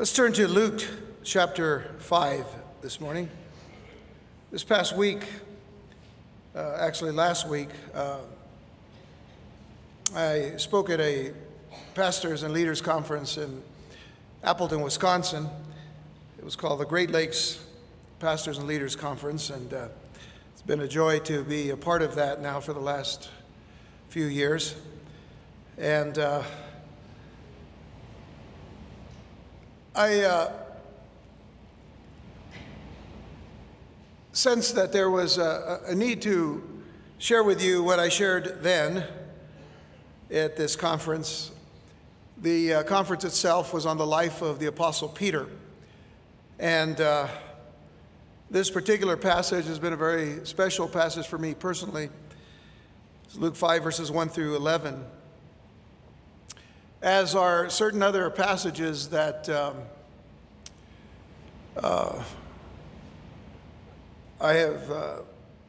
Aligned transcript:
Let's 0.00 0.14
turn 0.14 0.32
to 0.32 0.48
Luke 0.48 0.82
chapter 1.24 1.94
5 1.98 2.46
this 2.80 3.02
morning. 3.02 3.28
This 4.50 4.64
past 4.64 4.96
week, 4.96 5.26
uh, 6.56 6.78
actually 6.80 7.12
last 7.12 7.46
week, 7.46 7.68
uh, 7.92 8.20
I 10.16 10.54
spoke 10.56 10.88
at 10.88 11.00
a 11.00 11.34
pastors 11.94 12.44
and 12.44 12.54
leaders 12.54 12.80
conference 12.80 13.36
in 13.36 13.62
Appleton, 14.42 14.80
Wisconsin. 14.80 15.50
It 16.38 16.44
was 16.46 16.56
called 16.56 16.80
the 16.80 16.86
Great 16.86 17.10
Lakes 17.10 17.62
Pastors 18.20 18.56
and 18.56 18.66
Leaders 18.66 18.96
Conference, 18.96 19.50
and 19.50 19.74
uh, 19.74 19.88
it's 20.54 20.62
been 20.62 20.80
a 20.80 20.88
joy 20.88 21.18
to 21.18 21.44
be 21.44 21.68
a 21.68 21.76
part 21.76 22.00
of 22.00 22.14
that 22.14 22.40
now 22.40 22.58
for 22.58 22.72
the 22.72 22.80
last 22.80 23.28
few 24.08 24.24
years. 24.24 24.76
And 25.76 26.18
uh, 26.18 26.42
I 29.94 30.20
uh, 30.20 30.52
sensed 34.32 34.76
that 34.76 34.92
there 34.92 35.10
was 35.10 35.36
a, 35.36 35.80
a, 35.88 35.94
need 35.96 36.22
to 36.22 36.62
share 37.18 37.42
with 37.42 37.60
you 37.60 37.82
what 37.82 37.98
I 37.98 38.08
shared 38.08 38.62
then 38.62 39.04
at 40.30 40.56
this 40.56 40.76
conference. 40.76 41.50
The 42.38 42.74
uh, 42.74 42.82
conference 42.84 43.24
itself 43.24 43.74
was 43.74 43.84
on 43.84 43.98
the 43.98 44.06
life 44.06 44.42
of 44.42 44.60
the 44.60 44.66
Apostle 44.66 45.08
Peter. 45.08 45.48
And 46.60 47.00
uh, 47.00 47.26
this 48.48 48.70
particular 48.70 49.16
passage 49.16 49.66
has 49.66 49.80
been 49.80 49.92
a 49.92 49.96
very 49.96 50.46
special 50.46 50.86
passage 50.86 51.26
for 51.26 51.36
me 51.36 51.52
personally. 51.52 52.10
It's 53.24 53.36
Luke 53.36 53.56
5, 53.56 53.82
verses 53.82 54.12
1 54.12 54.28
through 54.28 54.54
11 54.54 55.04
as 57.02 57.34
are 57.34 57.70
certain 57.70 58.02
other 58.02 58.28
passages 58.28 59.08
that 59.08 59.48
um, 59.48 59.76
uh, 61.76 62.22
I 64.40 64.52
have 64.54 64.90
uh, 64.90 65.16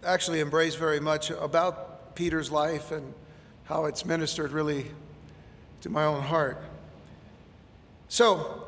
actually 0.06 0.42
embraced 0.42 0.78
very 0.78 1.00
much 1.00 1.30
about 1.30 2.16
Peter's 2.16 2.52
life 2.52 2.92
and 2.92 3.14
how 3.66 3.86
it's 3.86 4.06
ministered 4.06 4.52
really 4.52 4.92
to 5.82 5.90
my 5.90 6.04
own 6.04 6.22
heart. 6.22 6.62
So, 8.10 8.68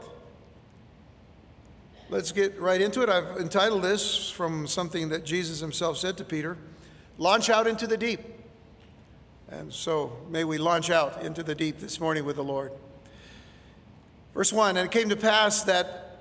let's 2.10 2.32
get 2.32 2.60
right 2.60 2.80
into 2.80 3.02
it. 3.02 3.10
I've 3.10 3.38
entitled 3.38 3.82
this 3.82 4.30
from 4.30 4.68
something 4.68 5.10
that 5.10 5.26
Jesus 5.26 5.60
himself 5.60 5.98
said 5.98 6.18
to 6.18 6.24
Peter 6.24 6.58
Launch 7.20 7.50
out 7.52 7.68
into 7.68 7.86
the 7.86 7.96
deep. 7.96 8.22
And 9.60 9.72
so 9.72 10.18
may 10.30 10.44
we 10.44 10.58
launch 10.58 10.90
out 10.90 11.22
into 11.22 11.44
the 11.44 11.54
deep 11.54 11.80
this 11.80 12.00
morning 12.00 12.26
with 12.26 12.38
the 12.38 12.44
Lord. 12.44 12.72
Verse 14.34 14.52
1 14.52 14.78
And 14.78 14.86
it 14.88 14.92
came 14.92 15.10
to 15.10 15.16
pass 15.16 15.64
that 15.64 16.20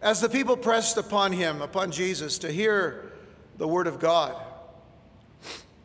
as 0.00 0.20
the 0.20 0.28
people 0.28 0.56
pressed 0.56 0.96
upon 0.96 1.32
him, 1.32 1.60
upon 1.60 1.90
Jesus, 1.90 2.38
to 2.38 2.50
hear 2.50 3.12
the 3.58 3.68
word 3.68 3.86
of 3.86 4.00
God, 4.00 4.42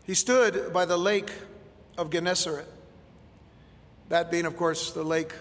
he 0.06 0.14
stood 0.14 0.72
by 0.72 0.86
the 0.86 0.96
lake 0.96 1.32
of 1.98 2.10
Gennesaret. 2.10 2.68
That 4.08 4.32
being, 4.32 4.46
of 4.46 4.56
course, 4.56 4.92
the 4.92 5.04
lake 5.04 5.34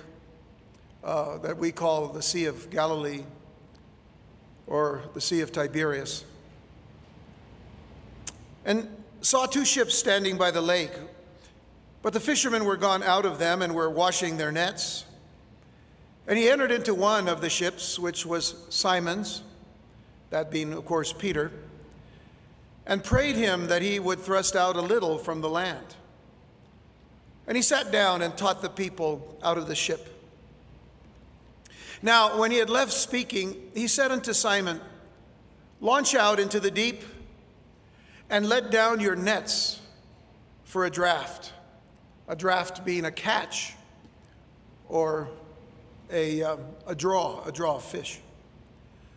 uh, 1.04 1.38
that 1.38 1.56
we 1.56 1.70
call 1.70 2.08
the 2.08 2.22
Sea 2.22 2.46
of 2.46 2.70
Galilee 2.70 3.22
or 4.66 5.02
the 5.14 5.20
Sea 5.20 5.42
of 5.42 5.52
Tiberias. 5.52 6.24
And 8.64 8.88
saw 9.20 9.46
two 9.46 9.64
ships 9.64 9.94
standing 9.94 10.36
by 10.36 10.50
the 10.50 10.60
lake, 10.60 10.92
but 12.02 12.12
the 12.12 12.20
fishermen 12.20 12.64
were 12.64 12.76
gone 12.76 13.02
out 13.02 13.26
of 13.26 13.38
them 13.38 13.62
and 13.62 13.74
were 13.74 13.90
washing 13.90 14.36
their 14.36 14.50
nets. 14.50 15.04
And 16.26 16.38
he 16.38 16.48
entered 16.48 16.70
into 16.70 16.94
one 16.94 17.28
of 17.28 17.40
the 17.40 17.50
ships, 17.50 17.98
which 17.98 18.24
was 18.24 18.54
Simon's, 18.70 19.42
that 20.30 20.50
being, 20.50 20.72
of 20.72 20.84
course, 20.84 21.12
Peter, 21.12 21.50
and 22.86 23.04
prayed 23.04 23.36
him 23.36 23.66
that 23.66 23.82
he 23.82 23.98
would 23.98 24.20
thrust 24.20 24.56
out 24.56 24.76
a 24.76 24.80
little 24.80 25.18
from 25.18 25.40
the 25.40 25.48
land. 25.48 25.84
And 27.46 27.56
he 27.56 27.62
sat 27.62 27.90
down 27.90 28.22
and 28.22 28.36
taught 28.36 28.62
the 28.62 28.70
people 28.70 29.38
out 29.42 29.58
of 29.58 29.66
the 29.66 29.74
ship. 29.74 30.06
Now, 32.02 32.38
when 32.38 32.50
he 32.50 32.58
had 32.58 32.70
left 32.70 32.92
speaking, 32.92 33.70
he 33.74 33.88
said 33.88 34.10
unto 34.10 34.32
Simon, 34.32 34.80
Launch 35.80 36.14
out 36.14 36.38
into 36.38 36.60
the 36.60 36.70
deep 36.70 37.02
and 38.28 38.48
let 38.48 38.70
down 38.70 39.00
your 39.00 39.16
nets 39.16 39.80
for 40.64 40.84
a 40.84 40.90
draft 40.90 41.52
a 42.30 42.36
draft 42.36 42.84
being 42.84 43.04
a 43.04 43.10
catch 43.10 43.74
or 44.88 45.28
a, 46.12 46.44
um, 46.44 46.60
a 46.86 46.94
draw, 46.94 47.42
a 47.44 47.50
draw 47.50 47.74
of 47.74 47.84
fish. 47.84 48.20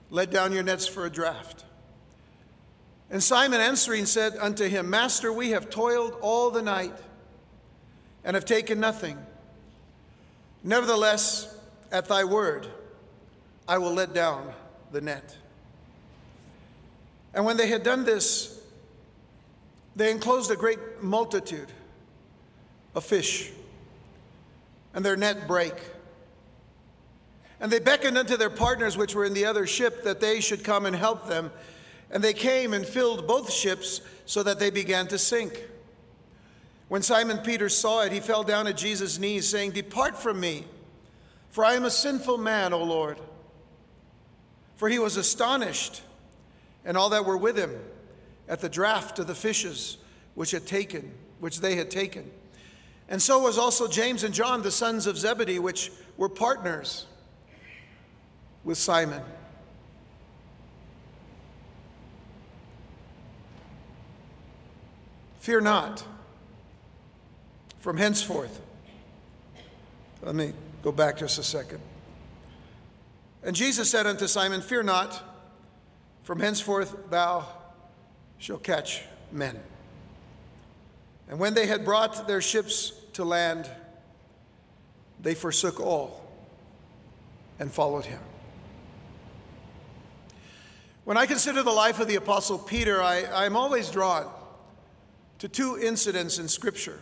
Let 0.09 0.31
down 0.31 0.51
your 0.51 0.63
nets 0.63 0.88
for 0.88 1.06
a 1.06 1.12
draft. 1.12 1.63
And 3.12 3.22
Simon 3.22 3.62
answering 3.62 4.07
said 4.07 4.34
unto 4.40 4.68
him, 4.68 4.90
Master, 4.90 5.31
we 5.31 5.52
have 5.52 5.69
toiled 5.69 6.18
all 6.22 6.50
the 6.50 6.63
night 6.63 6.96
and 8.23 8.34
have 8.34 8.46
taken 8.46 8.79
nothing. 8.79 9.23
Nevertheless, 10.63 11.56
at 11.91 12.06
thy 12.06 12.23
word, 12.23 12.66
I 13.68 13.78
will 13.78 13.94
let 13.94 14.16
down 14.16 14.52
the 14.91 15.02
net. 15.02 15.38
And 17.35 17.46
when 17.46 17.57
they 17.57 17.68
had 17.68 17.84
done 17.84 18.06
this, 18.06 18.59
they 19.96 20.09
enclosed 20.09 20.50
a 20.50 20.56
great 20.56 21.03
multitude 21.03 21.72
a 22.95 23.01
fish, 23.01 23.51
and 24.93 25.03
their 25.03 25.15
net 25.15 25.47
brake. 25.47 25.81
And 27.59 27.71
they 27.71 27.79
beckoned 27.79 28.17
unto 28.17 28.35
their 28.35 28.49
partners 28.49 28.97
which 28.97 29.15
were 29.15 29.25
in 29.25 29.33
the 29.33 29.45
other 29.45 29.65
ship 29.65 30.03
that 30.03 30.19
they 30.19 30.41
should 30.41 30.63
come 30.63 30.85
and 30.85 30.95
help 30.95 31.27
them. 31.27 31.51
And 32.11 32.23
they 32.23 32.33
came 32.33 32.73
and 32.73 32.85
filled 32.85 33.25
both 33.25 33.51
ships 33.51 34.01
so 34.25 34.43
that 34.43 34.59
they 34.59 34.69
began 34.69 35.07
to 35.07 35.17
sink. 35.17 35.63
When 36.89 37.01
Simon 37.01 37.37
Peter 37.39 37.69
saw 37.69 38.01
it, 38.01 38.11
he 38.11 38.19
fell 38.19 38.43
down 38.43 38.67
at 38.67 38.77
Jesus' 38.77 39.17
knees, 39.17 39.47
saying, 39.47 39.71
Depart 39.71 40.17
from 40.17 40.39
me, 40.39 40.65
for 41.49 41.63
I 41.63 41.73
am 41.73 41.85
a 41.85 41.89
sinful 41.89 42.37
man, 42.37 42.73
O 42.73 42.83
Lord. 42.83 43.17
For 44.75 44.89
he 44.89 44.99
was 44.99 45.17
astonished, 45.17 46.01
and 46.83 46.97
all 46.97 47.09
that 47.09 47.25
were 47.25 47.37
with 47.37 47.57
him, 47.57 47.71
at 48.47 48.59
the 48.59 48.69
draught 48.69 49.17
of 49.19 49.27
the 49.27 49.35
fishes 49.35 49.97
which 50.35 50.51
had 50.51 50.67
taken, 50.67 51.13
which 51.39 51.61
they 51.61 51.75
had 51.75 51.89
taken. 51.89 52.29
And 53.09 53.22
so 53.22 53.40
was 53.40 53.58
also 53.58 53.88
James 53.88 54.24
and 54.24 54.34
John, 54.34 54.62
the 54.62 54.72
sons 54.72 55.08
of 55.08 55.18
Zebedee, 55.18 55.59
which 55.59 55.91
were 56.18 56.30
partners 56.30 57.06
with 58.64 58.78
Simon. 58.78 59.22
Fear 65.40 65.62
not. 65.62 66.06
From 67.80 67.97
henceforth, 67.97 68.62
let 70.22 70.35
me 70.35 70.53
go 70.84 70.94
back 70.94 71.18
just 71.18 71.38
a 71.38 71.44
second. 71.44 71.81
And 73.44 73.53
Jesus 73.53 73.91
said 73.91 74.08
unto 74.08 74.25
Simon, 74.25 74.62
Fear 74.62 74.84
not, 74.84 75.22
from 76.24 76.40
henceforth 76.40 76.96
thou 77.09 77.46
shalt 78.38 78.64
catch 78.64 79.02
men. 79.34 79.59
And 81.29 81.39
when 81.39 81.53
they 81.53 81.67
had 81.67 81.85
brought 81.85 82.28
their 82.28 82.41
ships 82.41 82.94
to 83.13 83.23
land, 83.23 83.69
they 85.22 85.34
forsook 85.34 85.79
all 85.79 86.22
and 87.59 87.72
followed 87.72 88.06
him. 88.06 88.19
When 91.06 91.17
I 91.17 91.25
consider 91.25 91.63
the 91.63 91.72
life 91.72 92.00
of 92.00 92.07
the 92.07 92.16
Apostle 92.16 92.57
Peter, 92.57 93.01
I, 93.01 93.45
am 93.45 93.57
always 93.57 93.89
drawn 93.89 94.29
to 95.39 95.50
two 95.50 95.78
incidents 95.78 96.40
in 96.40 96.47
Scripture, 96.47 96.99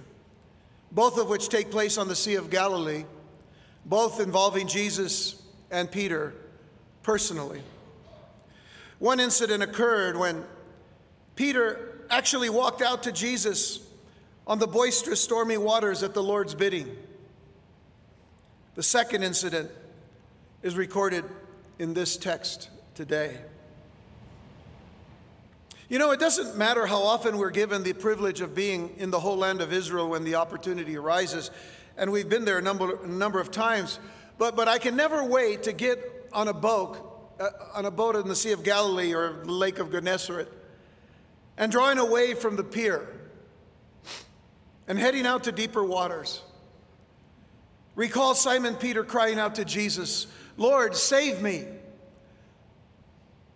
both 0.91 1.19
of 1.19 1.29
which 1.29 1.49
take 1.49 1.69
place 1.69 1.97
on 1.97 2.07
the 2.07 2.15
Sea 2.15 2.35
of 2.35 2.49
Galilee, 2.49 3.05
both 3.85 4.19
involving 4.19 4.67
Jesus 4.67 5.41
and 5.69 5.91
Peter 5.91 6.33
personally. 7.03 7.61
One 8.97 9.19
incident 9.19 9.61
occurred 9.61 10.17
when 10.17 10.43
Peter 11.35 12.05
actually 12.09 12.49
walked 12.49 12.81
out 12.81 13.03
to 13.03 13.11
Jesus 13.11 13.79
on 14.47 14.59
the 14.59 14.67
boisterous, 14.67 15.21
stormy 15.21 15.57
waters 15.57 16.03
at 16.03 16.13
the 16.13 16.23
Lord's 16.23 16.55
bidding. 16.55 16.97
The 18.75 18.83
second 18.83 19.23
incident 19.23 19.69
is 20.63 20.75
recorded 20.75 21.25
in 21.79 21.93
this 21.93 22.17
text 22.17 22.69
today. 22.95 23.37
You 25.89 25.99
know, 25.99 26.11
it 26.11 26.19
doesn't 26.19 26.57
matter 26.57 26.85
how 26.85 27.01
often 27.03 27.37
we're 27.37 27.51
given 27.51 27.83
the 27.83 27.93
privilege 27.93 28.39
of 28.39 28.55
being 28.55 28.95
in 28.97 29.11
the 29.11 29.19
whole 29.19 29.35
land 29.35 29.61
of 29.61 29.73
Israel 29.73 30.09
when 30.09 30.23
the 30.23 30.35
opportunity 30.35 30.95
arises, 30.95 31.51
and 31.97 32.11
we've 32.11 32.29
been 32.29 32.45
there 32.45 32.57
a 32.57 32.61
number, 32.61 33.03
a 33.03 33.07
number 33.07 33.41
of 33.41 33.51
times, 33.51 33.99
but, 34.37 34.55
but 34.55 34.69
I 34.69 34.77
can 34.77 34.95
never 34.95 35.23
wait 35.23 35.63
to 35.63 35.73
get 35.73 36.29
on 36.31 36.47
a 36.47 36.53
boat, 36.53 36.97
uh, 37.39 37.49
on 37.73 37.85
a 37.85 37.91
boat 37.91 38.15
in 38.15 38.27
the 38.29 38.35
Sea 38.37 38.53
of 38.53 38.63
Galilee 38.63 39.13
or 39.13 39.43
the 39.43 39.51
Lake 39.51 39.79
of 39.79 39.91
Gennesaret, 39.91 40.47
and 41.57 41.69
drawing 41.71 41.97
away 41.97 42.35
from 42.35 42.55
the 42.55 42.63
pier 42.63 43.20
and 44.87 44.97
heading 44.97 45.25
out 45.25 45.45
to 45.45 45.51
deeper 45.51 45.83
waters. 45.83 46.41
Recall 47.95 48.35
Simon 48.35 48.75
Peter 48.75 49.03
crying 49.03 49.39
out 49.39 49.55
to 49.55 49.65
Jesus, 49.65 50.27
Lord, 50.57 50.95
save 50.95 51.41
me. 51.41 51.65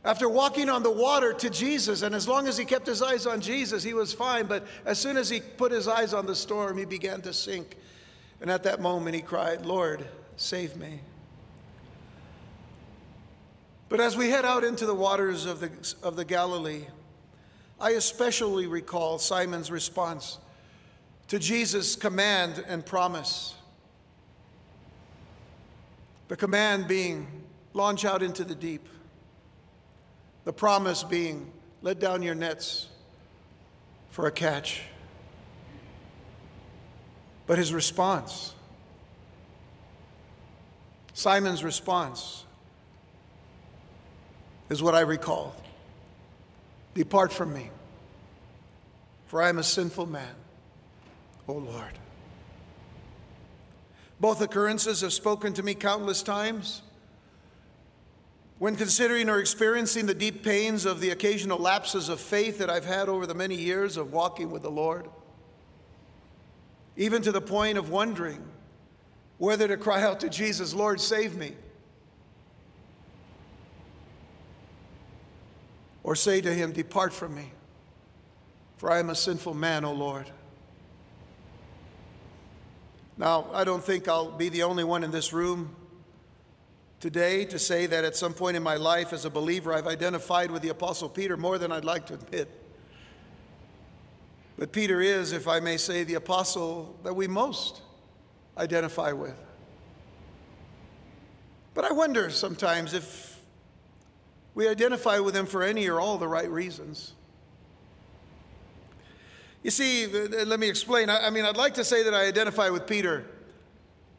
After 0.03 0.29
walking 0.29 0.69
on 0.69 0.83
the 0.83 0.91
water 0.91 1.33
to 1.33 1.49
Jesus, 1.49 2.03
and 2.03 2.13
as 2.13 2.27
long 2.27 2.47
as 2.47 2.57
he 2.57 2.65
kept 2.65 2.85
his 2.85 3.01
eyes 3.01 3.25
on 3.25 3.41
Jesus, 3.41 3.81
he 3.81 3.95
was 3.95 4.13
fine. 4.13 4.45
But 4.45 4.67
as 4.85 4.99
soon 4.99 5.17
as 5.17 5.29
he 5.29 5.39
put 5.39 5.71
his 5.71 5.87
eyes 5.87 6.13
on 6.13 6.27
the 6.27 6.35
storm, 6.35 6.77
he 6.77 6.85
began 6.85 7.21
to 7.23 7.33
sink. 7.33 7.75
And 8.39 8.51
at 8.51 8.63
that 8.63 8.79
moment, 8.79 9.15
he 9.15 9.21
cried, 9.23 9.65
Lord, 9.65 10.05
save 10.37 10.75
me. 10.75 10.99
But 13.89 13.99
as 13.99 14.15
we 14.15 14.29
head 14.29 14.45
out 14.45 14.63
into 14.63 14.85
the 14.85 14.93
waters 14.93 15.45
of 15.45 15.59
the, 15.59 15.71
of 16.03 16.15
the 16.15 16.25
Galilee, 16.25 16.85
I 17.79 17.91
especially 17.91 18.67
recall 18.67 19.17
Simon's 19.17 19.71
response 19.71 20.37
to 21.27 21.39
Jesus' 21.39 21.95
command 21.95 22.63
and 22.67 22.85
promise. 22.85 23.55
The 26.27 26.35
command 26.35 26.87
being, 26.87 27.27
launch 27.73 28.05
out 28.05 28.23
into 28.23 28.43
the 28.43 28.55
deep. 28.55 28.87
The 30.43 30.53
promise 30.53 31.03
being, 31.03 31.51
let 31.81 31.99
down 31.99 32.21
your 32.21 32.35
nets 32.35 32.87
for 34.11 34.27
a 34.27 34.31
catch. 34.31 34.81
But 37.47 37.57
his 37.57 37.73
response, 37.73 38.53
Simon's 41.13 41.63
response, 41.63 42.43
is 44.69 44.81
what 44.81 44.95
I 44.95 45.01
recall 45.01 45.55
Depart 46.95 47.33
from 47.33 47.53
me, 47.53 47.69
for 49.27 49.41
I 49.41 49.49
am 49.49 49.59
a 49.59 49.63
sinful 49.63 50.05
man, 50.05 50.33
O 51.47 51.53
Lord. 51.53 51.99
Both 54.19 54.41
occurrences 54.41 55.01
have 55.01 55.13
spoken 55.13 55.53
to 55.53 55.63
me 55.63 55.75
countless 55.75 56.23
times. 56.23 56.81
When 58.57 58.75
considering 58.75 59.29
or 59.29 59.39
experiencing 59.39 60.05
the 60.05 60.13
deep 60.13 60.41
pains 60.41 60.85
of 60.85 61.01
the 61.01 61.09
occasional 61.09 61.57
lapses 61.59 62.07
of 62.07 62.21
faith 62.21 62.57
that 62.59 62.69
I've 62.69 62.85
had 62.85 63.09
over 63.09 63.27
the 63.27 63.33
many 63.33 63.55
years 63.55 63.97
of 63.97 64.13
walking 64.13 64.49
with 64.49 64.61
the 64.61 64.71
Lord, 64.71 65.09
even 66.95 67.21
to 67.23 67.33
the 67.33 67.41
point 67.41 67.77
of 67.77 67.89
wondering 67.89 68.43
whether 69.37 69.67
to 69.67 69.75
cry 69.75 70.01
out 70.01 70.21
to 70.21 70.29
Jesus, 70.29 70.73
Lord, 70.73 71.01
save 71.01 71.35
me, 71.35 71.53
or 76.03 76.15
say 76.15 76.39
to 76.39 76.53
him, 76.53 76.71
Depart 76.71 77.11
from 77.11 77.35
me, 77.35 77.51
for 78.77 78.89
I 78.89 78.99
am 78.99 79.09
a 79.09 79.15
sinful 79.15 79.53
man, 79.53 79.83
O 79.83 79.91
Lord. 79.91 80.31
Now, 83.17 83.47
I 83.53 83.63
don't 83.63 83.83
think 83.83 84.07
I'll 84.07 84.31
be 84.31 84.49
the 84.49 84.63
only 84.63 84.83
one 84.83 85.03
in 85.03 85.11
this 85.11 85.31
room 85.31 85.75
today 86.99 87.45
to 87.45 87.59
say 87.59 87.85
that 87.85 88.03
at 88.03 88.15
some 88.15 88.33
point 88.33 88.57
in 88.57 88.63
my 88.63 88.75
life 88.75 89.13
as 89.13 89.25
a 89.25 89.29
believer, 89.29 89.73
I've 89.73 89.87
identified 89.87 90.51
with 90.51 90.61
the 90.61 90.69
Apostle 90.69 91.07
Peter 91.07 91.37
more 91.37 91.57
than 91.57 91.71
I'd 91.71 91.85
like 91.85 92.07
to 92.07 92.15
admit. 92.15 92.49
But 94.57 94.71
Peter 94.71 95.01
is, 95.01 95.33
if 95.33 95.47
I 95.47 95.59
may 95.59 95.77
say, 95.77 96.03
the 96.03 96.13
apostle 96.13 96.97
that 97.03 97.13
we 97.13 97.27
most 97.27 97.81
identify 98.57 99.11
with. 99.11 99.35
But 101.73 101.83
I 101.83 101.91
wonder 101.91 102.29
sometimes 102.29 102.93
if 102.93 103.41
we 104.53 104.69
identify 104.69 105.19
with 105.19 105.35
him 105.35 105.45
for 105.45 105.61
any 105.61 105.89
or 105.89 105.99
all 105.99 106.17
the 106.17 106.27
right 106.27 106.49
reasons. 106.49 107.13
You 109.65 109.71
see, 109.71 110.05
let 110.05 110.59
me 110.59 110.69
explain. 110.69 111.09
I 111.09 111.29
mean, 111.31 111.43
I'd 111.43 111.57
like 111.57 111.73
to 111.73 111.83
say 111.83 112.03
that 112.03 112.13
I 112.13 112.27
identify 112.27 112.69
with 112.69 112.85
Peter 112.85 113.25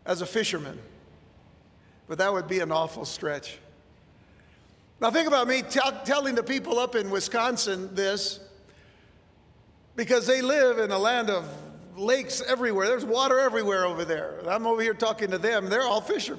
as 0.04 0.20
a 0.20 0.26
fisherman 0.26 0.78
but 2.08 2.18
that 2.18 2.32
would 2.32 2.48
be 2.48 2.60
an 2.60 2.72
awful 2.72 3.04
stretch. 3.04 3.58
Now, 5.00 5.10
think 5.10 5.28
about 5.28 5.46
me 5.46 5.62
t- 5.62 5.80
telling 6.04 6.34
the 6.34 6.42
people 6.42 6.78
up 6.78 6.94
in 6.94 7.10
Wisconsin 7.10 7.94
this 7.94 8.40
because 9.94 10.26
they 10.26 10.40
live 10.40 10.78
in 10.78 10.90
a 10.90 10.98
land 10.98 11.30
of 11.30 11.46
lakes 11.96 12.42
everywhere. 12.46 12.86
There's 12.86 13.04
water 13.04 13.40
everywhere 13.40 13.84
over 13.84 14.04
there. 14.04 14.40
I'm 14.48 14.66
over 14.66 14.80
here 14.80 14.94
talking 14.94 15.30
to 15.30 15.38
them. 15.38 15.68
They're 15.68 15.82
all 15.82 16.00
fisher, 16.00 16.38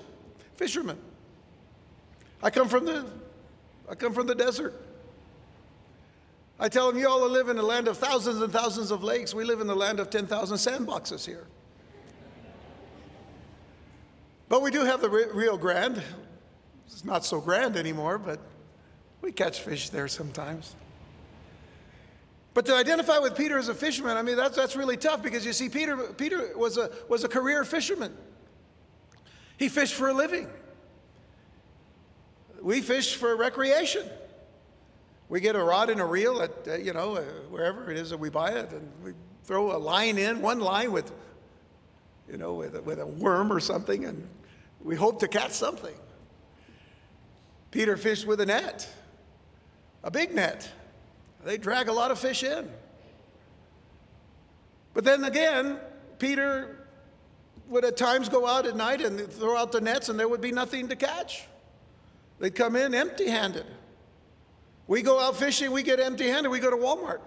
fishermen. 0.55 0.97
I 2.41 2.49
come 2.49 2.69
from 2.69 2.85
the, 2.85 3.05
I 3.89 3.95
come 3.95 4.13
from 4.13 4.27
the 4.27 4.35
desert. 4.35 4.73
I 6.59 6.69
tell 6.69 6.91
them, 6.91 6.99
you 6.99 7.07
all 7.07 7.27
live 7.29 7.49
in 7.49 7.57
a 7.57 7.63
land 7.63 7.87
of 7.87 7.97
thousands 7.97 8.41
and 8.41 8.51
thousands 8.51 8.89
of 8.89 9.03
lakes. 9.03 9.33
We 9.33 9.43
live 9.43 9.61
in 9.61 9.67
the 9.67 9.75
land 9.75 9.99
of 9.99 10.09
10,000 10.09 10.57
sandboxes 10.57 11.25
here. 11.25 11.45
But 14.49 14.61
we 14.61 14.71
do 14.71 14.83
have 14.83 15.01
the 15.01 15.09
Rio 15.09 15.57
Grande. 15.57 16.01
It's 16.87 17.05
not 17.05 17.25
so 17.25 17.39
grand 17.39 17.75
anymore, 17.75 18.17
but 18.17 18.39
we 19.21 19.31
catch 19.31 19.59
fish 19.59 19.89
there 19.89 20.07
sometimes. 20.07 20.75
But 22.53 22.65
to 22.65 22.75
identify 22.75 23.19
with 23.19 23.37
Peter 23.37 23.59
as 23.59 23.69
a 23.69 23.75
fisherman, 23.75 24.17
I 24.17 24.23
mean, 24.23 24.35
that's, 24.35 24.55
that's 24.55 24.75
really 24.75 24.97
tough 24.97 25.21
because 25.21 25.45
you 25.45 25.53
see, 25.53 25.69
Peter, 25.69 25.95
Peter 25.95 26.57
was, 26.57 26.77
a, 26.77 26.89
was 27.07 27.23
a 27.23 27.27
career 27.27 27.63
fisherman. 27.63 28.15
He 29.57 29.69
fished 29.69 29.93
for 29.93 30.07
a 30.07 30.13
living. 30.13 30.47
We 32.61 32.81
fish 32.81 33.15
for 33.15 33.35
recreation. 33.35 34.09
We 35.29 35.41
get 35.41 35.55
a 35.55 35.63
rod 35.63 35.89
and 35.89 35.99
a 35.99 36.05
reel 36.05 36.41
at, 36.41 36.51
uh, 36.67 36.75
you 36.75 36.93
know, 36.93 37.15
uh, 37.15 37.21
wherever 37.49 37.91
it 37.91 37.97
is 37.97 38.11
that 38.11 38.17
we 38.17 38.29
buy 38.29 38.51
it, 38.51 38.71
and 38.71 38.89
we 39.03 39.11
throw 39.43 39.75
a 39.75 39.77
line 39.77 40.17
in, 40.17 40.41
one 40.41 40.59
line 40.59 40.91
with, 40.91 41.11
you 42.29 42.37
know, 42.37 42.53
with 42.53 42.75
a, 42.75 42.81
with 42.81 42.99
a 42.99 43.05
worm 43.05 43.51
or 43.51 43.59
something, 43.59 44.05
and 44.05 44.27
we 44.81 44.95
hope 44.95 45.19
to 45.19 45.27
catch 45.27 45.51
something. 45.51 45.95
Peter 47.71 47.97
fished 47.97 48.25
with 48.25 48.39
a 48.39 48.45
net, 48.45 48.87
a 50.03 50.11
big 50.11 50.33
net. 50.33 50.69
They 51.43 51.57
drag 51.57 51.89
a 51.89 51.93
lot 51.93 52.11
of 52.11 52.19
fish 52.19 52.43
in. 52.43 52.69
But 54.93 55.03
then 55.03 55.25
again, 55.25 55.77
Peter 56.19 56.87
would 57.67 57.85
at 57.85 57.97
times 57.97 58.29
go 58.29 58.47
out 58.47 58.65
at 58.65 58.75
night 58.75 59.01
and 59.01 59.19
throw 59.31 59.57
out 59.57 59.71
the 59.71 59.81
nets, 59.81 60.09
and 60.09 60.17
there 60.17 60.27
would 60.27 60.41
be 60.41 60.51
nothing 60.51 60.87
to 60.87 60.95
catch. 60.95 61.43
They'd 62.39 62.55
come 62.55 62.75
in 62.75 62.93
empty 62.95 63.27
handed. 63.27 63.65
We 64.87 65.01
go 65.01 65.19
out 65.19 65.35
fishing, 65.35 65.71
we 65.71 65.83
get 65.83 65.99
empty 65.99 66.29
handed, 66.29 66.49
we 66.49 66.59
go 66.59 66.71
to 66.71 66.77
Walmart. 66.77 67.19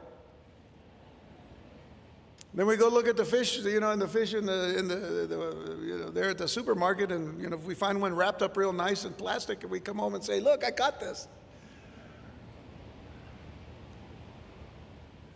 Then 2.53 2.67
we 2.67 2.77
go 2.77 2.89
look 2.89 3.07
at 3.07 3.17
the 3.17 3.25
fish, 3.25 3.58
you 3.58 3.79
know, 3.79 3.93
and 3.93 4.03
the 4.03 4.08
fish 4.08 4.34
in 4.34 4.44
the, 4.44 4.77
in 4.77 4.89
the, 4.89 4.96
the 4.96 5.79
you 5.84 5.99
know, 5.99 6.11
there 6.11 6.31
at 6.31 6.39
the 6.39 6.49
supermarket, 6.49 7.13
and 7.13 7.41
you 7.41 7.49
know, 7.49 7.56
if 7.56 7.63
we 7.65 7.75
find 7.75 8.01
one 8.01 8.15
wrapped 8.15 8.43
up 8.43 8.56
real 8.56 8.73
nice 8.73 9.05
in 9.05 9.13
plastic, 9.13 9.63
and 9.63 9.70
we 9.70 9.79
come 9.79 9.99
home 9.99 10.17
and 10.17 10.25
say, 10.25 10.41
"Look, 10.41 10.65
I 10.65 10.73
got 10.73 10.99
this." 10.99 11.29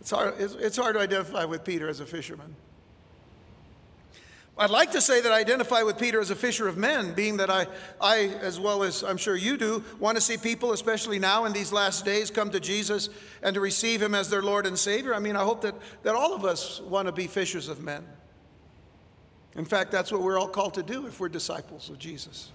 It's 0.01 0.11
hard, 0.11 0.35
it's, 0.37 0.53
it's 0.55 0.77
hard 0.77 0.95
to 0.95 1.01
identify 1.01 1.45
with 1.45 1.63
Peter 1.63 1.87
as 1.87 2.01
a 2.01 2.05
fisherman. 2.05 2.55
I'd 4.57 4.69
like 4.69 4.91
to 4.91 5.01
say 5.01 5.19
that 5.19 5.33
I 5.33 5.39
identify 5.39 5.83
with 5.83 5.97
Peter 5.97 6.21
as 6.21 6.29
a 6.29 6.35
fisher 6.35 6.69
of 6.69 6.77
men, 6.77 7.13
being 7.13 7.37
that 7.37 7.49
I, 7.49 7.67
I, 7.99 8.27
as 8.41 8.57
well 8.57 8.83
as 8.83 9.03
I'm 9.03 9.17
sure 9.17 9.35
you 9.35 9.57
do, 9.57 9.83
want 9.99 10.15
to 10.15 10.21
see 10.21 10.37
people, 10.37 10.71
especially 10.71 11.19
now 11.19 11.43
in 11.43 11.51
these 11.51 11.73
last 11.73 12.05
days, 12.05 12.31
come 12.31 12.49
to 12.51 12.61
Jesus 12.61 13.09
and 13.43 13.53
to 13.55 13.59
receive 13.59 14.01
him 14.01 14.15
as 14.15 14.29
their 14.29 14.41
Lord 14.41 14.65
and 14.65 14.79
Savior. 14.79 15.13
I 15.13 15.19
mean, 15.19 15.35
I 15.35 15.43
hope 15.43 15.61
that, 15.61 15.75
that 16.03 16.15
all 16.15 16.33
of 16.33 16.45
us 16.45 16.79
want 16.79 17.07
to 17.07 17.11
be 17.11 17.27
fishers 17.27 17.67
of 17.67 17.81
men. 17.81 18.05
In 19.57 19.65
fact, 19.65 19.91
that's 19.91 20.09
what 20.09 20.21
we're 20.21 20.39
all 20.39 20.47
called 20.47 20.75
to 20.75 20.83
do 20.83 21.05
if 21.05 21.19
we're 21.19 21.29
disciples 21.29 21.89
of 21.89 21.99
Jesus. 21.99 22.51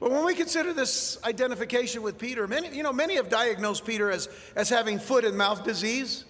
But 0.00 0.10
when 0.10 0.24
we 0.24 0.34
consider 0.34 0.72
this 0.72 1.18
identification 1.22 2.00
with 2.00 2.16
Peter, 2.16 2.46
many, 2.46 2.74
you 2.74 2.82
know, 2.82 2.92
many 2.92 3.16
have 3.16 3.28
diagnosed 3.28 3.84
Peter 3.84 4.10
as, 4.10 4.28
as 4.54 4.70
having 4.70 4.98
foot 4.98 5.24
and 5.24 5.36
mouth 5.36 5.64
disease. 5.64 6.24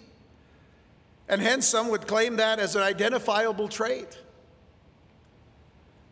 And 1.28 1.40
hence, 1.40 1.66
some 1.66 1.88
would 1.88 2.06
claim 2.06 2.36
that 2.36 2.58
as 2.58 2.76
an 2.76 2.82
identifiable 2.82 3.68
trait. 3.68 4.18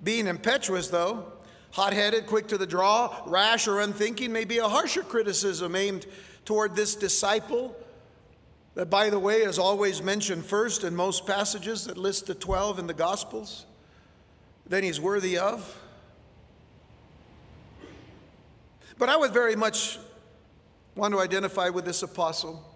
Being 0.03 0.27
impetuous, 0.27 0.89
though, 0.89 1.33
hot 1.71 1.93
headed, 1.93 2.27
quick 2.27 2.49
to 2.49 2.59
the 2.59 2.67
draw, 2.67 3.23
rash, 3.27 3.69
or 3.69 3.81
unthinking 3.81 4.33
may 4.33 4.45
be 4.45 4.59
a 4.59 4.69
harsher 4.69 5.03
criticism 5.03 5.77
aimed 5.77 6.07
toward 6.45 6.75
this 6.75 6.95
disciple 6.95 7.77
that, 8.75 8.91
by 8.91 9.09
the 9.09 9.19
way, 9.19 9.37
is 9.39 9.59
always 9.59 10.03
mentioned 10.03 10.45
first 10.45 10.83
in 10.83 10.97
most 10.97 11.27
passages 11.27 11.85
that 11.87 11.97
list 11.97 12.27
the 12.27 12.35
12 12.35 12.81
in 12.81 12.87
the 12.87 12.95
Gospels, 12.95 13.67
then 14.67 14.83
he's 14.83 15.01
worthy 15.01 15.39
of. 15.39 15.81
But 18.99 19.09
I 19.09 19.17
would 19.17 19.33
very 19.33 19.57
much 19.57 19.99
want 20.97 21.13
to 21.15 21.21
identify 21.21 21.69
with 21.69 21.85
this 21.85 22.03
apostle 22.03 22.74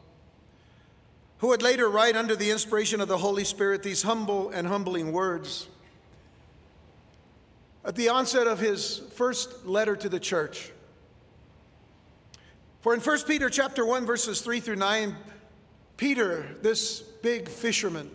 who 1.38 1.49
would 1.49 1.62
later 1.62 1.88
write 1.88 2.16
under 2.16 2.37
the 2.37 2.50
inspiration 2.50 3.00
of 3.00 3.09
the 3.09 3.18
Holy 3.18 3.45
Spirit 3.45 3.83
these 3.83 4.02
humble 4.02 4.50
and 4.50 4.66
humbling 4.66 5.12
words. 5.12 5.68
At 7.85 7.95
the 7.95 8.09
onset 8.09 8.47
of 8.47 8.59
his 8.59 9.02
first 9.14 9.64
letter 9.64 9.97
to 9.97 10.09
the 10.09 10.21
church, 10.21 10.73
for 12.80 12.95
in 12.95 13.00
1 13.00 13.18
Peter 13.26 13.49
chapter 13.49 13.85
1 13.87 14.04
verses 14.04 14.40
3 14.40 14.61
through 14.61 14.76
9, 14.76 15.16
Peter, 15.97 16.47
this 16.62 17.00
big 17.00 17.49
fisherman, 17.49 18.11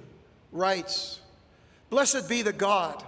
writes, 0.51 1.19
Blessed 1.89 2.29
be 2.29 2.41
the 2.41 2.53
God 2.53 3.03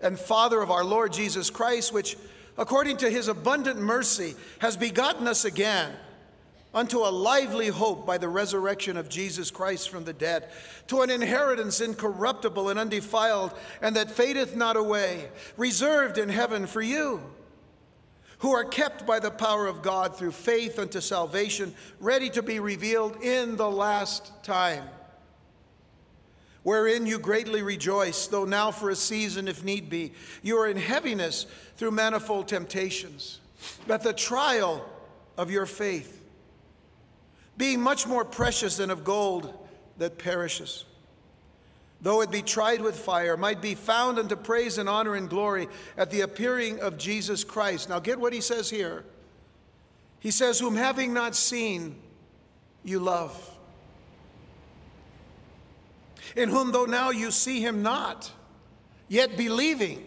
and 0.00 0.18
Father 0.18 0.60
of 0.60 0.70
our 0.70 0.84
Lord 0.84 1.12
Jesus 1.12 1.50
Christ, 1.50 1.92
which 1.92 2.16
according 2.56 2.96
to 2.98 3.10
his 3.10 3.28
abundant 3.28 3.80
mercy 3.80 4.34
has 4.60 4.76
begotten 4.76 5.26
us 5.28 5.44
again 5.44 5.94
unto 6.74 6.98
a 6.98 7.10
lively 7.10 7.68
hope 7.68 8.06
by 8.06 8.18
the 8.18 8.28
resurrection 8.28 8.96
of 8.96 9.08
Jesus 9.08 9.50
Christ 9.50 9.88
from 9.88 10.04
the 10.04 10.12
dead, 10.12 10.48
to 10.88 11.02
an 11.02 11.10
inheritance 11.10 11.80
incorruptible 11.80 12.68
and 12.68 12.78
undefiled, 12.78 13.52
and 13.80 13.96
that 13.96 14.10
fadeth 14.10 14.54
not 14.54 14.76
away, 14.76 15.28
reserved 15.56 16.18
in 16.18 16.28
heaven 16.28 16.66
for 16.66 16.82
you, 16.82 17.20
who 18.38 18.52
are 18.52 18.64
kept 18.64 19.06
by 19.06 19.18
the 19.18 19.30
power 19.30 19.66
of 19.66 19.82
God 19.82 20.16
through 20.16 20.32
faith 20.32 20.78
unto 20.78 21.00
salvation, 21.00 21.74
ready 22.00 22.30
to 22.30 22.42
be 22.42 22.60
revealed 22.60 23.22
in 23.22 23.56
the 23.56 23.70
last 23.70 24.44
time 24.44 24.84
wherein 26.68 27.06
you 27.06 27.18
greatly 27.18 27.62
rejoice, 27.62 28.26
though 28.26 28.44
now 28.44 28.70
for 28.70 28.90
a 28.90 28.94
season, 28.94 29.48
if 29.48 29.64
need 29.64 29.88
be, 29.88 30.12
you 30.42 30.58
are 30.58 30.68
in 30.68 30.76
heaviness 30.76 31.46
through 31.78 31.90
manifold 31.90 32.46
temptations. 32.46 33.40
But 33.86 34.02
the 34.02 34.12
trial 34.12 34.86
of 35.38 35.50
your 35.50 35.64
faith, 35.64 36.17
being 37.58 37.82
much 37.82 38.06
more 38.06 38.24
precious 38.24 38.78
than 38.78 38.90
of 38.90 39.04
gold 39.04 39.52
that 39.98 40.16
perishes, 40.16 40.86
though 42.00 42.22
it 42.22 42.30
be 42.30 42.40
tried 42.40 42.80
with 42.80 42.98
fire, 42.98 43.36
might 43.36 43.60
be 43.60 43.74
found 43.74 44.18
unto 44.18 44.36
praise 44.36 44.78
and 44.78 44.88
honor 44.88 45.14
and 45.14 45.28
glory 45.28 45.68
at 45.98 46.10
the 46.10 46.22
appearing 46.22 46.80
of 46.80 46.96
Jesus 46.96 47.44
Christ. 47.44 47.90
Now, 47.90 47.98
get 47.98 48.18
what 48.18 48.32
he 48.32 48.40
says 48.40 48.70
here. 48.70 49.04
He 50.20 50.30
says, 50.30 50.58
Whom 50.58 50.76
having 50.76 51.12
not 51.12 51.34
seen, 51.34 51.96
you 52.82 53.00
love 53.00 53.58
in 56.36 56.48
whom 56.48 56.72
though 56.72 56.84
now 56.84 57.10
you 57.10 57.30
see 57.30 57.60
him 57.60 57.82
not, 57.82 58.30
yet 59.08 59.36
believing, 59.36 60.04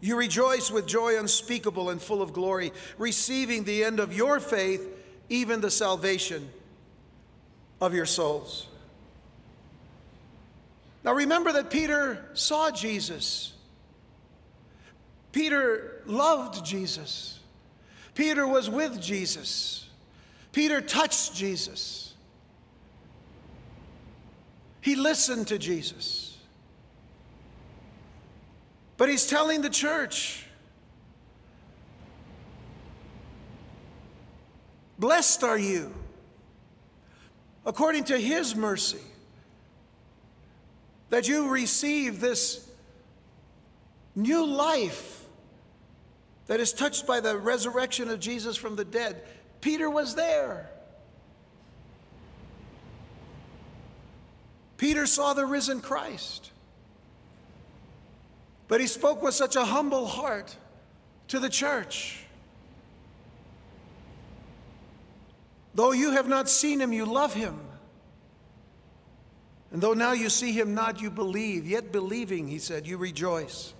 you 0.00 0.16
rejoice 0.16 0.70
with 0.70 0.86
joy 0.86 1.18
unspeakable 1.18 1.90
and 1.90 2.00
full 2.00 2.22
of 2.22 2.32
glory, 2.32 2.72
receiving 2.96 3.64
the 3.64 3.84
end 3.84 4.00
of 4.00 4.12
your 4.12 4.40
faith, 4.40 4.88
even 5.28 5.60
the 5.60 5.70
salvation 5.70 6.50
of 7.80 7.94
your 7.94 8.06
souls. 8.06 8.66
Now 11.04 11.12
remember 11.14 11.52
that 11.52 11.70
Peter 11.70 12.26
saw 12.34 12.70
Jesus. 12.70 13.52
Peter 15.32 16.02
loved 16.06 16.64
Jesus. 16.64 17.38
Peter 18.14 18.46
was 18.46 18.68
with 18.68 19.00
Jesus. 19.00 19.88
Peter 20.52 20.80
touched 20.80 21.34
Jesus. 21.34 22.14
He 24.80 24.96
listened 24.96 25.46
to 25.48 25.58
Jesus. 25.58 26.36
But 28.96 29.08
he's 29.08 29.28
telling 29.28 29.62
the 29.62 29.70
church, 29.70 30.47
Blessed 34.98 35.44
are 35.44 35.58
you, 35.58 35.94
according 37.64 38.04
to 38.04 38.18
his 38.18 38.56
mercy, 38.56 38.98
that 41.10 41.28
you 41.28 41.48
receive 41.48 42.20
this 42.20 42.68
new 44.16 44.44
life 44.44 45.24
that 46.48 46.60
is 46.60 46.72
touched 46.72 47.06
by 47.06 47.20
the 47.20 47.36
resurrection 47.38 48.08
of 48.08 48.18
Jesus 48.18 48.56
from 48.56 48.74
the 48.74 48.84
dead. 48.84 49.22
Peter 49.60 49.88
was 49.88 50.14
there. 50.14 50.68
Peter 54.76 55.06
saw 55.06 55.34
the 55.34 55.44
risen 55.44 55.80
Christ. 55.80 56.50
But 58.66 58.80
he 58.80 58.86
spoke 58.86 59.22
with 59.22 59.34
such 59.34 59.56
a 59.56 59.64
humble 59.64 60.06
heart 60.06 60.56
to 61.28 61.38
the 61.38 61.48
church. 61.48 62.24
Though 65.74 65.92
you 65.92 66.12
have 66.12 66.28
not 66.28 66.48
seen 66.48 66.80
him, 66.80 66.92
you 66.92 67.04
love 67.04 67.34
him. 67.34 67.58
And 69.70 69.82
though 69.82 69.94
now 69.94 70.12
you 70.12 70.30
see 70.30 70.52
him 70.52 70.74
not, 70.74 71.00
you 71.00 71.10
believe. 71.10 71.66
Yet 71.66 71.92
believing, 71.92 72.48
he 72.48 72.58
said, 72.58 72.86
you 72.86 72.96
rejoice. 72.96 73.74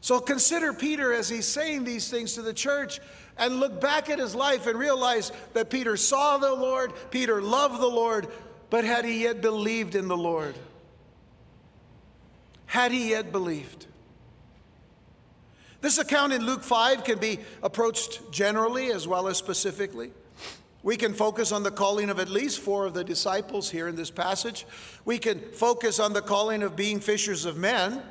So 0.00 0.20
consider 0.20 0.72
Peter 0.72 1.12
as 1.12 1.28
he's 1.28 1.46
saying 1.46 1.84
these 1.84 2.10
things 2.10 2.34
to 2.34 2.42
the 2.42 2.54
church 2.54 3.00
and 3.36 3.60
look 3.60 3.80
back 3.80 4.08
at 4.08 4.18
his 4.18 4.34
life 4.34 4.66
and 4.66 4.78
realize 4.78 5.32
that 5.54 5.70
Peter 5.70 5.96
saw 5.96 6.38
the 6.38 6.54
Lord, 6.54 6.92
Peter 7.10 7.42
loved 7.42 7.80
the 7.80 7.86
Lord, 7.86 8.28
but 8.70 8.84
had 8.84 9.04
he 9.04 9.24
yet 9.24 9.40
believed 9.40 9.94
in 9.94 10.08
the 10.08 10.16
Lord? 10.16 10.54
Had 12.66 12.92
he 12.92 13.10
yet 13.10 13.32
believed? 13.32 13.86
This 15.80 15.98
account 15.98 16.32
in 16.32 16.44
Luke 16.44 16.62
5 16.62 17.04
can 17.04 17.18
be 17.18 17.38
approached 17.62 18.32
generally 18.32 18.90
as 18.90 19.06
well 19.06 19.28
as 19.28 19.36
specifically. 19.36 20.10
We 20.82 20.96
can 20.96 21.14
focus 21.14 21.52
on 21.52 21.62
the 21.62 21.70
calling 21.70 22.10
of 22.10 22.18
at 22.18 22.28
least 22.28 22.60
four 22.60 22.86
of 22.86 22.94
the 22.94 23.04
disciples 23.04 23.70
here 23.70 23.88
in 23.88 23.96
this 23.96 24.10
passage. 24.10 24.66
We 25.04 25.18
can 25.18 25.40
focus 25.52 26.00
on 26.00 26.12
the 26.12 26.22
calling 26.22 26.62
of 26.62 26.76
being 26.76 27.00
fishers 27.00 27.44
of 27.44 27.56
men. 27.56 28.02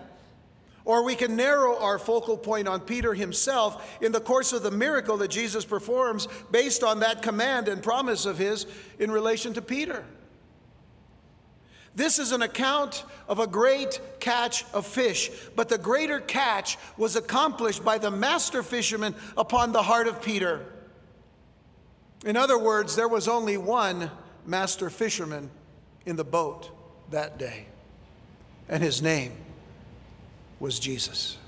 Or 0.86 1.03
we 1.03 1.15
can 1.15 1.36
narrow 1.36 1.77
our 1.79 2.00
focal 2.00 2.38
point 2.38 2.67
on 2.67 2.79
Peter 2.79 3.13
himself 3.13 3.97
in 4.01 4.13
the 4.13 4.21
course 4.21 4.53
of 4.53 4.63
the 4.63 4.71
miracle 4.71 5.17
that 5.17 5.29
Jesus 5.29 5.65
performs 5.65 6.29
based 6.50 6.81
on 6.81 7.01
that 7.01 7.21
command 7.21 7.67
and 7.67 7.83
promise 7.83 8.25
of 8.25 8.38
his 8.38 8.65
in 8.97 9.12
relation 9.12 9.53
to 9.53 9.62
Peter. 9.62 10.05
This 11.98 12.20
is 12.20 12.32
an 12.32 12.44
account 12.44 13.04
of 13.27 13.39
a 13.39 13.48
great 13.48 14.00
catch 14.20 14.66
of 14.72 14.86
fish, 14.86 15.32
but 15.56 15.68
the 15.68 15.80
greater 15.80 16.20
catch 16.20 16.77
was 16.96 17.16
accomplished 17.16 17.84
by 17.84 17.98
the 17.98 18.12
master 18.12 18.62
fisherman 18.62 19.16
upon 19.36 19.72
the 19.72 19.82
heart 19.82 20.08
of 20.08 20.22
Peter. 20.22 20.63
In 22.24 22.38
other 22.38 22.56
words, 22.56 22.96
there 22.96 23.08
was 23.08 23.27
only 23.27 23.58
one 23.58 24.12
master 24.46 24.92
fisherman 24.92 25.50
in 26.06 26.18
the 26.18 26.24
boat 26.24 26.70
that 27.10 27.39
day, 27.39 27.66
and 28.70 28.84
his 28.84 29.01
name 29.01 29.32
was 30.60 30.77
Jesus. 30.77 31.39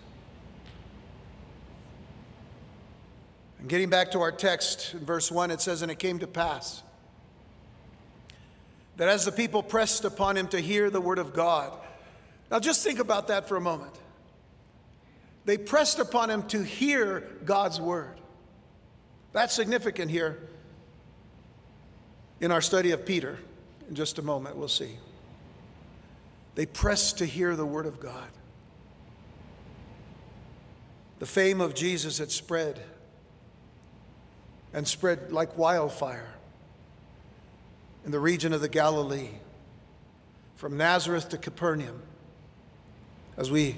And 3.60 3.70
getting 3.70 3.92
back 3.92 4.10
to 4.14 4.22
our 4.22 4.32
text 4.32 4.96
in 4.96 5.06
verse 5.06 5.32
1, 5.32 5.52
it 5.52 5.62
says, 5.62 5.84
And 5.84 5.92
it 5.92 6.00
came 6.00 6.18
to 6.18 6.28
pass 6.28 6.82
that 9.00 9.08
as 9.08 9.24
the 9.24 9.32
people 9.32 9.64
pressed 9.64 10.04
upon 10.04 10.36
him 10.36 10.50
to 10.50 10.60
hear 10.60 10.90
the 10.90 11.00
word 11.00 11.20
of 11.20 11.34
God, 11.34 11.72
now 12.52 12.60
just 12.60 12.84
think 12.84 13.00
about 13.00 13.30
that 13.30 13.48
for 13.48 13.56
a 13.56 13.62
moment. 13.62 13.94
They 15.46 15.58
pressed 15.58 16.00
upon 16.00 16.30
him 16.30 16.44
to 16.50 16.62
hear 16.62 17.22
God's 17.46 17.80
word. 17.80 18.20
That's 19.32 19.54
significant 19.54 20.12
here 20.12 20.38
in 22.42 22.52
our 22.52 22.60
study 22.60 22.92
of 22.92 23.06
Peter. 23.06 23.40
In 23.88 23.96
just 23.96 24.20
a 24.20 24.22
moment, 24.22 24.58
we'll 24.58 24.68
see. 24.68 24.98
They 26.56 26.66
pressed 26.66 27.20
to 27.20 27.26
hear 27.26 27.56
the 27.56 27.66
word 27.66 27.86
of 27.86 28.02
God. 28.02 28.28
The 31.20 31.26
fame 31.26 31.62
of 31.62 31.74
Jesus 31.74 32.18
had 32.18 32.32
spread 32.32 32.82
and 34.74 34.86
spread 34.86 35.32
like 35.32 35.58
wildfire 35.58 36.34
in 38.10 38.12
the 38.12 38.20
region 38.20 38.54
of 38.54 38.62
the 38.62 38.68
Galilee, 38.68 39.30
from 40.56 40.76
Nazareth 40.76 41.30
to 41.30 41.38
Capernaum. 41.38 42.02
As 43.38 43.52
we, 43.52 43.76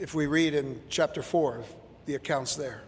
if 0.00 0.16
we 0.16 0.26
read 0.26 0.52
in 0.52 0.82
chapter 0.88 1.22
4, 1.22 1.62
the 2.06 2.16
accounts 2.16 2.56
there. 2.56 2.82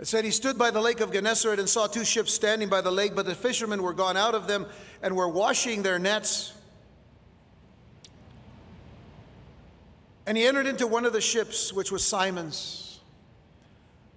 It 0.00 0.06
said 0.06 0.24
he 0.24 0.30
stood 0.30 0.56
by 0.56 0.70
the 0.70 0.80
lake 0.80 1.00
of 1.00 1.12
Gennesaret 1.12 1.58
and 1.58 1.68
saw 1.68 1.86
two 1.86 2.06
ships 2.06 2.32
standing 2.32 2.70
by 2.70 2.80
the 2.80 2.90
lake, 2.90 3.14
but 3.14 3.26
the 3.26 3.34
fishermen 3.34 3.82
were 3.82 3.92
gone 3.92 4.16
out 4.16 4.34
of 4.34 4.46
them 4.46 4.64
and 5.02 5.14
were 5.14 5.28
washing 5.28 5.82
their 5.82 5.98
nets. 5.98 6.54
And 10.24 10.38
he 10.38 10.46
entered 10.46 10.66
into 10.66 10.86
one 10.86 11.04
of 11.04 11.12
the 11.12 11.20
ships, 11.20 11.70
which 11.70 11.92
was 11.92 12.02
Simon's. 12.02 12.98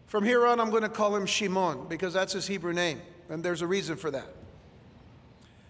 From 0.05 0.23
here 0.23 0.47
on, 0.47 0.61
I'm 0.61 0.69
going 0.69 0.83
to 0.83 0.89
call 0.89 1.13
him 1.13 1.25
Shimon 1.25 1.89
because 1.89 2.13
that's 2.13 2.31
his 2.31 2.47
Hebrew 2.47 2.71
name, 2.71 3.01
and 3.29 3.43
there's 3.43 3.61
a 3.61 3.67
reason 3.67 3.95
for 3.95 4.11
that. 4.11 4.27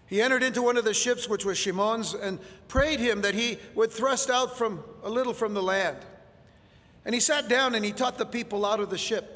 He 0.06 0.22
entered 0.22 0.42
into 0.42 0.62
one 0.62 0.76
of 0.76 0.84
the 0.84 0.94
ships, 0.94 1.28
which 1.28 1.44
was 1.44 1.58
Shimon's, 1.58 2.14
and 2.14 2.38
prayed 2.66 2.98
him 2.98 3.20
that 3.22 3.34
he 3.34 3.58
would 3.74 3.92
thrust 3.92 4.30
out 4.30 4.56
from 4.56 4.82
a 5.02 5.10
little 5.10 5.34
from 5.34 5.52
the 5.52 5.62
land. 5.62 5.98
And 7.04 7.14
he 7.14 7.20
sat 7.20 7.48
down 7.48 7.74
and 7.74 7.84
he 7.84 7.92
taught 7.92 8.16
the 8.16 8.26
people 8.26 8.64
out 8.64 8.80
of 8.80 8.88
the 8.88 8.98
ship. 8.98 9.34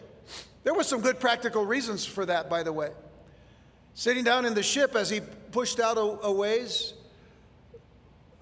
There 0.64 0.73
were 0.73 0.85
some 0.85 1.00
good 1.00 1.21
practical 1.21 1.67
reasons 1.67 2.07
for 2.07 2.25
that, 2.26 2.49
by 2.49 2.62
the 2.62 2.73
way. 2.73 2.91
Sitting 3.95 4.25
down 4.25 4.47
in 4.47 4.55
the 4.55 4.62
ship 4.62 4.95
as 4.95 5.11
he 5.11 5.21
pushed 5.50 5.79
out 5.79 5.99
a, 5.99 6.26
a 6.26 6.33
ways, 6.33 6.95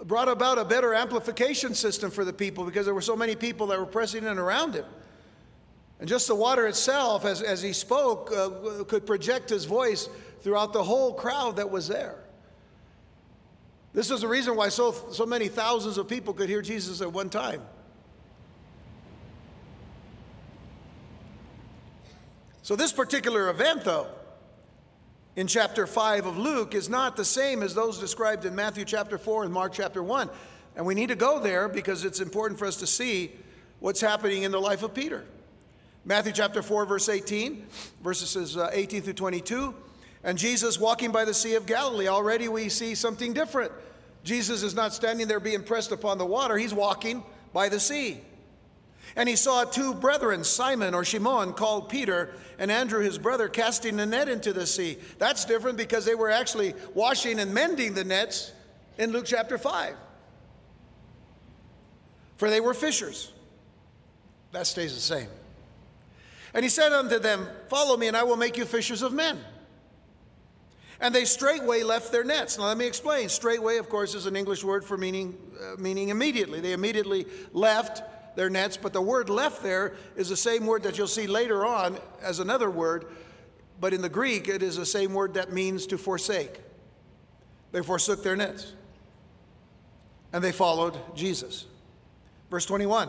brought 0.05 0.29
about 0.29 0.59
a 0.59 0.65
better 0.65 0.95
amplification 0.95 1.75
system 1.75 2.11
for 2.11 2.25
the 2.25 2.33
people 2.33 2.65
because 2.65 2.87
there 2.87 2.95
were 2.95 3.01
so 3.01 3.17
many 3.17 3.35
people 3.35 3.67
that 3.69 3.79
were 3.79 3.87
pressing 3.87 4.25
in 4.25 4.39
around 4.39 4.75
him. 4.75 4.85
And 6.01 6.09
just 6.09 6.27
the 6.27 6.35
water 6.35 6.67
itself, 6.67 7.27
as, 7.27 7.43
as 7.43 7.61
he 7.63 7.75
spoke, 7.75 8.33
uh, 8.33 8.85
could 8.85 9.05
project 9.07 9.51
his 9.51 9.67
voice 9.67 10.09
throughout 10.41 10.73
the 10.73 10.83
whole 10.83 11.13
crowd 11.13 11.57
that 11.57 11.71
was 11.71 11.89
there. 11.89 12.17
This 13.93 14.11
is 14.11 14.23
the 14.23 14.29
reason 14.29 14.57
why 14.57 14.71
so, 14.71 14.93
so 15.11 15.27
many 15.27 15.49
thousands 15.49 15.99
of 15.99 16.09
people 16.09 16.33
could 16.33 16.49
hear 16.49 16.63
Jesus 16.63 17.03
at 17.03 17.13
one 17.13 17.29
time. 17.29 17.61
So, 22.63 22.77
this 22.77 22.93
particular 22.93 23.51
event, 23.51 23.85
though, 23.85 24.07
in 25.37 25.47
chapter 25.47 25.87
5 25.87 26.27
of 26.27 26.39
Luke 26.39 26.75
is 26.75 26.89
not 26.89 27.17
the 27.17 27.25
same 27.25 27.63
as 27.63 27.75
those 27.75 27.99
described 27.99 28.47
in 28.47 28.55
Matthew 28.55 28.85
chapter 28.87 29.19
4 29.19 29.45
and 29.45 29.53
Mark 29.53 29.73
chapter 29.75 30.03
1. 30.03 30.31
And 30.77 30.87
we 30.87 30.95
need 30.95 31.09
to 31.09 31.17
go 31.17 31.41
there 31.41 31.69
because 31.69 32.05
it's 32.05 32.21
important 32.21 32.59
for 32.59 32.67
us 32.67 32.77
to 32.77 32.87
see 32.87 33.33
what's 33.81 34.01
happening 34.01 34.45
in 34.45 34.53
the 34.53 34.61
life 34.61 34.83
of 34.83 34.95
Peter. 34.95 35.27
Matthew 36.05 36.33
chapter 36.33 36.63
4, 36.63 36.87
verse 36.87 37.09
18, 37.09 37.67
verses 38.03 38.57
uh, 38.57 38.71
18 38.73 39.03
through 39.03 39.13
22. 39.13 39.75
And 40.25 40.39
Jesus 40.39 40.79
walking 40.79 41.13
by 41.13 41.25
the 41.25 41.35
Sea 41.35 41.55
of 41.55 41.67
Galilee, 41.67 42.09
already 42.09 42.49
we 42.49 42.69
see 42.69 42.95
something 42.95 43.33
different. 43.33 43.73
Jesus 44.25 44.63
is 44.63 44.75
not 44.75 44.93
standing 44.93 45.29
there 45.29 45.41
being 45.41 45.63
pressed 45.63 45.93
upon 45.93 46.19
the 46.19 46.27
water, 46.27 46.57
he's 46.57 46.75
walking 46.75 47.23
by 47.53 47.69
the 47.69 47.81
sea. 47.81 48.19
And 49.17 49.29
he 49.29 49.37
saw 49.37 49.65
two 49.65 49.95
brethren, 49.95 50.45
Simon 50.45 50.95
or 50.95 51.05
Shimon, 51.05 51.55
called 51.55 51.89
Peter, 51.89 52.31
and 52.59 52.71
Andrew 52.71 53.01
his 53.01 53.19
brother, 53.19 53.49
casting 53.49 53.99
a 53.99 54.07
net 54.07 54.29
into 54.29 54.53
the 54.53 54.67
sea. 54.67 54.99
That's 55.19 55.45
different 55.45 55.79
because 55.79 56.05
they 56.05 56.15
were 56.15 56.31
actually 56.31 56.75
washing 56.95 57.41
and 57.41 57.53
mending 57.53 57.95
the 57.95 58.05
nets 58.05 58.53
in 58.99 59.11
Luke 59.11 59.25
chapter 59.27 59.59
5. 59.59 59.97
For 62.37 62.51
they 62.51 62.61
were 62.61 62.75
fishers. 62.75 63.33
That 64.53 64.67
stays 64.67 64.95
the 64.95 65.01
same. 65.01 65.29
And 66.55 66.65
he 66.65 66.69
said 66.69 66.93
unto 66.93 67.19
them, 67.19 67.47
Follow 67.69 67.97
me, 67.97 68.09
and 68.09 68.17
I 68.17 68.23
will 68.23 68.37
make 68.37 68.57
you 68.57 68.65
fishers 68.65 69.03
of 69.03 69.13
men. 69.13 69.39
And 71.01 71.15
they 71.15 71.25
straightway 71.25 71.83
left 71.83 72.13
their 72.13 72.25
nets. 72.25 72.59
Now, 72.59 72.67
let 72.67 72.77
me 72.77 72.87
explain. 72.87 73.29
Straightway, 73.29 73.79
of 73.79 73.89
course, 73.89 74.15
is 74.15 74.27
an 74.27 74.37
English 74.37 74.63
word 74.63 74.85
for 74.85 74.99
meaning, 74.99 75.39
uh, 75.61 75.81
meaning 75.81 76.11
immediately. 76.11 76.61
They 76.61 76.73
immediately 76.73 77.27
left 77.53 78.03
their 78.37 78.51
nets, 78.51 78.77
but 78.77 78.93
the 78.93 79.01
word 79.01 79.29
left 79.29 79.63
there 79.63 79.95
is 80.17 80.29
the 80.29 80.37
same 80.37 80.67
word 80.67 80.83
that 80.83 80.99
you'll 80.99 81.07
see 81.07 81.27
later 81.27 81.65
on 81.65 81.99
as 82.23 82.39
another 82.39 82.71
word, 82.71 83.07
but 83.81 83.95
in 83.95 84.03
the 84.03 84.09
Greek, 84.09 84.49
it 84.49 84.63
is 84.63 84.77
the 84.77 84.87
same 84.87 85.15
word 85.15 85.35
that 85.35 85.53
means 85.53 85.87
to 85.87 85.99
forsake. 85.99 86.61
They 87.73 87.83
forsook 87.83 88.23
their 88.23 88.37
nets 88.37 88.75
and 90.33 90.43
they 90.43 90.53
followed 90.53 90.97
Jesus. 91.15 91.67
Verse 92.51 92.67
21 92.67 93.09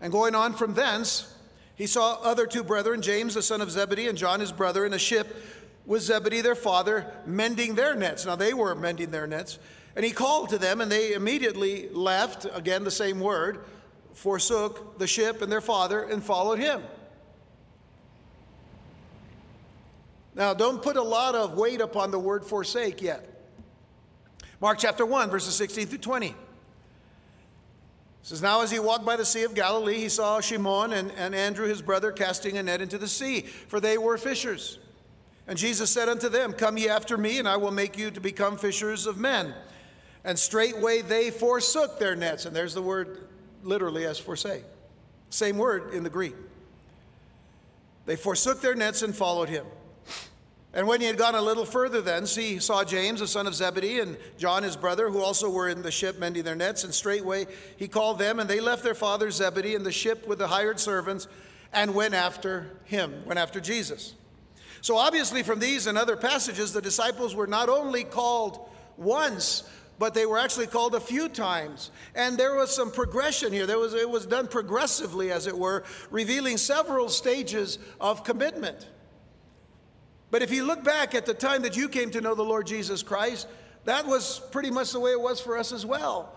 And 0.00 0.12
going 0.12 0.34
on 0.34 0.54
from 0.54 0.74
thence, 0.74 1.34
he 1.78 1.86
saw 1.86 2.14
other 2.22 2.44
two 2.44 2.64
brethren, 2.64 3.02
James 3.02 3.34
the 3.34 3.42
son 3.42 3.60
of 3.60 3.70
Zebedee 3.70 4.08
and 4.08 4.18
John 4.18 4.40
his 4.40 4.50
brother, 4.50 4.84
in 4.84 4.92
a 4.92 4.98
ship 4.98 5.40
with 5.86 6.02
Zebedee 6.02 6.40
their 6.40 6.56
father, 6.56 7.06
mending 7.24 7.76
their 7.76 7.94
nets. 7.94 8.26
Now 8.26 8.34
they 8.34 8.52
were 8.52 8.74
mending 8.74 9.12
their 9.12 9.28
nets. 9.28 9.60
And 9.94 10.04
he 10.04 10.10
called 10.10 10.48
to 10.48 10.58
them, 10.58 10.80
and 10.80 10.90
they 10.90 11.12
immediately 11.12 11.88
left, 11.90 12.46
again 12.52 12.82
the 12.82 12.90
same 12.90 13.20
word, 13.20 13.60
forsook 14.12 14.98
the 14.98 15.06
ship 15.06 15.40
and 15.40 15.52
their 15.52 15.60
father 15.60 16.02
and 16.02 16.20
followed 16.20 16.58
him. 16.58 16.82
Now, 20.34 20.54
don't 20.54 20.82
put 20.82 20.96
a 20.96 21.02
lot 21.02 21.36
of 21.36 21.54
weight 21.54 21.80
upon 21.80 22.10
the 22.10 22.18
word 22.18 22.44
forsake 22.44 23.00
yet. 23.02 23.24
Mark 24.60 24.78
chapter 24.80 25.06
1, 25.06 25.30
verses 25.30 25.54
16 25.54 25.86
through 25.86 25.98
20 25.98 26.34
says, 28.22 28.42
Now 28.42 28.62
as 28.62 28.70
he 28.70 28.78
walked 28.78 29.04
by 29.04 29.16
the 29.16 29.24
Sea 29.24 29.44
of 29.44 29.54
Galilee, 29.54 29.98
he 29.98 30.08
saw 30.08 30.40
Shimon 30.40 30.92
and, 30.92 31.10
and 31.12 31.34
Andrew 31.34 31.66
his 31.66 31.82
brother 31.82 32.12
casting 32.12 32.58
a 32.58 32.62
net 32.62 32.80
into 32.80 32.98
the 32.98 33.08
sea, 33.08 33.42
for 33.42 33.80
they 33.80 33.98
were 33.98 34.18
fishers. 34.18 34.78
And 35.46 35.58
Jesus 35.58 35.90
said 35.90 36.08
unto 36.10 36.28
them, 36.28 36.52
Come 36.52 36.76
ye 36.76 36.88
after 36.88 37.16
me, 37.16 37.38
and 37.38 37.48
I 37.48 37.56
will 37.56 37.70
make 37.70 37.96
you 37.96 38.10
to 38.10 38.20
become 38.20 38.58
fishers 38.58 39.06
of 39.06 39.16
men. 39.16 39.54
And 40.24 40.38
straightway 40.38 41.00
they 41.00 41.30
forsook 41.30 41.98
their 41.98 42.14
nets. 42.14 42.44
And 42.44 42.54
there's 42.54 42.74
the 42.74 42.82
word 42.82 43.28
literally 43.62 44.04
as 44.04 44.18
forsake. 44.18 44.64
Same 45.30 45.56
word 45.56 45.94
in 45.94 46.02
the 46.02 46.10
Greek. 46.10 46.34
They 48.04 48.16
forsook 48.16 48.60
their 48.60 48.74
nets 48.74 49.02
and 49.02 49.16
followed 49.16 49.48
him. 49.48 49.64
And 50.74 50.86
when 50.86 51.00
he 51.00 51.06
had 51.06 51.16
gone 51.16 51.34
a 51.34 51.40
little 51.40 51.64
further, 51.64 52.02
then 52.02 52.26
he 52.26 52.58
saw 52.58 52.84
James, 52.84 53.20
the 53.20 53.26
son 53.26 53.46
of 53.46 53.54
Zebedee, 53.54 54.00
and 54.00 54.18
John, 54.36 54.62
his 54.62 54.76
brother, 54.76 55.08
who 55.08 55.22
also 55.22 55.48
were 55.48 55.68
in 55.68 55.82
the 55.82 55.90
ship 55.90 56.18
mending 56.18 56.42
their 56.42 56.54
nets. 56.54 56.84
And 56.84 56.92
straightway 56.92 57.46
he 57.76 57.88
called 57.88 58.18
them, 58.18 58.38
and 58.38 58.48
they 58.48 58.60
left 58.60 58.82
their 58.82 58.94
father 58.94 59.30
Zebedee 59.30 59.74
in 59.74 59.82
the 59.82 59.92
ship 59.92 60.26
with 60.28 60.38
the 60.38 60.48
hired 60.48 60.78
servants 60.78 61.26
and 61.72 61.94
went 61.94 62.14
after 62.14 62.78
him, 62.84 63.24
went 63.24 63.38
after 63.38 63.60
Jesus. 63.60 64.14
So, 64.80 64.96
obviously, 64.96 65.42
from 65.42 65.58
these 65.58 65.86
and 65.86 65.98
other 65.98 66.16
passages, 66.16 66.72
the 66.72 66.82
disciples 66.82 67.34
were 67.34 67.46
not 67.46 67.68
only 67.68 68.04
called 68.04 68.68
once, 68.96 69.64
but 69.98 70.14
they 70.14 70.26
were 70.26 70.38
actually 70.38 70.68
called 70.68 70.94
a 70.94 71.00
few 71.00 71.28
times. 71.28 71.90
And 72.14 72.38
there 72.38 72.54
was 72.54 72.74
some 72.74 72.92
progression 72.92 73.52
here. 73.52 73.66
There 73.66 73.78
was, 73.78 73.94
it 73.94 74.08
was 74.08 74.26
done 74.26 74.46
progressively, 74.46 75.32
as 75.32 75.46
it 75.46 75.58
were, 75.58 75.82
revealing 76.10 76.56
several 76.56 77.08
stages 77.08 77.78
of 78.00 78.22
commitment. 78.22 78.86
But 80.30 80.42
if 80.42 80.50
you 80.50 80.64
look 80.64 80.84
back 80.84 81.14
at 81.14 81.26
the 81.26 81.34
time 81.34 81.62
that 81.62 81.76
you 81.76 81.88
came 81.88 82.10
to 82.10 82.20
know 82.20 82.34
the 82.34 82.42
Lord 82.42 82.66
Jesus 82.66 83.02
Christ, 83.02 83.48
that 83.84 84.06
was 84.06 84.40
pretty 84.52 84.70
much 84.70 84.92
the 84.92 85.00
way 85.00 85.12
it 85.12 85.20
was 85.20 85.40
for 85.40 85.56
us 85.56 85.72
as 85.72 85.86
well. 85.86 86.34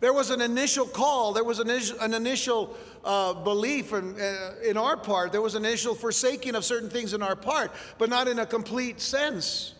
There 0.00 0.12
was 0.12 0.30
an 0.30 0.40
initial 0.40 0.86
call, 0.86 1.32
there 1.32 1.44
was 1.44 1.60
an, 1.60 1.70
an 2.00 2.14
initial 2.14 2.76
uh, 3.04 3.32
belief 3.32 3.92
in, 3.92 4.20
uh, 4.20 4.54
in 4.64 4.76
our 4.76 4.96
part, 4.96 5.32
there 5.32 5.40
was 5.40 5.54
an 5.54 5.64
initial 5.64 5.94
forsaking 5.94 6.54
of 6.54 6.64
certain 6.64 6.90
things 6.90 7.14
in 7.14 7.22
our 7.22 7.34
part, 7.34 7.72
but 7.98 8.10
not 8.10 8.28
in 8.28 8.38
a 8.38 8.46
complete 8.46 9.00
sense. 9.00 9.74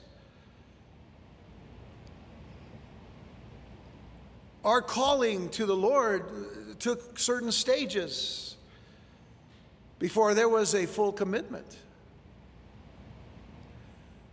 Our 4.64 4.81
calling 4.81 5.51
to 5.51 5.67
the 5.67 5.77
Lord 5.77 6.81
took 6.81 7.19
certain 7.19 7.53
stages 7.53 8.57
before 9.99 10.33
there 10.33 10.49
was 10.49 10.75
a 10.75 10.87
full 10.87 11.12
commitment. 11.12 11.77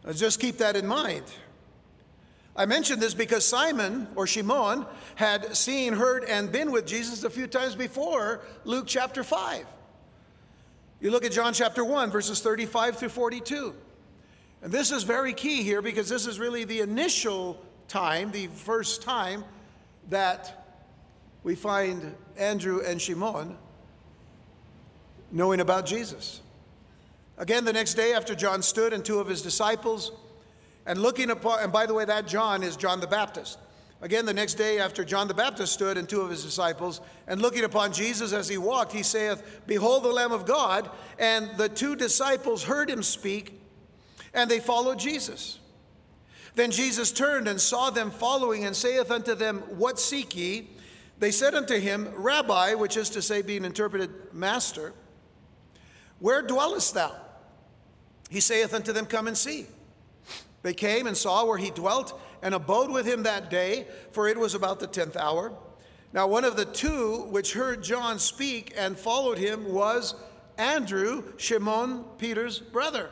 Let's 0.03 0.19
just 0.19 0.39
keep 0.39 0.57
that 0.57 0.75
in 0.75 0.87
mind. 0.87 1.23
I 2.55 2.65
mention 2.65 2.99
this 2.99 3.13
because 3.13 3.45
Simon 3.45 4.07
or 4.15 4.27
Shimon 4.27 4.85
had 5.15 5.55
seen, 5.55 5.93
heard, 5.93 6.25
and 6.25 6.51
been 6.51 6.71
with 6.71 6.85
Jesus 6.85 7.23
a 7.23 7.29
few 7.29 7.47
times 7.47 7.75
before 7.75 8.41
Luke 8.65 8.85
chapter 8.87 9.23
5. 9.23 9.65
You 10.99 11.11
look 11.11 11.23
at 11.23 11.31
John 11.31 11.53
chapter 11.53 11.85
1, 11.85 12.11
verses 12.11 12.41
35 12.41 12.97
through 12.97 13.09
42. 13.09 13.73
And 14.61 14.71
this 14.71 14.91
is 14.91 15.03
very 15.03 15.33
key 15.33 15.63
here 15.63 15.81
because 15.81 16.09
this 16.09 16.27
is 16.27 16.39
really 16.39 16.65
the 16.65 16.81
initial 16.81 17.59
time, 17.87 18.31
the 18.31 18.47
first 18.47 19.01
time 19.01 19.43
that 20.09 20.77
we 21.43 21.55
find 21.55 22.15
Andrew 22.37 22.81
and 22.85 23.01
Shimon 23.01 23.57
knowing 25.31 25.61
about 25.61 25.85
Jesus. 25.85 26.40
Again, 27.37 27.65
the 27.65 27.73
next 27.73 27.95
day 27.95 28.13
after 28.13 28.35
John 28.35 28.61
stood 28.61 28.93
and 28.93 29.03
two 29.03 29.19
of 29.19 29.27
his 29.27 29.41
disciples, 29.41 30.11
and 30.85 31.01
looking 31.01 31.29
upon, 31.29 31.59
and 31.63 31.71
by 31.71 31.85
the 31.85 31.93
way, 31.93 32.05
that 32.05 32.27
John 32.27 32.63
is 32.63 32.75
John 32.75 32.99
the 32.99 33.07
Baptist. 33.07 33.57
Again, 34.01 34.25
the 34.25 34.33
next 34.33 34.55
day 34.55 34.79
after 34.79 35.05
John 35.05 35.27
the 35.27 35.35
Baptist 35.35 35.73
stood 35.73 35.95
and 35.95 36.09
two 36.09 36.21
of 36.21 36.31
his 36.31 36.43
disciples, 36.43 37.01
and 37.27 37.39
looking 37.39 37.63
upon 37.63 37.93
Jesus 37.93 38.33
as 38.33 38.49
he 38.49 38.57
walked, 38.57 38.91
he 38.91 39.03
saith, 39.03 39.61
Behold 39.67 40.03
the 40.03 40.09
Lamb 40.09 40.31
of 40.31 40.47
God. 40.47 40.89
And 41.19 41.55
the 41.55 41.69
two 41.69 41.95
disciples 41.95 42.63
heard 42.63 42.89
him 42.89 43.03
speak, 43.03 43.61
and 44.33 44.49
they 44.49 44.59
followed 44.59 44.97
Jesus. 44.97 45.59
Then 46.55 46.71
Jesus 46.71 47.11
turned 47.11 47.47
and 47.47 47.61
saw 47.61 47.91
them 47.91 48.09
following, 48.09 48.65
and 48.65 48.75
saith 48.75 49.11
unto 49.11 49.35
them, 49.35 49.59
What 49.77 49.99
seek 49.99 50.35
ye? 50.35 50.69
They 51.19 51.29
said 51.29 51.53
unto 51.53 51.79
him, 51.79 52.09
Rabbi, 52.15 52.73
which 52.73 52.97
is 52.97 53.11
to 53.11 53.21
say, 53.21 53.43
being 53.43 53.63
interpreted, 53.63 54.09
Master, 54.33 54.93
where 56.21 56.41
dwellest 56.41 56.93
thou? 56.93 57.12
He 58.29 58.39
saith 58.39 58.73
unto 58.73 58.93
them, 58.93 59.05
Come 59.05 59.27
and 59.27 59.38
see. 59.38 59.65
They 60.62 60.73
came 60.73 61.07
and 61.07 61.17
saw 61.17 61.45
where 61.45 61.57
he 61.57 61.71
dwelt 61.71 62.17
and 62.41 62.53
abode 62.53 62.91
with 62.91 63.05
him 63.05 63.23
that 63.23 63.49
day, 63.49 63.88
for 64.12 64.27
it 64.27 64.38
was 64.38 64.55
about 64.55 64.79
the 64.79 64.88
tenth 64.88 65.17
hour. 65.17 65.51
Now, 66.13 66.27
one 66.27 66.45
of 66.45 66.55
the 66.55 66.65
two 66.65 67.23
which 67.29 67.53
heard 67.53 67.84
John 67.84 68.19
speak 68.19 68.73
and 68.77 68.97
followed 68.97 69.38
him 69.38 69.73
was 69.73 70.13
Andrew, 70.57 71.23
Shimon 71.38 72.03
Peter's 72.17 72.60
brother. 72.60 73.10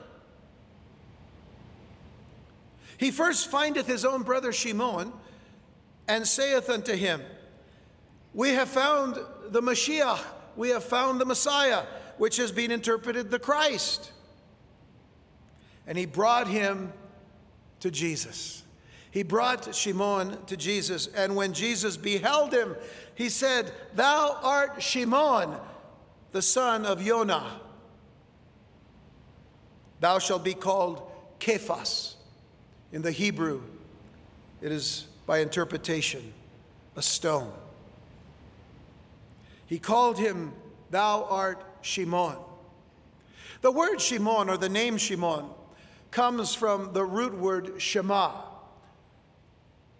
He 2.98 3.12
first 3.12 3.50
findeth 3.50 3.88
his 3.88 4.06
own 4.06 4.24
brother 4.24 4.52
Shimon 4.52 5.13
and 6.08 6.28
saith 6.28 6.69
unto 6.69 6.93
him, 6.93 7.22
We 8.34 8.50
have 8.50 8.67
found 8.67 9.17
the 9.48 9.62
Mashiach, 9.62 10.19
we 10.56 10.69
have 10.69 10.84
found 10.84 11.22
the 11.22 11.26
Messiah, 11.26 11.84
which 12.19 12.38
has 12.38 12.51
been 12.51 12.69
interpreted 12.69 13.32
the 13.32 13.39
Christ 13.39 14.12
and 15.89 15.97
he 15.97 16.05
brought 16.05 16.47
him 16.47 16.93
to 17.79 17.89
Jesus. 17.89 18.62
He 19.10 19.23
brought 19.23 19.73
Shimon 19.73 20.38
to 20.45 20.55
Jesus, 20.55 21.08
and 21.08 21.36
when 21.36 21.51
Jesus 21.51 21.97
beheld 21.97 22.53
him, 22.53 22.75
he 23.15 23.27
said, 23.27 23.71
Thou 23.95 24.38
art 24.43 24.84
Shimon, 24.84 25.55
the 26.32 26.43
son 26.43 26.86
of 26.86 27.03
Jonah. 27.03 27.60
Thou 29.99 30.19
shalt 30.19 30.43
be 30.43 30.53
called 30.53 31.01
Kephas. 31.39 32.13
In 32.91 33.01
the 33.01 33.12
Hebrew, 33.12 33.63
it 34.62 34.71
is 34.71 35.08
by 35.25 35.39
interpretation, 35.39 36.34
a 36.95 37.01
stone. 37.01 37.51
He 39.65 39.79
called 39.79 40.19
him, 40.19 40.53
Thou 40.91 41.23
art 41.23 41.63
Shimon. 41.82 42.38
The 43.62 43.72
word 43.72 44.00
Shimon, 44.00 44.50
or 44.50 44.58
the 44.58 44.70
name 44.70 44.98
Shimon, 44.98 45.46
comes 46.12 46.56
from 46.56 46.94
the 46.94 47.04
root 47.04 47.38
word 47.38 47.82
Shema. 47.82 48.32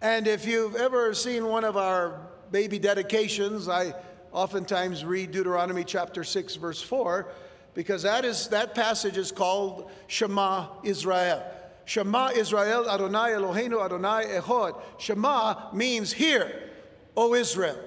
And 0.00 0.26
if 0.26 0.46
you've 0.46 0.76
ever 0.76 1.12
seen 1.12 1.46
one 1.46 1.64
of 1.64 1.76
our 1.76 2.20
baby 2.50 2.78
dedications, 2.78 3.68
I 3.68 3.94
oftentimes 4.32 5.04
read 5.04 5.30
Deuteronomy 5.30 5.84
chapter 5.84 6.24
6, 6.24 6.56
verse 6.56 6.80
4, 6.80 7.28
because 7.74 8.02
that, 8.02 8.24
is, 8.24 8.48
that 8.48 8.74
passage 8.74 9.16
is 9.16 9.30
called 9.30 9.90
Shema 10.06 10.68
Israel. 10.82 11.44
Shema 11.84 12.30
Israel, 12.30 12.88
Adonai 12.88 13.30
Eloheinu, 13.30 13.84
Adonai 13.84 14.24
Echad. 14.40 14.80
Shema 14.98 15.72
means 15.72 16.12
hear, 16.12 16.70
O 17.16 17.34
Israel. 17.34 17.78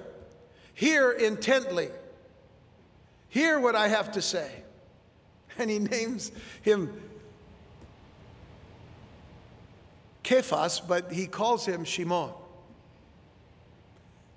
Hear 0.74 1.12
intently. 1.12 1.88
Hear 3.34 3.58
what 3.58 3.74
I 3.74 3.88
have 3.88 4.12
to 4.12 4.22
say. 4.22 4.48
And 5.58 5.68
he 5.68 5.80
names 5.80 6.30
him 6.62 7.02
Kephas, 10.22 10.80
but 10.86 11.10
he 11.10 11.26
calls 11.26 11.66
him 11.66 11.82
Shimon. 11.82 12.30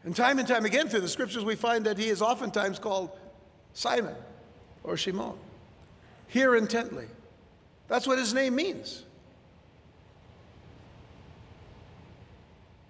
And 0.04 0.16
time 0.16 0.40
and 0.40 0.48
time 0.48 0.66
again 0.66 0.90
through 0.90 1.02
the 1.02 1.10
scriptures, 1.10 1.46
we 1.46 1.56
find 1.56 1.86
that 1.86 2.00
he 2.00 2.08
is 2.10 2.24
oftentimes 2.24 2.80
called 2.80 3.12
Simon 3.74 4.16
or 4.84 4.98
Shimon. 4.98 5.36
Hear 6.26 6.56
intently. 6.56 7.06
That's 7.88 8.08
what 8.08 8.18
his 8.18 8.34
name 8.34 8.56
means. 8.56 9.04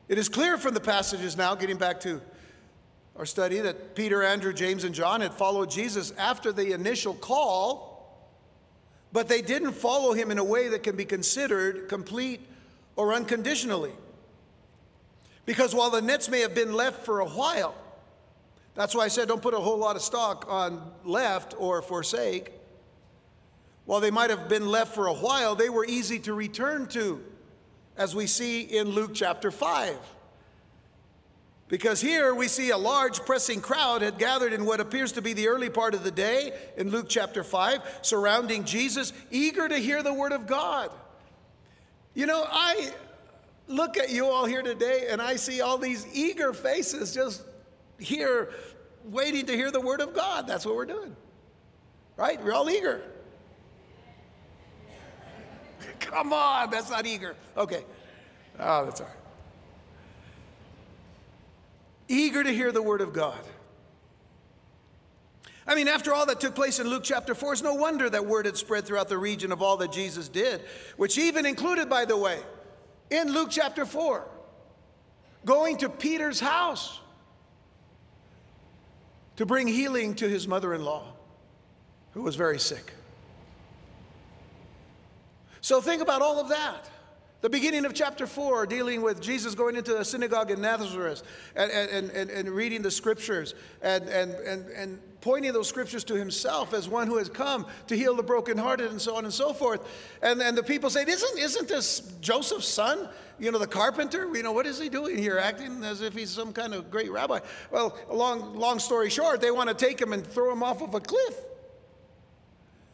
It 0.07 0.17
is 0.17 0.29
clear 0.29 0.57
from 0.57 0.73
the 0.73 0.79
passages 0.79 1.35
now, 1.35 1.53
getting 1.53 1.77
back 1.77 1.99
to 2.01 2.21
our 3.17 3.25
study, 3.25 3.59
that 3.59 3.95
Peter, 3.95 4.21
Andrew, 4.23 4.53
James, 4.53 4.83
and 4.83 4.93
John 4.93 5.21
had 5.21 5.33
followed 5.33 5.71
Jesus 5.71 6.11
after 6.17 6.51
the 6.51 6.73
initial 6.73 7.15
call, 7.15 8.27
but 9.11 9.27
they 9.27 9.41
didn't 9.41 9.73
follow 9.73 10.13
him 10.13 10.29
in 10.29 10.37
a 10.37 10.43
way 10.43 10.67
that 10.69 10.83
can 10.83 10.95
be 10.95 11.05
considered 11.05 11.89
complete 11.89 12.41
or 12.95 13.13
unconditionally. 13.13 13.93
Because 15.45 15.73
while 15.73 15.89
the 15.89 16.01
nets 16.01 16.29
may 16.29 16.41
have 16.41 16.53
been 16.53 16.73
left 16.73 17.05
for 17.05 17.21
a 17.21 17.25
while, 17.25 17.73
that's 18.75 18.93
why 18.93 19.05
I 19.05 19.07
said 19.07 19.27
don't 19.27 19.41
put 19.41 19.55
a 19.55 19.59
whole 19.59 19.77
lot 19.77 19.95
of 19.95 20.01
stock 20.03 20.45
on 20.47 20.91
left 21.03 21.55
or 21.57 21.81
forsake. 21.81 22.51
While 23.85 24.01
they 24.01 24.11
might 24.11 24.29
have 24.29 24.49
been 24.49 24.67
left 24.67 24.93
for 24.93 25.07
a 25.07 25.13
while, 25.13 25.55
they 25.55 25.69
were 25.69 25.85
easy 25.85 26.19
to 26.19 26.33
return 26.33 26.87
to, 26.87 27.23
as 27.95 28.13
we 28.13 28.27
see 28.27 28.61
in 28.61 28.89
Luke 28.89 29.11
chapter 29.13 29.49
5. 29.49 29.95
Because 31.69 31.99
here 31.99 32.33
we 32.33 32.47
see 32.47 32.69
a 32.69 32.77
large 32.77 33.25
pressing 33.25 33.59
crowd 33.59 34.01
had 34.01 34.17
gathered 34.17 34.53
in 34.53 34.63
what 34.63 34.79
appears 34.79 35.11
to 35.13 35.21
be 35.21 35.33
the 35.33 35.49
early 35.49 35.69
part 35.69 35.93
of 35.93 36.03
the 36.03 36.11
day 36.11 36.53
in 36.77 36.91
Luke 36.91 37.07
chapter 37.09 37.43
5, 37.43 37.99
surrounding 38.01 38.63
Jesus, 38.63 39.11
eager 39.31 39.67
to 39.67 39.77
hear 39.77 40.01
the 40.01 40.13
word 40.13 40.31
of 40.31 40.47
God. 40.47 40.91
You 42.13 42.25
know, 42.25 42.45
I 42.49 42.91
look 43.67 43.97
at 43.97 44.09
you 44.09 44.27
all 44.27 44.45
here 44.45 44.61
today 44.61 45.07
and 45.09 45.21
I 45.21 45.35
see 45.35 45.59
all 45.59 45.77
these 45.77 46.07
eager 46.13 46.53
faces 46.53 47.13
just 47.13 47.43
here 47.99 48.49
waiting 49.03 49.45
to 49.47 49.53
hear 49.53 49.69
the 49.69 49.81
word 49.81 49.99
of 49.99 50.13
God. 50.13 50.47
That's 50.47 50.65
what 50.65 50.75
we're 50.75 50.85
doing. 50.85 51.15
Right? 52.15 52.41
We're 52.41 52.53
all 52.53 52.69
eager. 52.69 53.01
Come 55.99 56.31
on, 56.31 56.69
that's 56.69 56.89
not 56.89 57.05
eager. 57.05 57.35
Okay. 57.57 57.83
Oh, 58.57 58.85
that's 58.85 59.01
all 59.01 59.07
right. 59.07 59.16
Eager 62.07 62.43
to 62.43 62.51
hear 62.51 62.71
the 62.71 62.81
word 62.81 63.01
of 63.01 63.13
God. 63.13 63.39
I 65.67 65.75
mean, 65.75 65.89
after 65.89 66.13
all 66.13 66.25
that 66.27 66.39
took 66.39 66.55
place 66.55 66.79
in 66.79 66.87
Luke 66.87 67.03
chapter 67.03 67.35
4, 67.35 67.53
it's 67.53 67.61
no 67.61 67.73
wonder 67.73 68.09
that 68.09 68.25
word 68.25 68.45
had 68.45 68.55
spread 68.55 68.85
throughout 68.85 69.09
the 69.09 69.17
region 69.17 69.51
of 69.51 69.61
all 69.61 69.75
that 69.77 69.91
Jesus 69.91 70.29
did, 70.29 70.61
which 70.95 71.17
even 71.17 71.45
included, 71.45 71.89
by 71.89 72.05
the 72.05 72.15
way, 72.15 72.39
in 73.09 73.33
Luke 73.33 73.49
chapter 73.51 73.85
4, 73.85 74.25
going 75.43 75.77
to 75.77 75.89
Peter's 75.89 76.39
house 76.39 77.01
to 79.35 79.45
bring 79.45 79.67
healing 79.67 80.15
to 80.15 80.29
his 80.29 80.47
mother 80.47 80.73
in 80.73 80.85
law, 80.85 81.13
who 82.13 82.21
was 82.21 82.35
very 82.35 82.59
sick. 82.59 82.93
So 85.59 85.81
think 85.81 86.01
about 86.01 86.21
all 86.21 86.39
of 86.39 86.47
that. 86.49 86.89
The 87.41 87.49
beginning 87.49 87.85
of 87.85 87.93
chapter 87.93 88.25
4, 88.25 88.65
dealing 88.65 89.03
with 89.03 89.21
Jesus 89.21 89.53
going 89.53 89.75
into 89.75 89.93
the 89.93 90.03
synagogue 90.03 90.49
in 90.49 90.59
Nazareth 90.59 91.21
and, 91.55 91.71
and, 91.71 92.09
and, 92.09 92.31
and 92.31 92.49
reading 92.49 92.81
the 92.81 92.89
scriptures 92.89 93.53
and, 93.83 94.05
and, 94.09 94.31
and, 94.33 94.67
and 94.69 94.99
pointing 95.21 95.53
those 95.53 95.67
scriptures 95.67 96.03
to 96.05 96.15
himself 96.15 96.73
as 96.73 96.89
one 96.89 97.05
who 97.05 97.17
has 97.17 97.29
come 97.29 97.67
to 97.87 97.95
heal 97.95 98.15
the 98.15 98.23
brokenhearted 98.23 98.89
and 98.89 98.99
so 98.99 99.15
on 99.15 99.23
and 99.23 99.33
so 99.33 99.53
forth. 99.53 99.87
And, 100.23 100.41
and 100.41 100.57
the 100.57 100.63
people 100.63 100.89
say, 100.89 101.03
isn't, 101.07 101.37
isn't 101.37 101.67
this 101.67 102.11
Joseph's 102.21 102.67
son? 102.67 103.07
You 103.37 103.51
know, 103.51 103.59
the 103.59 103.67
carpenter? 103.67 104.35
You 104.35 104.41
know, 104.41 104.51
what 104.51 104.65
is 104.65 104.79
he 104.79 104.89
doing 104.89 105.15
here, 105.15 105.37
acting 105.37 105.83
as 105.83 106.01
if 106.01 106.15
he's 106.15 106.31
some 106.31 106.53
kind 106.53 106.73
of 106.73 106.89
great 106.89 107.11
rabbi? 107.11 107.41
Well, 107.69 107.95
long, 108.11 108.55
long 108.55 108.79
story 108.79 109.11
short, 109.11 109.41
they 109.41 109.51
want 109.51 109.69
to 109.69 109.75
take 109.75 110.01
him 110.01 110.11
and 110.11 110.25
throw 110.25 110.51
him 110.51 110.63
off 110.63 110.81
of 110.81 110.95
a 110.95 110.99
cliff. 110.99 111.35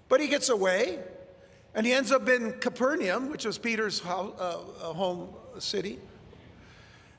But 0.09 0.19
he 0.19 0.27
gets 0.27 0.49
away. 0.49 0.99
And 1.75 1.85
he 1.85 1.93
ends 1.93 2.11
up 2.11 2.29
in 2.29 2.53
Capernaum, 2.53 3.29
which 3.29 3.45
is 3.45 3.57
Peter's 3.57 4.03
uh, 4.05 4.29
uh, 4.39 4.93
home 4.93 5.29
city. 5.59 5.99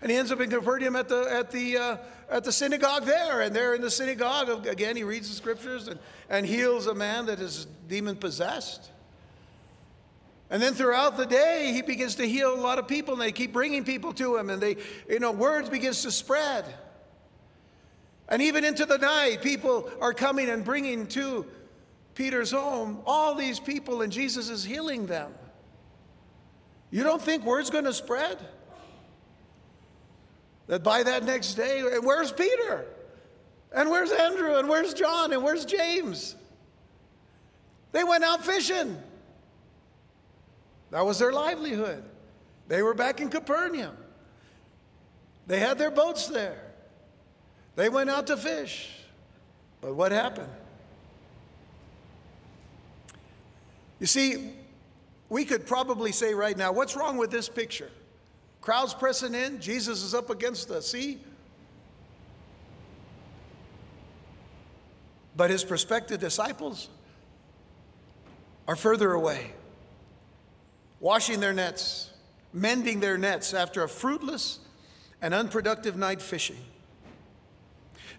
And 0.01 0.11
he 0.11 0.17
ends 0.17 0.31
up 0.31 0.41
in 0.41 0.51
Capernaum 0.51 0.97
at 0.97 1.09
the, 1.09 1.27
at, 1.33 1.51
the, 1.51 1.77
uh, 1.79 1.97
at 2.31 2.45
the 2.45 2.53
synagogue 2.53 3.05
there. 3.05 3.41
And 3.41 3.55
there 3.55 3.75
in 3.75 3.81
the 3.81 3.91
synagogue, 3.91 4.67
again, 4.67 4.97
he 4.97 5.03
reads 5.03 5.29
the 5.29 5.35
scriptures 5.35 5.89
and, 5.89 5.99
and 6.29 6.47
heals 6.47 6.87
a 6.87 6.95
man 6.95 7.27
that 7.27 7.41
is 7.41 7.67
demon 7.89 8.17
possessed. 8.17 8.91
And 10.51 10.63
then 10.63 10.75
throughout 10.75 11.17
the 11.17 11.27
day, 11.27 11.73
he 11.73 11.83
begins 11.83 12.17
to 12.17 12.29
heal 12.29 12.55
a 12.55 12.61
lot 12.61 12.79
of 12.79 12.87
people, 12.87 13.15
and 13.15 13.23
they 13.23 13.33
keep 13.33 13.53
bringing 13.53 13.83
people 13.83 14.13
to 14.13 14.37
him, 14.37 14.51
and 14.51 14.63
they, 14.63 14.77
you 15.09 15.19
know, 15.19 15.33
words 15.33 15.69
begins 15.69 16.03
to 16.03 16.13
spread. 16.13 16.65
And 18.29 18.41
even 18.41 18.65
into 18.65 18.85
the 18.85 18.99
night, 18.99 19.43
people 19.43 19.91
are 20.01 20.15
coming 20.15 20.49
and 20.49 20.65
bringing 20.65 21.07
to 21.09 21.47
Peter's 22.15 22.53
home, 22.53 23.01
all 23.07 23.35
these 23.35 23.59
people, 23.59 24.03
and 24.03 24.13
Jesus 24.13 24.49
is 24.49 24.65
healing 24.65 25.07
them. 25.07 25.33
You 26.91 27.03
don't 27.03 27.21
think 27.21 27.45
word's 27.45 27.71
going 27.71 27.85
to 27.85 27.93
spread? 27.93 28.39
That 30.69 30.83
by 30.83 31.03
that 31.03 31.25
next 31.25 31.55
day, 31.55 31.83
where's 32.01 32.33
Peter? 32.33 32.87
And 33.73 33.91
where's 33.91 34.13
Andrew? 34.13 34.57
And 34.57 34.69
where's 34.69 34.95
John? 34.95 35.33
And 35.33 35.43
where's 35.43 35.65
James? 35.65 36.37
They 37.93 38.05
went 38.05 38.25
out 38.25 38.45
fishing. 38.45 38.97
That 40.91 41.05
was 41.05 41.19
their 41.19 41.33
livelihood. 41.33 42.05
They 42.69 42.83
were 42.83 42.95
back 42.95 43.21
in 43.21 43.29
Capernaum. 43.29 43.97
They 45.47 45.59
had 45.59 45.77
their 45.77 45.91
boats 45.91 46.29
there. 46.29 46.63
They 47.77 47.89
went 47.89 48.09
out 48.09 48.29
to 48.29 48.37
fish. 48.37 48.91
But 49.81 49.97
what 49.97 50.13
happened? 50.13 50.53
You 54.05 54.09
see, 54.09 54.51
we 55.31 55.47
could 55.47 55.65
probably 55.65 56.13
say 56.13 56.35
right 56.35 56.59
now, 56.59 56.73
what's 56.73 56.95
wrong 56.95 57.17
with 57.17 57.31
this 57.31 57.49
picture? 57.49 57.89
Crowds 58.61 58.93
pressing 58.93 59.35
in, 59.35 59.63
Jesus 59.63 60.03
is 60.03 60.13
up 60.13 60.29
against 60.29 60.69
the 60.69 60.83
sea. 60.83 61.21
But 65.35 65.49
his 65.49 65.65
prospective 65.65 66.21
disciples 66.21 66.91
are 68.69 68.77
further 68.77 69.13
away, 69.13 69.53
washing 71.01 71.41
their 71.41 71.55
nets, 71.55 72.11
mending 72.53 73.01
their 73.01 73.17
nets 73.17 73.55
after 73.55 73.85
a 73.85 73.89
fruitless 73.89 74.59
and 75.23 75.33
unproductive 75.33 75.97
night 75.97 76.21
fishing. 76.21 76.63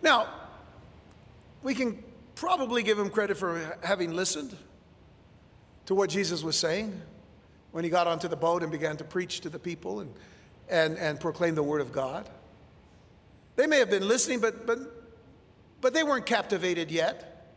Now, 0.02 0.30
we 1.62 1.76
can 1.76 2.04
probably 2.34 2.82
give 2.82 2.98
him 2.98 3.12
credit 3.12 3.38
for 3.38 3.78
having 3.84 4.16
listened 4.16 4.58
to 5.86 5.96
what 5.96 6.10
Jesus 6.10 6.44
was 6.44 6.56
saying 6.56 7.00
when 7.72 7.84
he 7.84 7.90
got 7.90 8.08
onto 8.08 8.28
the 8.28 8.36
boat 8.36 8.64
and 8.64 8.72
began 8.72 8.98
to 8.98 9.04
preach 9.04 9.42
to 9.42 9.50
the 9.50 9.60
people 9.60 10.00
and, 10.00 10.14
and, 10.70 10.98
and 10.98 11.20
proclaim 11.20 11.56
the 11.56 11.64
word 11.64 11.82
of 11.82 11.92
God. 11.92 12.30
They 13.56 13.68
may 13.68 13.80
have 13.80 13.90
been 13.90 14.08
listening, 14.08 14.40
but, 14.40 14.66
but, 14.66 14.80
but 15.82 15.94
they 15.94 16.04
weren't 16.04 16.26
captivated 16.26 16.92
yet 16.92 17.54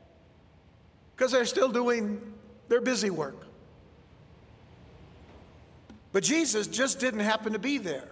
because 1.17 1.33
they're 1.33 1.45
still 1.45 1.71
doing 1.71 2.21
their 2.69 2.81
busy 2.81 3.11
work. 3.11 3.47
But 6.13 6.23
Jesus 6.23 6.67
just 6.67 7.01
didn't 7.01 7.21
happen 7.21 7.53
to 7.53 7.59
be 7.59 7.79
there. 7.79 8.09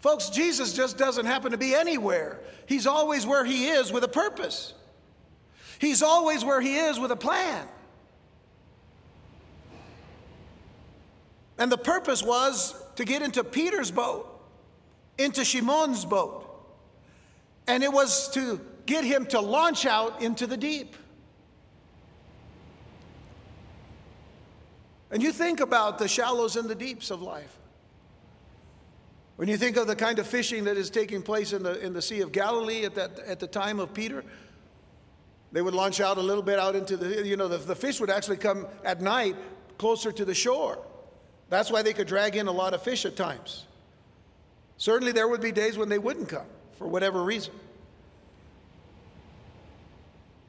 Folks, 0.00 0.30
Jesus 0.30 0.72
just 0.72 0.98
doesn't 0.98 1.26
happen 1.26 1.52
to 1.52 1.58
be 1.58 1.74
anywhere. 1.74 2.40
He's 2.66 2.86
always 2.86 3.24
where 3.24 3.44
he 3.44 3.68
is 3.68 3.92
with 3.92 4.04
a 4.04 4.08
purpose. 4.08 4.74
He's 5.78 6.02
always 6.02 6.44
where 6.44 6.60
he 6.60 6.76
is 6.76 6.98
with 6.98 7.10
a 7.10 7.16
plan. 7.16 7.66
And 11.58 11.70
the 11.70 11.78
purpose 11.78 12.22
was 12.22 12.74
to 12.96 13.04
get 13.04 13.22
into 13.22 13.44
Peter's 13.44 13.90
boat 13.90 14.32
into 15.18 15.44
Shimon's 15.44 16.04
boat. 16.04 16.48
And 17.66 17.82
it 17.82 17.92
was 17.92 18.28
to 18.30 18.60
get 18.86 19.04
him 19.04 19.26
to 19.26 19.40
launch 19.40 19.86
out 19.86 20.22
into 20.22 20.46
the 20.46 20.56
deep. 20.56 20.96
And 25.10 25.22
you 25.22 25.32
think 25.32 25.60
about 25.60 25.98
the 25.98 26.08
shallows 26.08 26.56
and 26.56 26.68
the 26.68 26.74
deeps 26.74 27.10
of 27.10 27.20
life. 27.20 27.58
When 29.36 29.48
you 29.48 29.56
think 29.56 29.76
of 29.76 29.86
the 29.86 29.96
kind 29.96 30.18
of 30.18 30.26
fishing 30.26 30.64
that 30.64 30.76
is 30.76 30.90
taking 30.90 31.22
place 31.22 31.52
in 31.52 31.62
the, 31.62 31.78
in 31.84 31.92
the 31.92 32.02
Sea 32.02 32.20
of 32.20 32.32
Galilee 32.32 32.84
at, 32.84 32.94
that, 32.94 33.18
at 33.20 33.40
the 33.40 33.46
time 33.46 33.78
of 33.78 33.92
Peter, 33.92 34.24
they 35.52 35.60
would 35.60 35.74
launch 35.74 36.00
out 36.00 36.16
a 36.16 36.22
little 36.22 36.42
bit 36.42 36.58
out 36.58 36.74
into 36.74 36.96
the, 36.96 37.26
you 37.26 37.36
know, 37.36 37.48
the, 37.48 37.58
the 37.58 37.74
fish 37.74 38.00
would 38.00 38.10
actually 38.10 38.38
come 38.38 38.66
at 38.84 39.00
night 39.00 39.36
closer 39.78 40.12
to 40.12 40.24
the 40.24 40.34
shore. 40.34 40.78
That's 41.52 41.70
why 41.70 41.82
they 41.82 41.92
could 41.92 42.06
drag 42.06 42.34
in 42.34 42.46
a 42.46 42.52
lot 42.52 42.72
of 42.72 42.82
fish 42.82 43.04
at 43.04 43.14
times. 43.14 43.66
Certainly, 44.78 45.12
there 45.12 45.28
would 45.28 45.42
be 45.42 45.52
days 45.52 45.76
when 45.76 45.90
they 45.90 45.98
wouldn't 45.98 46.30
come 46.30 46.46
for 46.78 46.88
whatever 46.88 47.22
reason. 47.22 47.52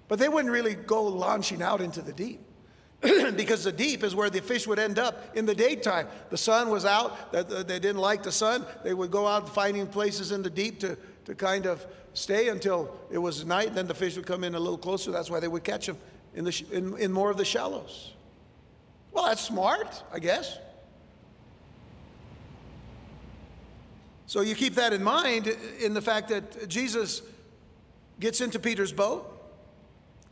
But 0.08 0.18
they 0.18 0.30
wouldn't 0.30 0.54
really 0.54 0.76
go 0.76 1.04
launching 1.04 1.62
out 1.62 1.82
into 1.82 2.02
the 2.02 2.14
deep. 2.14 2.40
because 3.36 3.66
the 3.66 3.72
deep 3.74 4.02
is 4.02 4.16
where 4.16 4.30
the 4.30 4.42
fish 4.42 4.66
would 4.66 4.80
end 4.80 4.98
up 4.98 5.36
in 5.36 5.46
the 5.46 5.54
daytime. 5.54 6.08
The 6.30 6.38
sun 6.38 6.70
was 6.70 6.86
out, 6.86 7.34
they 7.34 7.80
didn't 7.80 7.98
like 7.98 8.24
the 8.24 8.32
sun. 8.32 8.66
They 8.86 8.94
would 8.94 9.12
go 9.12 9.28
out 9.28 9.54
finding 9.54 9.88
places 9.88 10.32
in 10.32 10.42
the 10.42 10.50
deep 10.50 10.80
to, 10.80 10.98
to 11.26 11.36
kind 11.36 11.66
of 11.66 11.86
stay 12.14 12.48
until 12.48 12.98
it 13.12 13.18
was 13.18 13.44
night, 13.44 13.68
and 13.68 13.76
then 13.76 13.88
the 13.88 13.94
fish 13.94 14.16
would 14.16 14.26
come 14.26 14.46
in 14.46 14.56
a 14.56 14.60
little 14.60 14.78
closer. 14.78 15.12
That's 15.12 15.30
why 15.30 15.42
they 15.42 15.50
would 15.50 15.66
catch 15.66 15.86
them 15.86 15.98
in, 16.34 16.46
the, 16.46 16.66
in, 16.72 16.98
in 16.98 17.12
more 17.12 17.30
of 17.30 17.36
the 17.36 17.44
shallows. 17.44 18.14
Well, 19.12 19.26
that's 19.26 19.42
smart, 19.42 20.02
I 20.14 20.20
guess. 20.20 20.60
So 24.26 24.42
you 24.42 24.56
keep 24.56 24.76
that 24.76 24.94
in 24.94 25.04
mind 25.04 25.48
in 25.80 25.94
the 25.94 26.02
fact 26.02 26.30
that 26.30 26.70
Jesus 26.70 27.22
gets 28.20 28.42
into 28.42 28.60
Peter's 28.60 28.94
boat. 28.94 29.30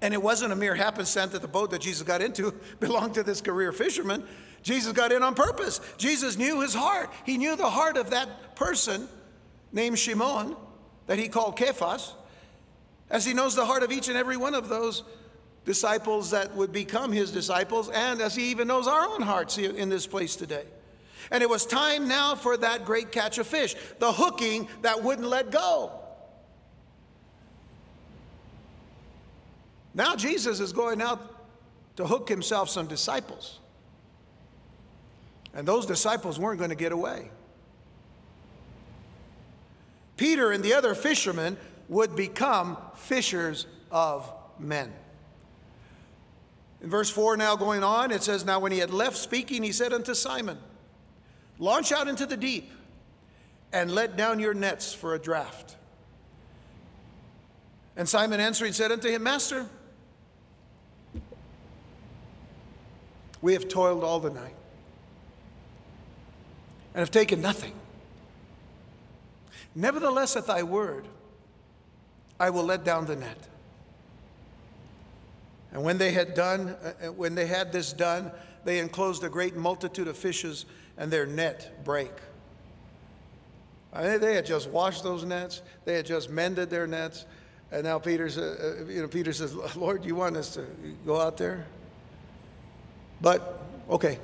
And 0.02 0.14
it 0.14 0.22
wasn't 0.22 0.52
a 0.52 0.56
mere 0.56 0.74
happenstance 0.74 1.34
that 1.34 1.42
the 1.42 1.48
boat 1.48 1.72
that 1.72 1.82
Jesus 1.82 2.02
got 2.02 2.22
into 2.22 2.54
belonged 2.80 3.14
to 3.16 3.24
this 3.24 3.42
career 3.42 3.72
fisherman. 3.72 4.24
Jesus 4.64 4.94
got 4.94 5.12
in 5.12 5.24
on 5.24 5.36
purpose. 5.36 5.80
Jesus 5.98 6.38
knew 6.38 6.62
his 6.62 6.74
heart. 6.74 7.12
He 7.26 7.38
knew 7.38 7.56
the 7.56 7.70
heart 7.70 7.98
of 7.98 8.10
that 8.12 8.56
person 8.56 9.08
named 9.72 9.98
Shimon 10.00 10.56
that 11.08 11.20
he 11.20 11.28
called 11.28 11.58
Cephas, 11.58 12.14
as 13.10 13.26
he 13.26 13.34
knows 13.34 13.56
the 13.56 13.66
heart 13.66 13.84
of 13.84 13.92
each 13.92 14.08
and 14.08 14.18
every 14.18 14.38
one 14.38 14.54
of 14.56 14.70
those 14.70 15.04
disciples 15.66 16.32
that 16.32 16.56
would 16.56 16.72
become 16.72 17.12
his 17.12 17.32
disciples, 17.32 17.90
and 17.90 18.22
as 18.22 18.36
he 18.36 18.50
even 18.50 18.68
knows 18.68 18.88
our 18.88 19.08
own 19.08 19.22
hearts 19.22 19.58
in 19.58 19.90
this 19.90 20.08
place 20.08 20.36
today. 20.36 20.66
And 21.32 21.42
it 21.42 21.50
was 21.50 21.66
time 21.66 22.10
now 22.10 22.36
for 22.36 22.58
that 22.58 22.86
great 22.86 23.12
catch 23.12 23.38
of 23.38 23.48
fish, 23.48 23.76
the 24.00 24.12
hooking 24.12 24.68
that 24.82 25.02
wouldn't 25.02 25.28
let 25.28 25.50
go. 25.50 25.94
Now 29.94 30.16
Jesus 30.16 30.60
is 30.60 30.74
going 30.74 31.02
out 31.02 31.20
to 31.96 32.06
hook 32.06 32.28
himself 32.28 32.70
some 32.70 32.88
disciples. 32.88 33.60
And 35.54 35.68
those 35.68 35.86
disciples 35.86 36.40
weren't 36.40 36.60
going 36.60 36.70
to 36.70 36.76
get 36.76 36.92
away. 36.92 37.30
Peter 40.18 40.52
and 40.52 40.64
the 40.64 40.74
other 40.74 40.96
fishermen 40.96 41.58
would 41.90 42.16
become 42.16 42.78
fishers 42.96 43.68
of 43.90 44.32
men. 44.60 44.94
In 46.82 46.90
verse 46.90 47.10
4 47.10 47.38
now 47.38 47.56
going 47.56 47.84
on, 47.84 48.12
it 48.12 48.24
says, 48.24 48.46
Now 48.46 48.60
when 48.60 48.72
he 48.72 48.80
had 48.80 48.92
left 48.92 49.18
speaking, 49.18 49.64
he 49.64 49.72
said 49.72 49.94
unto 49.94 50.14
Simon, 50.14 50.58
Launch 51.62 51.92
out 51.92 52.08
into 52.08 52.26
the 52.26 52.36
deep 52.36 52.72
and 53.72 53.92
let 53.92 54.18
down 54.18 54.40
your 54.40 54.56
nets 54.56 54.94
for 54.94 55.14
a 55.14 55.20
draught. 55.20 55.76
And 57.96 58.10
Simon 58.10 58.40
answering 58.40 58.74
said 58.74 58.92
unto 58.92 59.10
him, 59.10 59.22
Master, 59.22 59.68
We 63.42 63.54
have 63.54 63.68
toiled 63.68 64.04
all 64.04 64.20
the 64.20 64.32
night 64.32 64.56
and 66.94 67.00
have 67.00 67.12
taken 67.12 67.42
nothing. 67.42 67.74
Nevertheless, 69.76 70.36
at 70.36 70.48
thy 70.48 70.64
word, 70.64 71.08
I 72.40 72.50
will 72.50 72.64
let 72.64 72.84
down 72.84 73.06
the 73.06 73.16
net. 73.16 73.38
And 75.72 75.84
when 75.84 76.00
they 76.00 76.12
had 76.12 76.34
done, 76.34 76.70
uh, 76.70 77.08
uh, 77.08 77.12
when 77.12 77.36
they 77.36 77.46
had 77.46 77.72
this 77.72 77.94
done, 77.94 78.32
they 78.64 78.80
enclosed 78.80 79.24
a 79.24 79.30
great 79.30 79.56
multitude 79.56 80.08
of 80.08 80.18
fishes, 80.18 80.66
and 80.98 81.12
their 81.12 81.26
net 81.26 81.84
brake. 81.84 82.12
They 83.94 84.36
had 84.36 84.46
just 84.46 84.70
washed 84.70 85.04
those 85.04 85.26
nets. 85.26 85.62
They 85.84 85.96
had 85.96 86.06
just 86.06 86.30
mended 86.30 86.70
their 86.70 86.88
nets, 86.88 87.26
and 87.72 87.84
now 87.84 88.00
Peter, 88.00 88.26
uh, 88.26 88.90
you 88.90 89.02
know, 89.02 89.08
Peter 89.08 89.34
says, 89.34 89.54
"Lord, 89.76 90.06
you 90.06 90.16
want 90.16 90.38
us 90.38 90.54
to 90.54 90.66
go 91.06 91.20
out 91.20 91.38
there?" 91.38 91.66
But, 93.22 93.62
okay, 93.90 94.18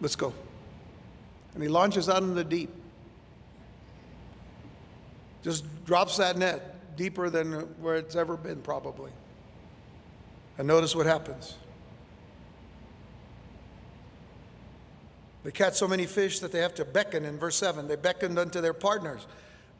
let's 0.00 0.16
go. 0.16 0.32
And 1.54 1.62
he 1.62 1.68
launches 1.68 2.08
out 2.08 2.22
in 2.22 2.34
the 2.34 2.44
deep. 2.44 2.70
Just 5.42 5.84
drops 5.84 6.16
that 6.16 6.38
net 6.38 6.96
deeper 6.96 7.28
than 7.28 7.52
where 7.80 7.96
it's 7.96 8.16
ever 8.16 8.36
been, 8.36 8.62
probably. 8.62 9.10
And 10.56 10.66
notice 10.66 10.96
what 10.96 11.06
happens. 11.06 11.56
They 15.44 15.52
catch 15.52 15.74
so 15.74 15.86
many 15.86 16.06
fish 16.06 16.40
that 16.40 16.52
they 16.52 16.60
have 16.60 16.74
to 16.76 16.84
beckon 16.84 17.24
in 17.24 17.38
verse 17.38 17.56
7. 17.56 17.86
They 17.86 17.96
beckoned 17.96 18.38
unto 18.38 18.60
their 18.60 18.72
partners 18.72 19.26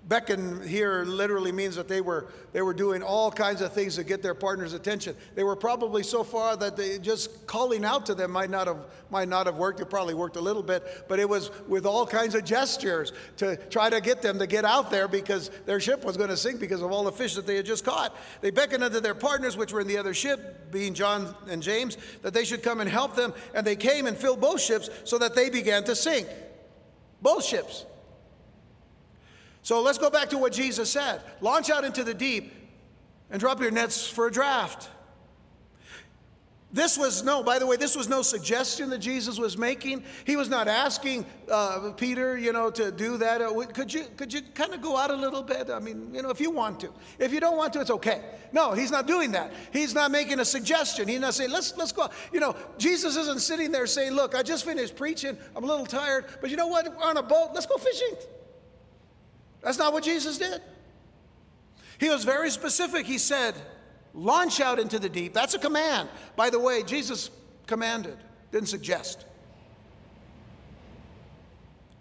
beckon 0.09 0.67
here 0.67 1.05
literally 1.05 1.53
means 1.53 1.77
that 1.77 1.89
they 1.89 2.01
were 2.01 2.29
they 2.53 2.63
were 2.63 2.75
doing 2.75 3.03
all 3.03 3.31
kinds 3.31 3.61
of 3.61 3.73
things 3.73 3.97
to 3.97 4.05
get 4.05 4.23
their 4.23 4.35
partner's 4.35 4.73
attention. 4.73 5.17
They 5.35 5.45
were 5.45 5.57
probably 5.57 6.03
so 6.03 6.23
far 6.23 6.57
that 6.59 6.77
they 6.77 6.99
just 6.99 7.47
calling 7.47 7.85
out 7.85 8.07
to 8.07 8.15
them 8.15 8.31
might 8.31 8.51
not 8.51 8.67
have 8.67 8.87
might 9.11 9.29
not 9.29 9.47
have 9.47 9.57
worked. 9.57 9.81
It 9.81 9.87
probably 9.87 10.15
worked 10.15 10.37
a 10.37 10.41
little 10.41 10.63
bit, 10.63 11.05
but 11.09 11.19
it 11.19 11.29
was 11.29 11.51
with 11.69 11.87
all 11.87 12.07
kinds 12.07 12.35
of 12.35 12.45
gestures 12.45 13.13
to 13.39 13.57
try 13.71 13.89
to 13.91 14.01
get 14.01 14.23
them 14.23 14.39
to 14.39 14.47
get 14.47 14.65
out 14.65 14.91
there 14.91 15.09
because 15.09 15.51
their 15.67 15.81
ship 15.81 16.05
was 16.05 16.17
going 16.17 16.31
to 16.31 16.37
sink 16.37 16.61
because 16.61 16.83
of 16.83 16.93
all 16.93 17.05
the 17.05 17.13
fish 17.13 17.35
that 17.35 17.47
they 17.47 17.57
had 17.57 17.67
just 17.67 17.85
caught. 17.85 18.15
They 18.41 18.51
beckoned 18.51 18.85
unto 18.85 19.01
their 19.01 19.15
partners, 19.15 19.57
which 19.57 19.73
were 19.73 19.81
in 19.81 19.87
the 19.87 19.99
other 19.99 20.15
ship, 20.15 20.71
being 20.71 20.95
John 20.95 21.35
and 21.49 21.63
James, 21.63 21.97
that 22.23 22.35
they 22.35 22.45
should 22.45 22.63
come 22.63 22.81
and 22.81 22.91
help 22.91 23.17
them, 23.17 23.33
and 23.55 23.67
they 23.67 23.77
came 23.77 24.07
and 24.07 24.17
filled 24.17 24.41
both 24.41 24.61
ships 24.61 24.91
so 25.05 25.19
that 25.19 25.35
they 25.35 25.49
began 25.49 25.85
to 25.85 25.97
sink. 25.97 26.29
Both 27.23 27.45
ships. 27.45 27.87
So 29.65 29.81
let's 29.81 29.97
go 29.97 30.11
back 30.11 30.29
to 30.29 30.39
what 30.39 30.53
Jesus 30.53 30.91
said 30.91 31.23
launch 31.41 31.71
out 31.71 31.85
into 31.85 32.05
the 32.05 32.15
deep 32.15 32.53
and 33.31 33.41
drop 33.41 33.61
your 33.61 33.71
nets 33.71 34.07
for 34.07 34.29
a 34.29 34.31
draught. 34.31 34.89
This 36.71 36.99
was 36.99 37.23
no, 37.23 37.43
by 37.43 37.61
the 37.61 37.67
way, 37.67 37.77
this 37.77 37.97
was 37.97 38.09
no 38.09 38.21
suggestion 38.21 38.91
that 38.91 38.99
Jesus 38.99 39.39
was 39.39 39.57
making. 39.57 40.03
He 40.27 40.35
was 40.35 40.49
not 40.49 40.67
asking 40.67 41.25
uh, 41.49 41.93
Peter, 41.97 42.37
you 42.37 42.53
know, 42.53 42.69
to 42.73 42.91
do 42.91 43.17
that. 43.19 43.41
Uh, 43.41 43.55
could 43.67 43.95
you, 43.95 44.05
could 44.17 44.33
you 44.33 44.43
kind 44.43 44.75
of 44.75 44.83
go 44.83 44.97
out 44.97 45.13
a 45.13 45.17
little 45.17 45.43
bit? 45.43 45.71
I 45.71 45.79
mean, 45.79 46.13
you 46.13 46.21
know, 46.21 46.31
if 46.31 46.41
you 46.41 46.51
want 46.51 46.81
to. 46.81 46.91
If 47.21 47.33
you 47.33 47.39
don't 47.39 47.57
want 47.57 47.73
to, 47.75 47.81
it's 47.81 47.93
okay. 47.93 48.23
No, 48.53 48.73
he's 48.73 48.91
not 48.91 49.07
doing 49.07 49.31
that. 49.33 49.53
He's 49.73 49.95
not 49.95 50.11
making 50.11 50.41
a 50.41 50.45
suggestion. 50.45 51.07
He's 51.07 51.21
not 51.21 51.35
saying, 51.35 51.53
let's, 51.53 51.77
let's 51.77 51.93
go. 51.93 52.11
You 52.33 52.41
know, 52.41 52.57
Jesus 52.77 53.17
isn't 53.17 53.41
sitting 53.41 53.71
there 53.71 53.87
saying, 53.87 54.13
look, 54.13 54.35
I 54.35 54.43
just 54.43 54.65
finished 54.65 54.97
preaching. 54.97 55.39
I'm 55.55 55.63
a 55.63 55.67
little 55.67 55.87
tired, 55.87 56.25
but 56.41 56.51
you 56.51 56.57
know 56.57 56.67
what? 56.67 56.89
We're 56.89 57.05
on 57.05 57.17
a 57.17 57.23
boat. 57.23 57.53
Let's 57.55 57.67
go 57.67 57.77
fishing. 57.77 58.17
That's 59.65 59.79
not 59.79 59.93
what 59.93 60.05
Jesus 60.05 60.39
did. 60.39 60.61
He 61.99 62.11
was 62.11 62.25
very 62.25 62.51
specific. 62.51 63.07
He 63.07 63.19
said, 63.19 63.55
launch 64.13 64.61
out 64.61 64.79
into 64.79 64.99
the 64.99 65.09
deep. 65.09 65.33
That's 65.33 65.55
a 65.55 65.59
command. 65.59 66.09
By 66.37 66.51
the 66.51 66.61
way, 66.61 66.83
Jesus 66.83 67.31
commanded, 67.67 68.19
didn't 68.53 68.69
suggest. 68.69 69.25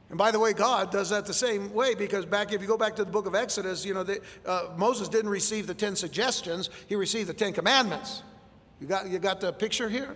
And 0.09 0.17
by 0.17 0.29
the 0.29 0.39
way, 0.39 0.53
God 0.53 0.91
does 0.91 1.09
that 1.09 1.25
the 1.25 1.33
same 1.33 1.73
way 1.73 1.95
because 1.95 2.25
back, 2.25 2.53
if 2.53 2.61
you 2.61 2.67
go 2.67 2.77
back 2.77 2.95
to 2.97 3.05
the 3.05 3.11
book 3.11 3.25
of 3.25 3.33
Exodus, 3.33 3.85
you 3.85 3.93
know, 3.93 4.03
the, 4.03 4.21
uh, 4.45 4.69
Moses 4.77 5.07
didn't 5.07 5.31
receive 5.31 5.65
the 5.65 5.73
10 5.73 5.95
suggestions, 5.95 6.69
he 6.87 6.95
received 6.95 7.29
the 7.29 7.33
10 7.33 7.53
commandments. 7.53 8.21
You 8.79 8.87
got, 8.87 9.09
you 9.09 9.17
got 9.17 9.39
the 9.39 9.53
picture 9.53 9.89
here? 9.89 10.15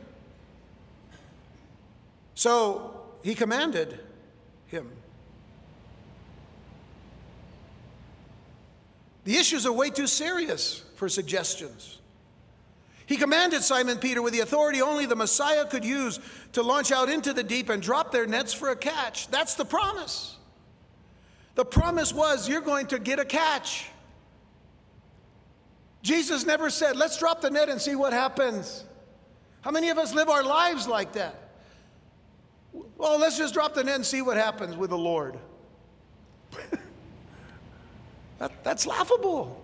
So 2.36 3.01
he 3.23 3.33
commanded 3.33 3.99
him 4.67 4.91
The 9.27 9.35
issues 9.35 9.65
are 9.65 9.73
way 9.73 9.89
too 9.89 10.07
serious 10.07 10.85
for 10.95 11.09
suggestions. 11.09 11.99
He 13.05 13.17
commanded 13.17 13.61
Simon 13.61 13.97
Peter 13.97 14.21
with 14.21 14.31
the 14.31 14.39
authority 14.39 14.81
only 14.81 15.05
the 15.05 15.17
Messiah 15.17 15.65
could 15.65 15.83
use 15.83 16.21
to 16.53 16.63
launch 16.63 16.93
out 16.93 17.09
into 17.09 17.33
the 17.33 17.43
deep 17.43 17.67
and 17.67 17.81
drop 17.81 18.13
their 18.13 18.25
nets 18.25 18.53
for 18.53 18.69
a 18.69 18.75
catch. 18.77 19.27
That's 19.27 19.55
the 19.55 19.65
promise. 19.65 20.37
The 21.55 21.65
promise 21.65 22.13
was 22.13 22.47
you're 22.47 22.61
going 22.61 22.87
to 22.87 22.99
get 22.99 23.19
a 23.19 23.25
catch. 23.25 23.89
Jesus 26.03 26.45
never 26.45 26.69
said, 26.69 26.95
let's 26.95 27.19
drop 27.19 27.41
the 27.41 27.49
net 27.49 27.67
and 27.67 27.81
see 27.81 27.95
what 27.95 28.13
happens. 28.13 28.85
How 29.59 29.71
many 29.71 29.89
of 29.89 29.97
us 29.97 30.15
live 30.15 30.29
our 30.29 30.43
lives 30.43 30.87
like 30.87 31.11
that? 31.13 31.51
Well, 32.97 33.19
let's 33.19 33.37
just 33.37 33.53
drop 33.53 33.73
the 33.73 33.83
net 33.83 33.95
and 33.95 34.05
see 34.05 34.21
what 34.21 34.37
happens 34.37 34.77
with 34.77 34.89
the 34.89 34.97
Lord. 34.97 35.37
that, 38.39 38.63
that's 38.63 38.86
laughable. 38.86 39.63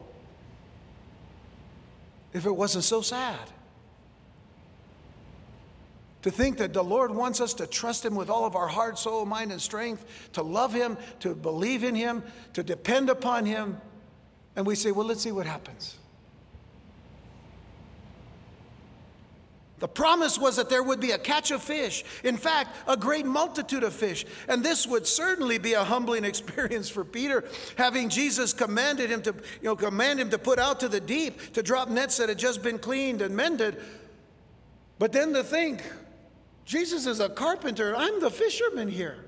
If 2.33 2.45
it 2.45 2.51
wasn't 2.51 2.83
so 2.83 3.01
sad. 3.01 3.49
To 6.23 6.31
think 6.31 6.57
that 6.57 6.73
the 6.73 6.83
Lord 6.83 7.11
wants 7.11 7.41
us 7.41 7.53
to 7.55 7.67
trust 7.67 8.05
Him 8.05 8.15
with 8.15 8.29
all 8.29 8.45
of 8.45 8.55
our 8.55 8.67
heart, 8.67 8.97
soul, 8.97 9.25
mind, 9.25 9.51
and 9.51 9.61
strength, 9.61 10.29
to 10.33 10.41
love 10.41 10.73
Him, 10.73 10.97
to 11.19 11.35
believe 11.35 11.83
in 11.83 11.95
Him, 11.95 12.23
to 12.53 12.63
depend 12.63 13.09
upon 13.09 13.45
Him. 13.45 13.79
And 14.55 14.65
we 14.65 14.75
say, 14.75 14.91
well, 14.91 15.05
let's 15.05 15.21
see 15.21 15.33
what 15.33 15.45
happens. 15.45 15.97
The 19.83 19.89
promise 19.89 20.39
was 20.39 20.55
that 20.55 20.69
there 20.69 20.81
would 20.81 21.01
be 21.01 21.11
a 21.11 21.17
catch 21.17 21.51
of 21.51 21.61
fish. 21.61 22.05
In 22.23 22.37
fact, 22.37 22.73
a 22.87 22.95
great 22.95 23.25
multitude 23.25 23.83
of 23.83 23.91
fish. 23.91 24.25
And 24.47 24.63
this 24.63 24.87
would 24.87 25.05
certainly 25.05 25.57
be 25.57 25.73
a 25.73 25.83
humbling 25.83 26.23
experience 26.33 26.89
for 26.89 27.03
Peter, 27.03 27.43
having 27.77 28.07
Jesus 28.07 28.53
commanded 28.53 29.09
him 29.09 29.21
to, 29.23 29.33
you 29.33 29.67
know, 29.67 29.75
command 29.75 30.21
him 30.21 30.29
to 30.29 30.37
put 30.37 30.57
out 30.57 30.79
to 30.79 30.87
the 30.87 31.01
deep, 31.01 31.51
to 31.55 31.61
drop 31.61 31.89
nets 31.89 32.15
that 32.15 32.29
had 32.29 32.39
just 32.39 32.63
been 32.63 32.79
cleaned 32.79 33.21
and 33.21 33.35
mended. 33.35 33.75
But 34.99 35.11
then 35.11 35.33
to 35.33 35.43
think, 35.43 35.83
Jesus 36.63 37.05
is 37.05 37.19
a 37.19 37.27
carpenter, 37.27 37.93
I'm 37.93 38.21
the 38.21 38.31
fisherman 38.31 38.87
here. 38.87 39.25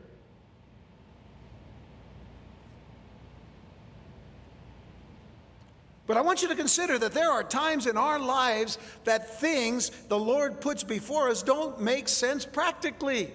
But 6.07 6.17
I 6.17 6.21
want 6.21 6.43
you 6.43 6.47
to 6.49 6.55
consider 6.55 6.99
that 6.99 7.13
there 7.13 7.31
are 7.31 7.43
times 7.43 7.87
in 7.87 7.97
our 7.97 8.19
lives 8.19 8.77
that 9.05 9.39
things 9.39 9.89
the 10.07 10.19
Lord 10.19 10.61
puts 10.61 10.83
before 10.83 11.29
us 11.29 11.41
don't 11.41 11.81
make 11.81 12.07
sense 12.07 12.45
practically. 12.45 13.33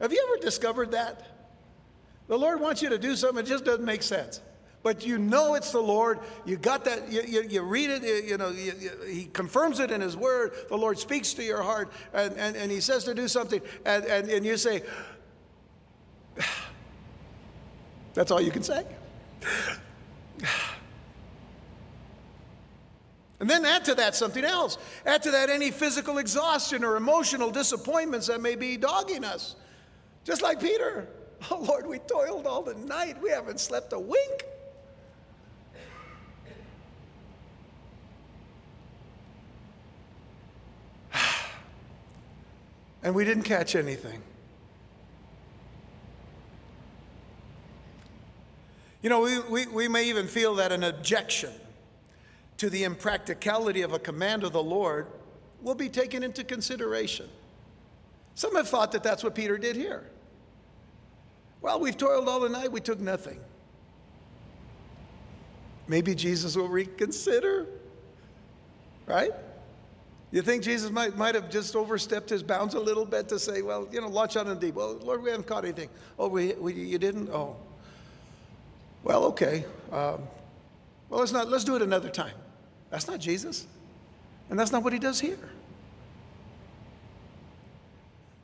Have 0.00 0.12
you 0.12 0.22
ever 0.28 0.44
discovered 0.44 0.90
that? 0.90 1.26
The 2.28 2.38
Lord 2.38 2.60
wants 2.60 2.82
you 2.82 2.90
to 2.90 2.98
do 2.98 3.16
something, 3.16 3.44
it 3.44 3.48
just 3.48 3.64
doesn't 3.64 3.84
make 3.84 4.02
sense. 4.02 4.40
But 4.82 5.06
you 5.06 5.16
know 5.16 5.54
it's 5.54 5.70
the 5.70 5.80
Lord. 5.80 6.18
You 6.44 6.56
got 6.56 6.84
that. 6.86 7.10
You, 7.10 7.22
you, 7.22 7.42
you 7.42 7.62
read 7.62 7.88
it. 7.88 8.02
You, 8.02 8.30
you 8.30 8.36
know. 8.36 8.50
He 8.50 9.26
confirms 9.32 9.78
it 9.78 9.92
in 9.92 10.00
His 10.00 10.16
Word. 10.16 10.54
The 10.68 10.76
Lord 10.76 10.98
speaks 10.98 11.34
to 11.34 11.44
your 11.44 11.62
heart, 11.62 11.92
and, 12.12 12.36
and, 12.36 12.56
and 12.56 12.68
He 12.68 12.80
says 12.80 13.04
to 13.04 13.14
do 13.14 13.28
something, 13.28 13.62
and, 13.84 14.04
and, 14.06 14.28
and 14.28 14.44
you 14.44 14.56
say, 14.56 14.82
"That's 18.14 18.32
all 18.32 18.40
you 18.40 18.50
can 18.50 18.64
say." 18.64 18.84
And 23.42 23.50
then 23.50 23.64
add 23.66 23.84
to 23.86 23.96
that 23.96 24.14
something 24.14 24.44
else. 24.44 24.78
Add 25.04 25.24
to 25.24 25.32
that 25.32 25.50
any 25.50 25.72
physical 25.72 26.18
exhaustion 26.18 26.84
or 26.84 26.94
emotional 26.94 27.50
disappointments 27.50 28.28
that 28.28 28.40
may 28.40 28.54
be 28.54 28.76
dogging 28.76 29.24
us. 29.24 29.56
Just 30.22 30.42
like 30.42 30.60
Peter. 30.60 31.08
Oh, 31.50 31.58
Lord, 31.58 31.88
we 31.88 31.98
toiled 31.98 32.46
all 32.46 32.62
the 32.62 32.76
night. 32.76 33.20
We 33.20 33.30
haven't 33.30 33.58
slept 33.58 33.92
a 33.92 33.98
wink. 33.98 34.44
and 43.02 43.12
we 43.12 43.24
didn't 43.24 43.42
catch 43.42 43.74
anything. 43.74 44.22
You 49.02 49.10
know, 49.10 49.22
we, 49.22 49.40
we, 49.40 49.66
we 49.66 49.88
may 49.88 50.04
even 50.04 50.28
feel 50.28 50.54
that 50.54 50.70
an 50.70 50.84
objection 50.84 51.50
to 52.58 52.70
the 52.70 52.84
impracticality 52.84 53.82
of 53.82 53.92
a 53.92 53.98
command 53.98 54.44
of 54.44 54.52
the 54.52 54.62
Lord 54.62 55.06
will 55.60 55.74
be 55.74 55.88
taken 55.88 56.22
into 56.22 56.44
consideration. 56.44 57.28
Some 58.34 58.54
have 58.56 58.68
thought 58.68 58.92
that 58.92 59.02
that's 59.02 59.22
what 59.22 59.34
Peter 59.34 59.58
did 59.58 59.76
here. 59.76 60.04
Well, 61.60 61.78
we've 61.80 61.96
toiled 61.96 62.28
all 62.28 62.40
the 62.40 62.48
night, 62.48 62.72
we 62.72 62.80
took 62.80 62.98
nothing. 62.98 63.40
Maybe 65.86 66.14
Jesus 66.14 66.56
will 66.56 66.68
reconsider, 66.68 67.66
right? 69.06 69.32
You 70.30 70.40
think 70.40 70.62
Jesus 70.62 70.90
might, 70.90 71.16
might 71.16 71.34
have 71.34 71.50
just 71.50 71.76
overstepped 71.76 72.30
his 72.30 72.42
bounds 72.42 72.74
a 72.74 72.80
little 72.80 73.04
bit 73.04 73.28
to 73.28 73.38
say, 73.38 73.60
well, 73.60 73.86
you 73.92 74.00
know, 74.00 74.08
launch 74.08 74.36
out 74.36 74.46
in 74.46 74.54
the 74.54 74.60
deep. 74.60 74.74
Well, 74.74 74.94
Lord, 74.94 75.22
we 75.22 75.30
haven't 75.30 75.46
caught 75.46 75.64
anything. 75.64 75.90
Oh, 76.18 76.28
we, 76.28 76.54
we, 76.54 76.72
you 76.72 76.98
didn't? 76.98 77.28
Oh. 77.28 77.56
Well, 79.04 79.24
okay. 79.26 79.66
Um, 79.90 80.22
well, 81.12 81.20
let's, 81.20 81.32
not, 81.32 81.50
let's 81.50 81.64
do 81.64 81.76
it 81.76 81.82
another 81.82 82.08
time. 82.08 82.32
That's 82.88 83.06
not 83.06 83.20
Jesus. 83.20 83.66
And 84.48 84.58
that's 84.58 84.72
not 84.72 84.82
what 84.82 84.94
he 84.94 84.98
does 84.98 85.20
here. 85.20 85.38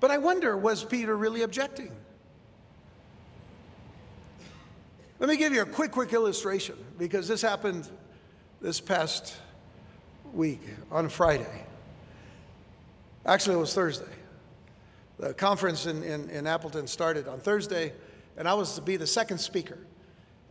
But 0.00 0.10
I 0.10 0.18
wonder 0.18 0.54
was 0.54 0.84
Peter 0.84 1.16
really 1.16 1.40
objecting? 1.40 1.90
Let 5.18 5.30
me 5.30 5.38
give 5.38 5.54
you 5.54 5.62
a 5.62 5.64
quick, 5.64 5.92
quick 5.92 6.12
illustration 6.12 6.76
because 6.98 7.26
this 7.26 7.40
happened 7.40 7.88
this 8.60 8.82
past 8.82 9.34
week 10.34 10.60
on 10.90 11.08
Friday. 11.08 11.64
Actually, 13.24 13.56
it 13.56 13.60
was 13.60 13.72
Thursday. 13.72 14.12
The 15.18 15.32
conference 15.32 15.86
in, 15.86 16.02
in, 16.02 16.28
in 16.28 16.46
Appleton 16.46 16.86
started 16.86 17.28
on 17.28 17.40
Thursday, 17.40 17.94
and 18.36 18.46
I 18.46 18.52
was 18.52 18.74
to 18.74 18.82
be 18.82 18.98
the 18.98 19.06
second 19.06 19.38
speaker. 19.38 19.78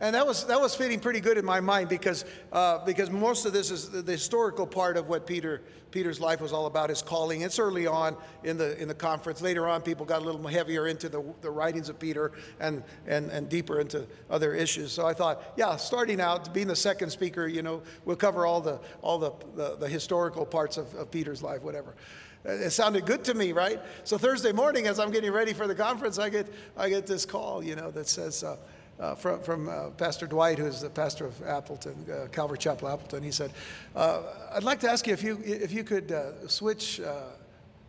And 0.00 0.14
that 0.14 0.26
was, 0.26 0.44
that 0.44 0.60
was 0.60 0.76
fitting 0.76 1.00
pretty 1.00 1.18
good 1.18 1.38
in 1.38 1.44
my 1.44 1.58
mind 1.58 1.88
because, 1.88 2.24
uh, 2.52 2.84
because 2.84 3.10
most 3.10 3.46
of 3.46 3.52
this 3.52 3.72
is 3.72 3.90
the, 3.90 4.12
historical 4.12 4.64
part 4.64 4.96
of 4.96 5.08
what 5.08 5.26
Peter, 5.26 5.62
Peter's 5.90 6.20
life 6.20 6.40
was 6.40 6.52
all 6.52 6.66
about, 6.66 6.90
his 6.90 7.02
calling. 7.02 7.40
It's 7.40 7.58
early 7.58 7.88
on 7.88 8.16
in 8.44 8.56
the, 8.56 8.80
in 8.80 8.86
the 8.86 8.94
conference. 8.94 9.42
Later 9.42 9.66
on, 9.66 9.82
people 9.82 10.06
got 10.06 10.22
a 10.22 10.24
little 10.24 10.46
heavier 10.46 10.86
into 10.86 11.08
the, 11.08 11.24
the 11.40 11.50
writings 11.50 11.88
of 11.88 11.98
Peter 11.98 12.30
and, 12.60 12.84
and, 13.08 13.28
and 13.30 13.48
deeper 13.48 13.80
into 13.80 14.06
other 14.30 14.54
issues. 14.54 14.92
So 14.92 15.04
I 15.04 15.14
thought, 15.14 15.42
yeah, 15.56 15.74
starting 15.74 16.20
out, 16.20 16.54
being 16.54 16.68
the 16.68 16.76
second 16.76 17.10
speaker, 17.10 17.48
you 17.48 17.62
know, 17.62 17.82
we'll 18.04 18.16
cover 18.16 18.46
all 18.46 18.60
the, 18.60 18.78
all 19.02 19.18
the, 19.18 19.32
the, 19.56 19.76
the 19.78 19.88
historical 19.88 20.46
parts 20.46 20.76
of, 20.76 20.94
of 20.94 21.10
Peter's 21.10 21.42
life, 21.42 21.62
whatever. 21.62 21.96
It 22.44 22.70
sounded 22.70 23.04
good 23.04 23.24
to 23.24 23.34
me, 23.34 23.50
right? 23.50 23.80
So 24.04 24.16
Thursday 24.16 24.52
morning, 24.52 24.86
as 24.86 25.00
I'm 25.00 25.10
getting 25.10 25.32
ready 25.32 25.52
for 25.52 25.66
the 25.66 25.74
conference, 25.74 26.20
I 26.20 26.28
get, 26.28 26.46
I 26.76 26.88
get 26.88 27.04
this 27.04 27.26
call, 27.26 27.64
you 27.64 27.74
know, 27.74 27.90
that 27.90 28.08
says, 28.08 28.44
uh, 28.44 28.58
uh, 29.00 29.14
from, 29.14 29.40
from 29.40 29.68
uh, 29.68 29.90
Pastor 29.90 30.26
Dwight, 30.26 30.58
who's 30.58 30.80
the 30.80 30.90
pastor 30.90 31.26
of 31.26 31.42
Appleton, 31.42 31.94
uh, 32.10 32.26
Calvary 32.28 32.58
Chapel, 32.58 32.88
Appleton. 32.88 33.22
He 33.22 33.30
said, 33.30 33.52
uh, 33.94 34.22
I'd 34.52 34.64
like 34.64 34.80
to 34.80 34.90
ask 34.90 35.06
you 35.06 35.12
if 35.12 35.22
you, 35.22 35.40
if 35.44 35.72
you 35.72 35.84
could 35.84 36.10
uh, 36.10 36.48
switch 36.48 37.00
uh, 37.00 37.20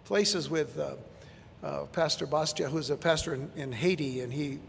places 0.05 0.49
with 0.49 0.79
Pastor 1.93 2.25
Bastia, 2.25 2.69
who's 2.69 2.89
a 2.89 2.97
pastor 2.97 3.33
in, 3.33 3.51
in 3.55 3.71
Haiti, 3.71 4.21
and 4.21 4.31
he, 4.31 4.59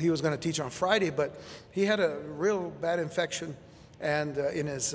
he 0.00 0.10
was 0.10 0.20
going 0.20 0.34
to 0.34 0.40
teach 0.40 0.58
on 0.58 0.70
Friday, 0.70 1.10
but 1.10 1.40
he 1.70 1.84
had 1.84 2.00
a 2.00 2.18
real 2.36 2.70
bad 2.80 2.98
infection, 2.98 3.56
and 4.00 4.36
in 4.36 4.66
his, 4.66 4.94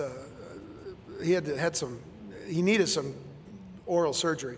he 1.23 1.31
had 1.31 1.47
had 1.47 1.77
some, 1.77 1.99
he 2.47 2.61
needed 2.61 2.87
some 2.87 3.13
oral 3.85 4.13
surgery, 4.13 4.57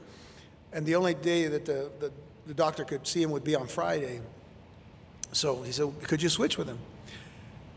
and 0.74 0.86
the 0.86 0.96
only 0.96 1.14
day 1.14 1.48
that 1.48 1.66
the, 1.66 1.92
the, 2.00 2.12
the 2.48 2.54
doctor 2.54 2.84
could 2.84 3.06
see 3.06 3.22
him 3.22 3.30
would 3.30 3.44
be 3.44 3.56
on 3.56 3.68
Friday. 3.68 4.22
So 5.32 5.62
he 5.62 5.72
said, 5.72 5.92
Could 6.04 6.22
you 6.22 6.30
switch 6.30 6.58
with 6.58 6.68
him? 6.68 6.80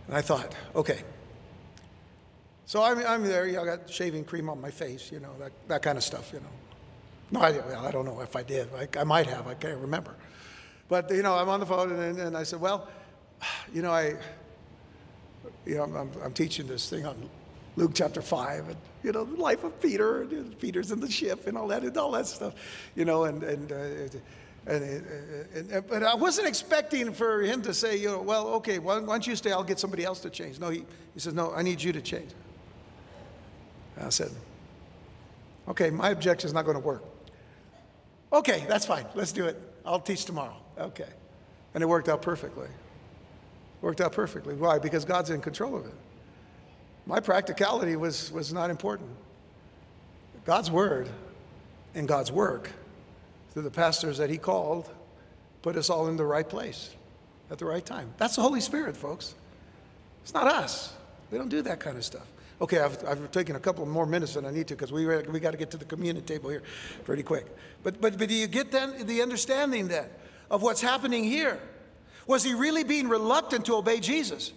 And 0.09 0.17
I 0.17 0.23
thought, 0.23 0.55
Okay. 0.75 1.03
So 2.65 2.83
I'm, 2.83 2.99
I'm 3.07 3.25
there, 3.25 3.47
you 3.47 3.57
know, 3.57 3.63
I 3.63 3.67
got 3.67 3.91
shaving 3.91 4.25
cream 4.25 4.49
on 4.49 4.59
my 4.59 4.71
face, 4.71 5.13
you 5.13 5.21
know, 5.21 5.31
that, 5.39 5.53
that 5.69 5.83
kind 5.83 5.99
of 5.99 6.05
stuff, 6.05 6.31
you 6.33 6.41
know. 6.41 6.47
No, 7.31 7.41
I, 7.41 7.51
well, 7.51 7.87
I 7.87 7.91
don't 7.91 8.07
know 8.07 8.21
if 8.21 8.35
I 8.35 8.43
did. 8.43 8.69
I, 8.75 8.89
I, 8.99 9.05
might 9.05 9.27
have, 9.27 9.47
I 9.47 9.55
can't 9.55 9.79
remember. 9.79 10.15
But, 10.89 11.11
you 11.11 11.23
know, 11.23 11.35
I'm 11.35 11.49
on 11.49 11.61
the 11.61 11.67
phone 11.67 11.93
and, 11.93 12.19
and 12.19 12.37
I 12.37 12.45
said, 12.45 12.61
Well, 12.61 12.89
you 13.75 13.83
know, 13.83 13.91
I, 13.91 14.15
you 15.67 15.77
know, 15.77 15.83
I'm, 15.85 16.11
I'm, 16.23 16.33
teaching 16.33 16.67
this 16.67 16.89
thing 16.89 17.05
on 17.05 17.29
Luke 17.77 17.93
chapter 17.95 18.23
5, 18.23 18.69
and, 18.69 18.77
you 19.03 19.13
know, 19.13 19.25
the 19.25 19.41
life 19.41 19.65
of 19.65 19.81
Peter, 19.81 20.23
and 20.23 20.59
Peter's 20.59 20.93
in 20.93 21.01
the 21.01 21.11
ship 21.11 21.47
and 21.47 21.57
all 21.57 21.69
that, 21.69 21.83
and 21.83 21.97
all 21.97 22.13
that 22.13 22.27
stuff, 22.27 22.55
you 22.95 23.05
know, 23.05 23.25
and, 23.25 23.43
and 23.43 23.73
uh, 23.73 24.19
and, 24.67 24.85
and, 24.85 25.71
and, 25.73 25.87
but 25.89 26.03
I 26.03 26.15
wasn't 26.15 26.47
expecting 26.47 27.13
for 27.13 27.43
him 27.43 27.63
to 27.63 27.75
say, 27.75 27.97
you 27.97 28.09
know, 28.09 28.23
well, 28.23 28.47
okay, 28.55 28.79
why, 28.79 29.01
don't 29.01 29.27
you 29.27 29.35
stay? 29.35 29.51
I'll 29.51 29.65
get 29.65 29.81
somebody 29.81 30.05
else 30.05 30.21
to 30.21 30.31
change. 30.31 30.61
No, 30.61 30.71
he, 30.71 30.85
he 31.15 31.21
says, 31.21 31.35
no, 31.35 31.53
I 31.53 31.63
need 31.63 31.83
you 31.83 31.93
to 31.93 32.01
change. 32.01 32.31
And 33.97 34.07
I 34.07 34.11
said, 34.11 34.31
okay, 35.69 35.91
my 35.91 36.11
objection 36.11 36.47
is 36.47 36.55
not 36.55 36.65
going 36.65 36.77
to 36.77 36.83
work. 36.83 37.03
Okay, 38.33 38.65
that's 38.69 38.87
fine. 38.87 39.05
Let's 39.15 39.33
do 39.33 39.47
it. 39.47 39.61
I'll 39.85 40.01
teach 40.01 40.25
tomorrow. 40.25 40.57
Okay. 40.79 41.09
And 41.75 41.83
it 41.83 41.87
worked 41.87 42.09
out 42.09 42.23
perfectly. 42.23 42.69
Worked 43.81 44.01
out 44.01 44.13
perfectly. 44.13 44.55
Why? 44.55 44.79
Because 44.79 45.05
God's 45.05 45.31
in 45.31 45.41
control 45.41 45.77
of 45.77 45.87
it. 45.87 45.95
My 47.05 47.19
practicality 47.19 47.97
was, 47.97 48.31
was 48.31 48.53
not 48.53 48.71
important. 48.71 49.11
God's 50.45 50.71
word 50.71 51.09
and 51.95 52.07
God's 52.07 52.31
work 52.31 52.71
through 53.53 53.63
the 53.63 53.71
pastors 53.71 54.19
that 54.19 54.31
he 54.31 54.39
called, 54.39 54.89
put 55.61 55.77
us 55.77 55.91
all 55.91 56.09
in 56.09 56.17
the 56.17 56.25
right 56.25 56.49
place 56.49 56.91
at 57.51 57.59
the 57.59 57.65
right 57.65 57.85
time. 57.85 58.13
That's 58.17 58.37
the 58.37 58.43
Holy 58.43 58.61
Spirit, 58.61 58.97
folks. 58.97 59.35
It's 60.23 60.33
not 60.33 60.47
us. 60.47 60.95
We 61.31 61.39
don't 61.39 61.49
do 61.49 61.63
that 61.63 61.81
kind 61.81 61.97
of 61.97 62.05
stuff. 62.05 62.27
Okay, 62.61 62.79
I've, 62.79 63.05
I've 63.07 63.31
taken 63.31 63.57
a 63.57 63.61
couple 63.61 63.85
more 63.87 64.07
minutes 64.07 64.35
than 64.35 64.47
I 64.47 64.51
need 64.51 64.69
to 64.69 64.75
because 64.75 64.93
we, 64.93 65.05
we 65.05 65.41
got 65.41 65.51
to 65.51 65.57
get 65.57 65.71
to 65.73 65.77
the 65.77 65.85
communion 65.85 66.25
table 66.25 66.51
here 66.51 66.63
pretty 67.05 67.23
quick. 67.23 67.47
But, 67.83 68.01
but, 68.01 68.19
but 68.19 68.29
do 68.29 68.35
you 68.35 68.47
get 68.47 68.71
then 68.71 69.07
the 69.07 69.21
understanding 69.21 69.89
then 69.89 70.09
of 70.51 70.63
what's 70.63 70.81
happening 70.81 71.25
here? 71.25 71.59
Was 72.27 72.45
he 72.45 72.55
really 72.55 72.85
being 72.85 73.09
reluctant 73.09 73.67
to 73.67 73.75
obey 73.75 74.01
Jesus? 74.01 74.53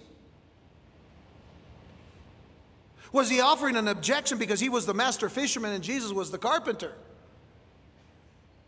Was 3.12 3.30
he 3.30 3.42
offering 3.42 3.76
an 3.76 3.88
objection 3.88 4.38
because 4.38 4.60
he 4.60 4.70
was 4.70 4.86
the 4.86 4.94
master 4.94 5.30
fisherman 5.30 5.74
and 5.74 5.84
Jesus 5.84 6.12
was 6.12 6.32
the 6.32 6.38
carpenter? 6.38 6.94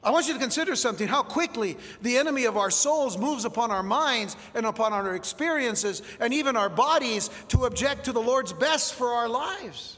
I 0.07 0.09
want 0.09 0.29
you 0.29 0.33
to 0.35 0.39
consider 0.39 0.77
something 0.77 1.05
how 1.05 1.21
quickly 1.21 1.75
the 2.01 2.15
enemy 2.15 2.45
of 2.45 2.55
our 2.55 2.71
souls 2.71 3.17
moves 3.17 3.43
upon 3.43 3.71
our 3.71 3.83
minds 3.83 4.37
and 4.55 4.65
upon 4.65 4.93
our 4.93 5.13
experiences 5.15 6.01
and 6.21 6.33
even 6.33 6.55
our 6.55 6.69
bodies 6.69 7.29
to 7.49 7.65
object 7.65 8.05
to 8.05 8.13
the 8.13 8.21
Lord's 8.21 8.53
best 8.53 8.93
for 8.93 9.09
our 9.09 9.27
lives. 9.27 9.97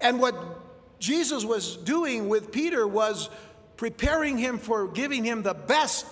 And 0.00 0.18
what 0.18 0.34
Jesus 0.98 1.44
was 1.44 1.76
doing 1.76 2.28
with 2.28 2.50
Peter 2.50 2.88
was 2.88 3.30
preparing 3.76 4.36
him 4.36 4.58
for 4.58 4.88
giving 4.88 5.22
him 5.22 5.44
the 5.44 5.54
best 5.54 6.04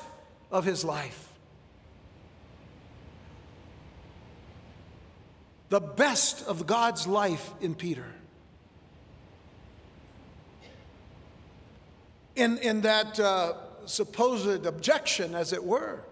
of 0.53 0.65
his 0.65 0.85
life. 0.85 1.29
The 5.71 5.81
best 5.81 6.47
of 6.47 6.69
God's 6.69 7.09
life 7.09 7.51
in 7.61 7.75
Peter. 7.75 8.07
In, 12.37 12.59
in 12.59 12.81
that 12.83 13.19
uh, 13.19 13.55
supposed 13.87 14.67
objection, 14.67 15.35
as 15.35 15.53
it 15.53 15.63
were. 15.63 16.05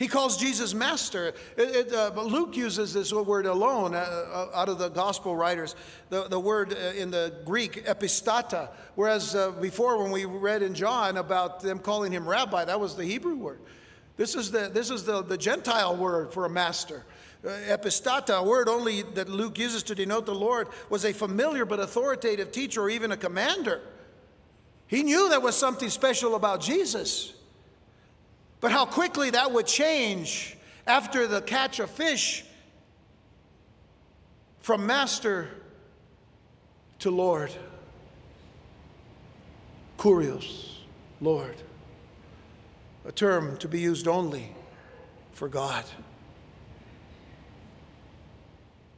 He 0.00 0.08
calls 0.08 0.38
Jesus 0.38 0.72
master. 0.72 1.28
It, 1.28 1.36
it, 1.58 1.92
uh, 1.92 2.22
Luke 2.22 2.56
uses 2.56 2.94
this 2.94 3.12
word 3.12 3.44
alone 3.44 3.94
uh, 3.94 3.98
uh, 3.98 4.48
out 4.54 4.70
of 4.70 4.78
the 4.78 4.88
gospel 4.88 5.36
writers, 5.36 5.76
the, 6.08 6.26
the 6.26 6.40
word 6.40 6.72
uh, 6.72 6.92
in 6.96 7.10
the 7.10 7.34
Greek, 7.44 7.84
epistata, 7.84 8.70
whereas 8.94 9.34
uh, 9.34 9.50
before 9.50 10.02
when 10.02 10.10
we 10.10 10.24
read 10.24 10.62
in 10.62 10.72
John 10.72 11.18
about 11.18 11.60
them 11.60 11.78
calling 11.78 12.12
him 12.12 12.26
rabbi, 12.26 12.64
that 12.64 12.80
was 12.80 12.96
the 12.96 13.04
Hebrew 13.04 13.36
word. 13.36 13.60
This 14.16 14.34
is 14.34 14.50
the, 14.50 14.70
this 14.72 14.88
is 14.88 15.04
the, 15.04 15.22
the 15.22 15.36
Gentile 15.36 15.94
word 15.94 16.32
for 16.32 16.46
a 16.46 16.50
master. 16.50 17.04
Uh, 17.44 17.48
epistata, 17.68 18.38
a 18.38 18.42
word 18.42 18.70
only 18.70 19.02
that 19.02 19.28
Luke 19.28 19.58
uses 19.58 19.82
to 19.82 19.94
denote 19.94 20.24
the 20.24 20.34
Lord, 20.34 20.68
was 20.88 21.04
a 21.04 21.12
familiar 21.12 21.66
but 21.66 21.78
authoritative 21.78 22.52
teacher 22.52 22.80
or 22.80 22.88
even 22.88 23.12
a 23.12 23.18
commander. 23.18 23.82
He 24.90 25.04
knew 25.04 25.28
there 25.28 25.38
was 25.38 25.56
something 25.56 25.88
special 25.88 26.34
about 26.34 26.60
Jesus. 26.60 27.32
But 28.58 28.72
how 28.72 28.84
quickly 28.84 29.30
that 29.30 29.52
would 29.52 29.68
change 29.68 30.56
after 30.84 31.28
the 31.28 31.40
catch 31.40 31.78
of 31.78 31.88
fish 31.88 32.44
from 34.58 34.84
master 34.84 35.48
to 36.98 37.12
Lord. 37.12 37.52
Kurios, 39.96 40.78
Lord, 41.20 41.54
a 43.04 43.12
term 43.12 43.58
to 43.58 43.68
be 43.68 43.78
used 43.78 44.08
only 44.08 44.52
for 45.32 45.48
God. 45.48 45.84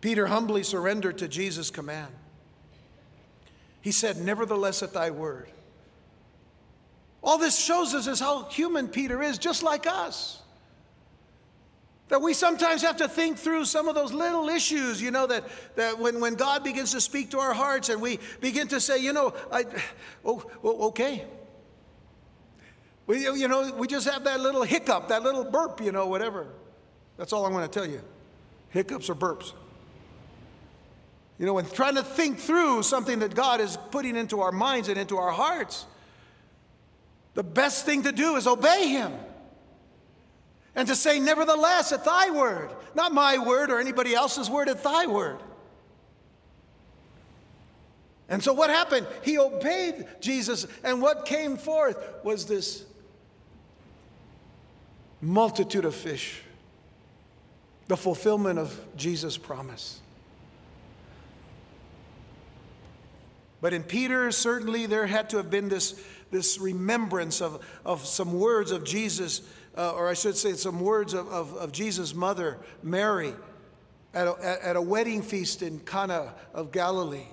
Peter 0.01 0.28
humbly 0.28 0.62
surrendered 0.62 1.18
to 1.18 1.28
Jesus' 1.28 1.68
command. 1.68 2.14
He 3.82 3.93
said, 3.93 4.16
Nevertheless, 4.16 4.82
at 4.82 4.95
thy 4.95 5.11
word. 5.11 5.51
All 7.23 7.39
this 7.39 7.59
shows 7.59 7.95
us 7.95 8.07
is 8.07 8.18
how 8.18 8.45
human 8.45 8.89
Peter 8.89 9.23
is, 9.23 9.39
just 9.39 9.62
like 9.62 9.87
us. 9.87 10.41
That 12.09 12.20
we 12.20 12.35
sometimes 12.35 12.83
have 12.83 12.97
to 12.97 13.09
think 13.09 13.39
through 13.39 13.64
some 13.64 13.89
of 13.89 13.95
those 13.95 14.12
little 14.12 14.49
issues, 14.49 15.01
you 15.01 15.11
know, 15.11 15.27
that, 15.29 15.45
that 15.77 15.99
when, 15.99 16.20
when 16.20 16.35
God 16.35 16.64
begins 16.64 16.93
to 16.93 17.01
speak 17.01 17.31
to 17.31 17.39
our 17.39 17.55
hearts 17.55 17.89
and 17.89 18.03
we 18.03 18.18
begin 18.41 18.68
to 18.68 18.81
say, 18.81 18.99
you 18.99 19.12
know, 19.12 19.33
I, 19.51 19.64
oh, 20.25 20.45
oh 20.62 20.89
okay. 20.89 21.25
We, 23.07 23.23
you 23.23 23.49
know, 23.49 23.73
we 23.75 23.87
just 23.87 24.09
have 24.09 24.25
that 24.25 24.41
little 24.41 24.62
hiccup, 24.62 25.09
that 25.09 25.23
little 25.23 25.45
burp, 25.45 25.81
you 25.81 25.93
know, 25.93 26.07
whatever. 26.07 26.49
That's 27.16 27.33
all 27.33 27.47
I'm 27.47 27.53
going 27.53 27.68
to 27.68 27.70
tell 27.70 27.89
you. 27.89 28.03
Hiccups 28.70 29.09
or 29.09 29.14
burps. 29.14 29.53
You 31.39 31.47
know, 31.47 31.55
when 31.55 31.66
trying 31.66 31.95
to 31.95 32.03
think 32.03 32.39
through 32.39 32.83
something 32.83 33.20
that 33.20 33.35
God 33.35 33.61
is 33.61 33.79
putting 33.91 34.16
into 34.16 34.41
our 34.41 34.53
minds 34.53 34.89
and 34.89 34.99
into 34.99 35.16
our 35.16 35.31
hearts, 35.31 35.87
the 37.35 37.43
best 37.43 37.87
thing 37.87 38.03
to 38.03 38.12
do 38.12 38.37
is 38.37 38.47
obey 38.47 38.89
him. 38.89 39.12
And 40.74 40.89
to 40.89 40.97
say, 40.97 41.20
nevertheless, 41.20 41.93
at 41.93 42.05
thy 42.05 42.30
word, 42.30 42.70
not 42.95 43.12
my 43.12 43.39
word 43.39 43.70
or 43.70 43.78
anybody 43.78 44.14
else's 44.14 44.49
word, 44.49 44.68
at 44.68 44.83
thy 44.83 45.07
word. 45.07 45.39
And 48.28 48.43
so 48.43 48.55
what 48.55 48.70
happened? 48.70 49.07
He 49.22 49.39
obeyed 49.39 50.07
Jesus, 50.20 50.66
and 50.83 51.03
what 51.03 51.26
came 51.26 51.59
forth 51.59 51.99
was 52.24 52.47
this 52.47 52.85
multitude 55.20 55.85
of 55.85 55.95
fish, 55.95 56.41
the 57.89 57.97
fulfillment 57.97 58.59
of 58.59 58.78
Jesus' 58.97 59.37
promise. 59.37 60.01
But 63.61 63.72
in 63.74 63.85
Peter, 63.85 64.30
certainly 64.33 64.87
there 64.87 65.07
had 65.07 65.30
to 65.30 65.37
have 65.37 65.51
been 65.51 65.68
this 65.68 65.95
this 66.33 66.59
remembrance 66.59 67.41
of, 67.41 67.64
of 67.85 68.05
some 68.05 68.33
words 68.33 68.72
of 68.72 68.83
Jesus, 68.83 69.43
uh, 69.76 69.93
or 69.93 70.09
I 70.09 70.14
should 70.14 70.37
say, 70.37 70.55
some 70.55 70.80
words 70.80 71.14
of, 71.14 71.28
of, 71.28 71.55
of 71.55 71.70
Jesus' 71.70 72.14
mother, 72.14 72.59
Mary, 72.83 73.35
at 74.14 74.26
a, 74.26 74.66
at 74.66 74.76
a 74.76 74.83
wedding 74.83 75.22
feast 75.22 75.62
in 75.62 75.78
Cana 75.80 76.35
of 76.53 76.72
Galilee. 76.72 77.28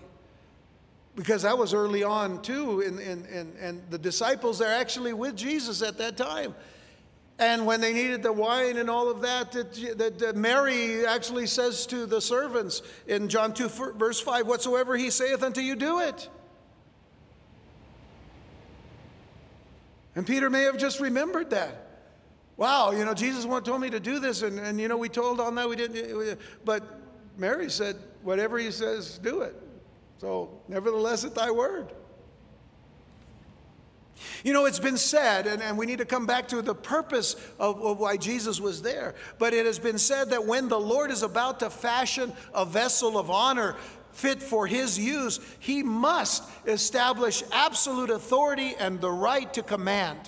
Because 1.15 1.41
that 1.41 1.57
was 1.57 1.73
early 1.73 2.03
on, 2.03 2.41
too, 2.41 2.81
and, 2.81 2.99
and, 2.99 3.25
and, 3.25 3.55
and 3.57 3.81
the 3.89 3.97
disciples 3.97 4.61
are 4.61 4.71
actually 4.71 5.13
with 5.13 5.35
Jesus 5.35 5.81
at 5.81 5.97
that 5.97 6.15
time. 6.15 6.53
And 7.39 7.65
when 7.65 7.79
they 7.79 7.93
needed 7.93 8.21
the 8.21 8.33
wine 8.33 8.77
and 8.77 8.89
all 8.89 9.09
of 9.09 9.21
that, 9.21 9.53
that, 9.53 9.97
that, 9.97 10.19
that, 10.19 10.35
Mary 10.35 11.05
actually 11.05 11.47
says 11.47 11.85
to 11.87 12.05
the 12.05 12.19
servants 12.19 12.81
in 13.07 13.29
John 13.29 13.53
2, 13.53 13.69
verse 13.95 14.19
5, 14.19 14.45
Whatsoever 14.45 14.97
he 14.97 15.09
saith 15.09 15.41
unto 15.41 15.61
you, 15.61 15.77
do 15.77 15.99
it. 15.99 16.29
And 20.19 20.27
Peter 20.27 20.49
may 20.49 20.63
have 20.63 20.77
just 20.77 20.99
remembered 20.99 21.51
that. 21.51 21.87
Wow, 22.57 22.91
you 22.91 23.05
know, 23.05 23.13
Jesus 23.13 23.45
told 23.63 23.79
me 23.79 23.89
to 23.89 24.01
do 24.01 24.19
this, 24.19 24.41
and, 24.41 24.59
and 24.59 24.77
you 24.77 24.89
know, 24.89 24.97
we 24.97 25.07
told 25.07 25.39
on 25.39 25.55
that 25.55 25.69
we 25.69 25.77
didn't. 25.77 26.37
But 26.65 26.83
Mary 27.37 27.69
said, 27.69 27.95
whatever 28.21 28.57
he 28.57 28.69
says, 28.69 29.17
do 29.19 29.43
it. 29.43 29.55
So, 30.17 30.59
nevertheless, 30.67 31.23
at 31.23 31.35
thy 31.35 31.51
word. 31.51 31.93
You 34.43 34.51
know, 34.51 34.65
it's 34.65 34.77
been 34.77 34.97
said, 34.97 35.47
and, 35.47 35.63
and 35.63 35.77
we 35.77 35.85
need 35.85 35.99
to 35.99 36.05
come 36.05 36.25
back 36.25 36.49
to 36.49 36.61
the 36.61 36.75
purpose 36.75 37.37
of, 37.57 37.81
of 37.81 38.01
why 38.01 38.17
Jesus 38.17 38.59
was 38.59 38.81
there, 38.81 39.15
but 39.37 39.53
it 39.53 39.65
has 39.65 39.79
been 39.79 39.97
said 39.97 40.31
that 40.31 40.45
when 40.45 40.67
the 40.67 40.77
Lord 40.77 41.11
is 41.11 41.23
about 41.23 41.61
to 41.61 41.69
fashion 41.69 42.33
a 42.53 42.65
vessel 42.65 43.17
of 43.17 43.31
honor 43.31 43.77
fit 44.19 44.43
for 44.43 44.67
his 44.67 44.99
use, 44.99 45.39
he 45.59 45.81
must 45.81 46.43
establish 46.65 47.41
absolute 47.51 48.09
authority 48.09 48.75
and 48.77 48.99
the 48.99 49.09
right 49.09 49.51
to 49.53 49.63
command. 49.63 50.19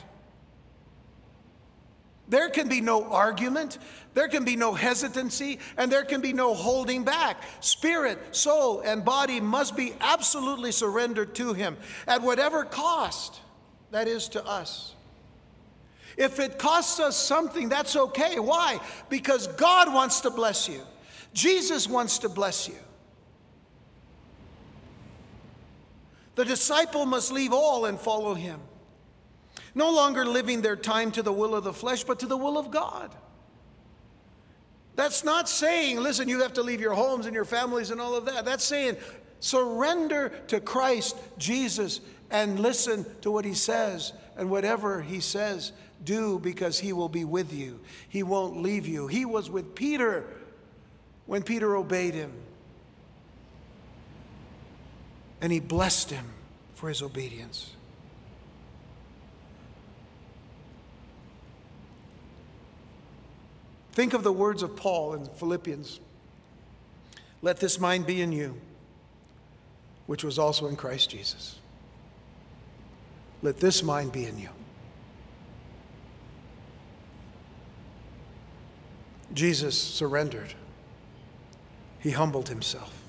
There 2.29 2.49
can 2.49 2.69
be 2.69 2.79
no 2.79 3.03
argument, 3.03 3.77
there 4.13 4.29
can 4.29 4.45
be 4.45 4.55
no 4.55 4.73
hesitancy, 4.73 5.59
and 5.75 5.91
there 5.91 6.05
can 6.05 6.21
be 6.21 6.31
no 6.31 6.53
holding 6.53 7.03
back. 7.03 7.43
Spirit, 7.59 8.33
soul, 8.33 8.79
and 8.79 9.03
body 9.03 9.41
must 9.41 9.75
be 9.75 9.93
absolutely 9.99 10.71
surrendered 10.71 11.35
to 11.35 11.51
him 11.51 11.75
at 12.07 12.21
whatever 12.21 12.63
cost 12.63 13.41
that 13.91 14.07
is 14.07 14.29
to 14.29 14.45
us. 14.45 14.95
If 16.15 16.39
it 16.39 16.57
costs 16.57 17.01
us 17.01 17.17
something, 17.17 17.67
that's 17.67 17.97
okay. 17.97 18.39
Why? 18.39 18.79
Because 19.09 19.47
God 19.47 19.93
wants 19.93 20.21
to 20.21 20.29
bless 20.29 20.69
you. 20.69 20.81
Jesus 21.33 21.87
wants 21.87 22.19
to 22.19 22.29
bless 22.29 22.69
you. 22.69 22.75
The 26.35 26.45
disciple 26.45 27.05
must 27.05 27.31
leave 27.31 27.53
all 27.53 27.85
and 27.85 27.99
follow 27.99 28.33
him. 28.33 28.59
No 29.75 29.91
longer 29.91 30.25
living 30.25 30.61
their 30.61 30.75
time 30.75 31.11
to 31.11 31.23
the 31.23 31.31
will 31.31 31.55
of 31.55 31.63
the 31.63 31.73
flesh, 31.73 32.03
but 32.03 32.19
to 32.19 32.25
the 32.25 32.37
will 32.37 32.57
of 32.57 32.71
God. 32.71 33.15
That's 34.95 35.23
not 35.23 35.47
saying, 35.47 35.99
listen, 35.99 36.27
you 36.27 36.41
have 36.41 36.53
to 36.53 36.63
leave 36.63 36.81
your 36.81 36.93
homes 36.93 37.25
and 37.25 37.33
your 37.33 37.45
families 37.45 37.91
and 37.91 38.01
all 38.01 38.15
of 38.15 38.25
that. 38.25 38.45
That's 38.45 38.63
saying, 38.63 38.97
surrender 39.39 40.29
to 40.47 40.59
Christ 40.59 41.17
Jesus 41.37 42.01
and 42.29 42.59
listen 42.59 43.05
to 43.21 43.31
what 43.31 43.45
he 43.45 43.53
says. 43.53 44.13
And 44.37 44.49
whatever 44.49 45.01
he 45.01 45.19
says, 45.19 45.71
do 46.03 46.39
because 46.39 46.79
he 46.79 46.93
will 46.93 47.09
be 47.09 47.25
with 47.25 47.53
you. 47.53 47.79
He 48.09 48.23
won't 48.23 48.61
leave 48.61 48.87
you. 48.87 49.07
He 49.07 49.25
was 49.25 49.49
with 49.49 49.75
Peter 49.75 50.25
when 51.25 51.43
Peter 51.43 51.75
obeyed 51.75 52.13
him 52.13 52.33
and 55.41 55.51
he 55.51 55.59
blessed 55.59 56.11
him 56.11 56.25
for 56.75 56.87
his 56.87 57.01
obedience. 57.01 57.71
Think 63.91 64.13
of 64.13 64.23
the 64.23 64.31
words 64.31 64.63
of 64.63 64.75
Paul 64.75 65.13
in 65.13 65.25
Philippians 65.25 65.99
Let 67.41 67.59
this 67.59 67.79
mind 67.79 68.05
be 68.05 68.21
in 68.21 68.31
you, 68.31 68.55
which 70.05 70.23
was 70.23 70.37
also 70.37 70.67
in 70.67 70.75
Christ 70.75 71.09
Jesus. 71.09 71.57
Let 73.41 73.57
this 73.57 73.81
mind 73.81 74.11
be 74.11 74.25
in 74.25 74.37
you. 74.37 74.49
Jesus 79.33 79.75
surrendered, 79.75 80.53
he 81.99 82.11
humbled 82.11 82.49
himself. 82.49 83.00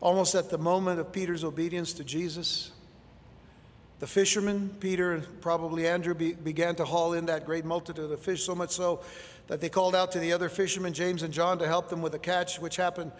Almost 0.00 0.34
at 0.34 0.50
the 0.50 0.58
moment 0.58 0.98
of 0.98 1.12
Peter's 1.12 1.44
obedience 1.44 1.92
to 1.94 2.04
Jesus, 2.04 2.70
the 3.98 4.06
fishermen, 4.06 4.74
Peter 4.80 5.12
and 5.12 5.40
probably 5.42 5.86
Andrew, 5.86 6.14
be, 6.14 6.32
began 6.32 6.74
to 6.76 6.86
haul 6.86 7.12
in 7.12 7.26
that 7.26 7.44
great 7.44 7.66
multitude 7.66 8.10
of 8.10 8.20
fish, 8.20 8.42
so 8.42 8.54
much 8.54 8.70
so 8.70 9.00
that 9.48 9.60
they 9.60 9.68
called 9.68 9.94
out 9.94 10.12
to 10.12 10.18
the 10.18 10.32
other 10.32 10.48
fishermen, 10.48 10.94
James 10.94 11.22
and 11.22 11.34
John, 11.34 11.58
to 11.58 11.66
help 11.66 11.90
them 11.90 12.00
with 12.00 12.12
the 12.12 12.18
catch, 12.18 12.58
which 12.58 12.76
happened 12.76 13.12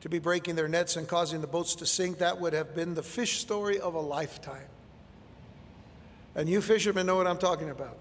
to 0.00 0.08
be 0.08 0.20
breaking 0.20 0.54
their 0.54 0.68
nets 0.68 0.94
and 0.94 1.08
causing 1.08 1.40
the 1.40 1.48
boats 1.48 1.74
to 1.76 1.86
sink. 1.86 2.18
That 2.18 2.40
would 2.40 2.52
have 2.52 2.72
been 2.72 2.94
the 2.94 3.02
fish 3.02 3.40
story 3.40 3.80
of 3.80 3.94
a 3.94 4.00
lifetime. 4.00 4.68
And 6.36 6.48
you 6.48 6.60
fishermen 6.60 7.04
know 7.04 7.16
what 7.16 7.26
I'm 7.26 7.38
talking 7.38 7.70
about. 7.70 7.98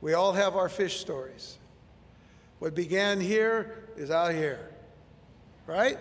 We 0.00 0.14
all 0.14 0.32
have 0.32 0.54
our 0.54 0.68
fish 0.68 1.00
stories. 1.00 1.58
What 2.60 2.76
began 2.76 3.20
here 3.20 3.84
is 3.96 4.12
out 4.12 4.32
here, 4.32 4.70
right? 5.66 5.98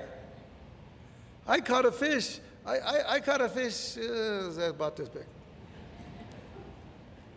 I 1.47 1.59
caught 1.59 1.85
a 1.85 1.91
fish. 1.91 2.39
I, 2.65 2.77
I, 2.77 3.13
I 3.15 3.19
caught 3.19 3.41
a 3.41 3.49
fish 3.49 3.97
uh, 3.97 4.69
about 4.69 4.95
this 4.95 5.09
big. 5.09 5.25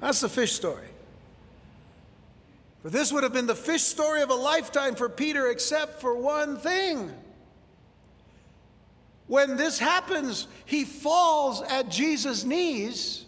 That's 0.01 0.21
the 0.21 0.29
fish 0.29 0.53
story. 0.53 0.89
For 2.83 2.91
this 2.91 3.13
would 3.13 3.25
have 3.25 3.33
been 3.33 3.47
the 3.47 3.55
fish 3.55 3.83
story 3.83 4.23
of 4.23 4.31
a 4.31 4.35
lifetime 4.35 4.95
for 4.95 5.09
Peter, 5.09 5.49
except 5.49 6.01
for 6.01 6.15
one 6.15 6.57
thing. 6.57 7.13
When 9.27 9.57
this 9.57 9.79
happens, 9.79 10.47
he 10.65 10.85
falls 10.85 11.61
at 11.63 11.91
Jesus' 11.91 12.45
knees 12.45 13.27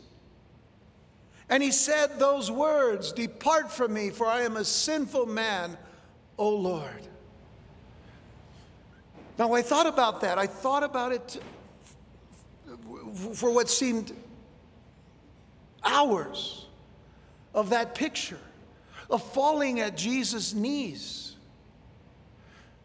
and 1.50 1.62
he 1.62 1.72
said 1.72 2.18
those 2.18 2.50
words 2.50 3.12
Depart 3.12 3.70
from 3.70 3.92
me, 3.92 4.10
for 4.10 4.26
I 4.26 4.42
am 4.42 4.56
a 4.56 4.64
sinful 4.64 5.26
man, 5.26 5.76
O 6.38 6.48
Lord. 6.48 7.08
Now, 9.41 9.55
I 9.55 9.62
thought 9.62 9.86
about 9.86 10.20
that. 10.20 10.38
I 10.38 10.47
thought 10.47 10.82
about 10.82 11.12
it 11.12 11.43
for 13.32 13.51
what 13.51 13.70
seemed 13.70 14.12
hours 15.82 16.66
of 17.55 17.70
that 17.70 17.95
picture 17.95 18.38
of 19.09 19.22
falling 19.32 19.80
at 19.80 19.97
Jesus' 19.97 20.53
knees. 20.53 21.36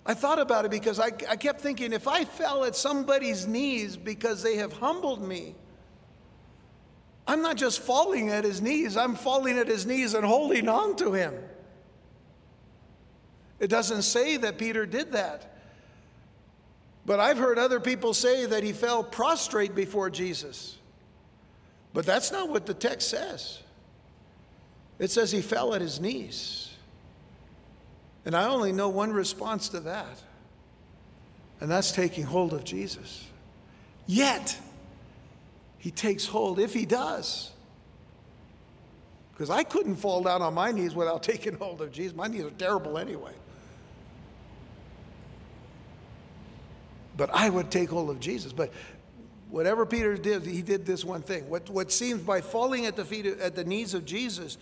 I 0.06 0.14
thought 0.14 0.40
about 0.40 0.64
it 0.64 0.72
because 0.72 0.98
I, 0.98 1.08
I 1.30 1.36
kept 1.36 1.60
thinking 1.60 1.92
if 1.92 2.08
I 2.08 2.24
fell 2.24 2.64
at 2.64 2.78
somebody's 2.78 3.46
knees 3.46 3.98
because 3.98 4.42
they 4.42 4.56
have 4.56 4.72
humbled 4.72 5.22
me, 5.22 5.56
I'm 7.28 7.42
not 7.42 7.58
just 7.58 7.82
falling 7.82 8.30
at 8.30 8.46
his 8.46 8.62
knees, 8.62 8.96
I'm 8.96 9.16
falling 9.16 9.60
at 9.60 9.68
his 9.68 9.86
knees 9.86 10.14
and 10.14 10.26
holding 10.26 10.70
on 10.70 10.96
to 10.98 11.12
him. 11.12 11.34
It 13.60 13.68
doesn't 13.68 14.04
say 14.04 14.38
that 14.38 14.58
Peter 14.58 14.86
did 14.86 15.12
that. 15.12 15.52
But 17.06 17.20
I've 17.20 17.38
heard 17.38 17.60
other 17.60 17.80
people 17.80 18.14
say 18.14 18.46
that 18.46 18.64
he 18.64 18.72
fell 18.72 19.04
prostrate 19.04 19.76
before 19.76 20.10
Jesus. 20.10 20.78
But 21.94 22.06
that's 22.06 22.32
not 22.32 22.50
what 22.50 22.66
the 22.66 22.74
text 22.74 23.10
says. 23.10 23.60
It 24.98 25.12
says 25.12 25.32
he 25.32 25.42
fell 25.42 25.76
at 25.76 25.82
his 25.82 26.00
knees. 26.00 26.72
And 28.26 28.36
I 28.36 28.48
only 28.48 28.72
know 28.72 28.90
one 28.90 29.14
response 29.14 29.70
to 29.70 29.80
that, 29.82 30.22
and 31.60 31.70
that's 31.70 31.92
taking 31.92 32.24
hold 32.24 32.54
of 32.54 32.64
Jesus. 32.64 33.28
Yet, 34.08 34.58
he 35.78 35.92
takes 35.92 36.26
hold, 36.26 36.60
if 36.60 36.74
he 36.74 36.86
does. 36.86 37.52
Because 39.32 39.52
I 39.52 39.64
couldn't 39.64 39.98
fall 39.98 40.24
down 40.24 40.42
on 40.42 40.56
my 40.56 40.72
knees 40.72 40.96
without 40.96 41.22
taking 41.32 41.56
hold 41.56 41.82
of 41.82 41.92
Jesus. 41.92 42.16
My 42.16 42.28
knees 42.28 42.46
are 42.46 42.52
terrible 42.52 42.98
anyway. 42.98 43.34
But 47.18 47.30
I 47.34 47.50
would 47.50 47.72
take 47.72 47.90
hold 47.90 48.10
of 48.10 48.20
Jesus. 48.20 48.52
But 48.54 48.72
whatever 49.50 49.86
Peter 49.86 50.18
did, 50.18 50.46
he 50.46 50.62
did 50.62 50.86
this 50.86 51.06
one 51.06 51.22
thing. 51.22 51.50
What, 51.50 51.70
what 51.70 51.92
seems 51.92 52.22
by 52.22 52.42
falling 52.42 52.86
at 52.86 52.96
the 52.96 53.06
feet, 53.06 53.26
at 53.26 53.56
the 53.56 53.64
knees 53.64 53.94
of 53.94 54.06
Jesus, 54.06 54.58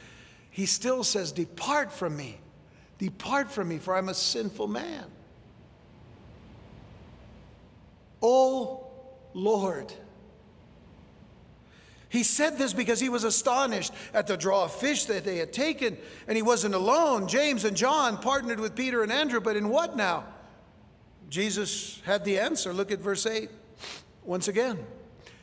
he 0.50 0.66
still 0.66 1.04
says, 1.04 1.32
Depart 1.32 1.92
from 1.92 2.16
me. 2.16 2.40
Depart 3.00 3.52
from 3.52 3.70
me, 3.70 3.80
for 3.80 3.96
I'm 3.96 4.10
a 4.10 4.14
sinful 4.14 4.68
man. 4.68 5.06
Oh 8.22 8.88
Lord. 9.34 9.92
He 12.08 12.22
said 12.22 12.60
this 12.60 12.74
because 12.74 13.00
he 13.00 13.10
was 13.10 13.24
astonished 13.24 13.92
at 14.14 14.28
the 14.28 14.38
draw 14.38 14.66
of 14.66 14.72
fish 14.72 15.06
that 15.06 15.26
they 15.26 15.38
had 15.38 15.52
taken, 15.52 15.98
and 16.28 16.36
he 16.36 16.44
wasn't 16.44 16.76
alone. 16.76 17.28
James 17.28 17.66
and 17.66 17.76
John 17.76 18.18
partnered 18.18 18.60
with 18.60 18.76
Peter 18.76 19.02
and 19.02 19.12
Andrew, 19.12 19.42
but 19.42 19.56
in 19.56 19.70
what 19.70 19.98
now? 19.98 20.24
Jesus 21.34 22.00
had 22.06 22.24
the 22.26 22.38
answer. 22.38 22.72
Look 22.72 22.92
at 22.92 23.00
verse 23.00 23.26
8 23.26 23.50
once 24.24 24.48
again. 24.48 24.78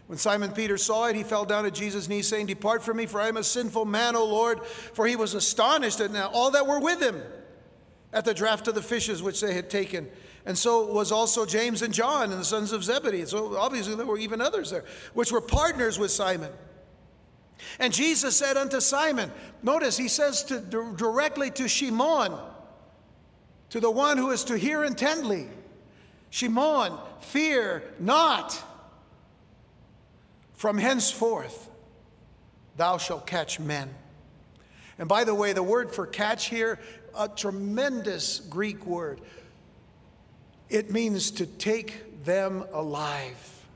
When 0.07 0.19
Simon 0.19 0.53
Peter 0.53 0.79
saw 0.79 1.07
it, 1.07 1.17
he 1.17 1.25
fell 1.25 1.45
down 1.45 1.67
at 1.67 1.75
Jesus' 1.75 2.09
knees, 2.09 2.29
saying, 2.29 2.47
Depart 2.47 2.85
from 2.85 2.99
me, 2.99 3.07
for 3.07 3.21
I 3.21 3.27
am 3.27 3.37
a 3.37 3.43
sinful 3.43 3.87
man, 3.87 4.15
O 4.15 4.25
Lord. 4.25 4.65
For 4.65 5.05
he 5.05 5.17
was 5.17 5.35
astonished 5.35 5.99
at 5.99 6.15
all 6.33 6.53
that 6.53 6.69
were 6.69 6.79
with 6.79 7.03
him 7.03 7.21
at 8.13 8.25
the 8.25 8.33
draught 8.33 8.69
of 8.69 8.77
the 8.77 8.83
fishes 8.83 9.21
which 9.21 9.41
they 9.41 9.53
had 9.53 9.69
taken. 9.69 10.09
And 10.47 10.57
so 10.57 10.87
was 10.93 11.11
also 11.11 11.45
James 11.45 11.83
and 11.83 11.93
John 11.93 12.31
and 12.31 12.41
the 12.41 12.45
sons 12.45 12.71
of 12.71 12.85
Zebedee. 12.85 13.25
So 13.25 13.57
obviously 13.57 13.97
there 13.97 14.07
were 14.07 14.19
even 14.19 14.41
others 14.41 14.71
there, 14.71 14.85
which 15.15 15.33
were 15.33 15.41
partners 15.41 15.99
with 15.99 16.13
Simon. 16.13 16.53
And 17.81 17.93
Jesus 17.93 18.37
said 18.37 18.57
unto 18.57 18.81
Simon, 18.81 19.33
notice 19.61 19.97
he 19.97 20.07
says 20.07 20.45
to, 20.45 20.61
directly 20.97 21.51
to 21.51 21.67
Shimon, 21.67 22.39
to 23.71 23.81
the 23.81 23.91
one 23.91 24.19
who 24.19 24.31
is 24.31 24.45
to 24.45 24.57
hear 24.57 24.85
intently, 24.85 25.49
Shimon, 26.31 26.97
fear 27.21 27.83
not. 27.99 28.63
From 30.55 30.79
henceforth, 30.79 31.69
thou 32.77 32.99
shalt 32.99 33.27
catch 33.27 33.59
men. 33.59 33.91
And 34.99 35.09
by 35.09 35.25
the 35.25 35.35
way, 35.35 35.53
the 35.53 35.63
word 35.63 35.91
for 35.91 36.07
catch 36.07 36.47
here, 36.47 36.79
a 37.17 37.29
tremendous 37.29 38.41
Greek 38.41 38.85
word. 38.87 39.21
It 40.69 40.91
means 40.91 41.33
to 41.33 41.47
take 41.47 42.25
them 42.25 42.65
alive. 42.73 43.67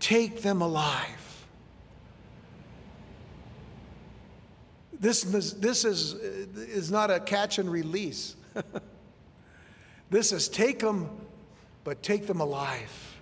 Take 0.00 0.42
them 0.42 0.62
alive. 0.62 1.44
This, 4.98 5.22
this 5.22 5.84
is, 5.84 6.14
is 6.14 6.90
not 6.90 7.10
a 7.10 7.20
catch 7.20 7.58
and 7.58 7.70
release. 7.70 8.36
this 10.10 10.32
is 10.32 10.48
take 10.48 10.80
them, 10.80 11.08
but 11.84 12.02
take 12.02 12.26
them 12.26 12.40
alive. 12.40 13.18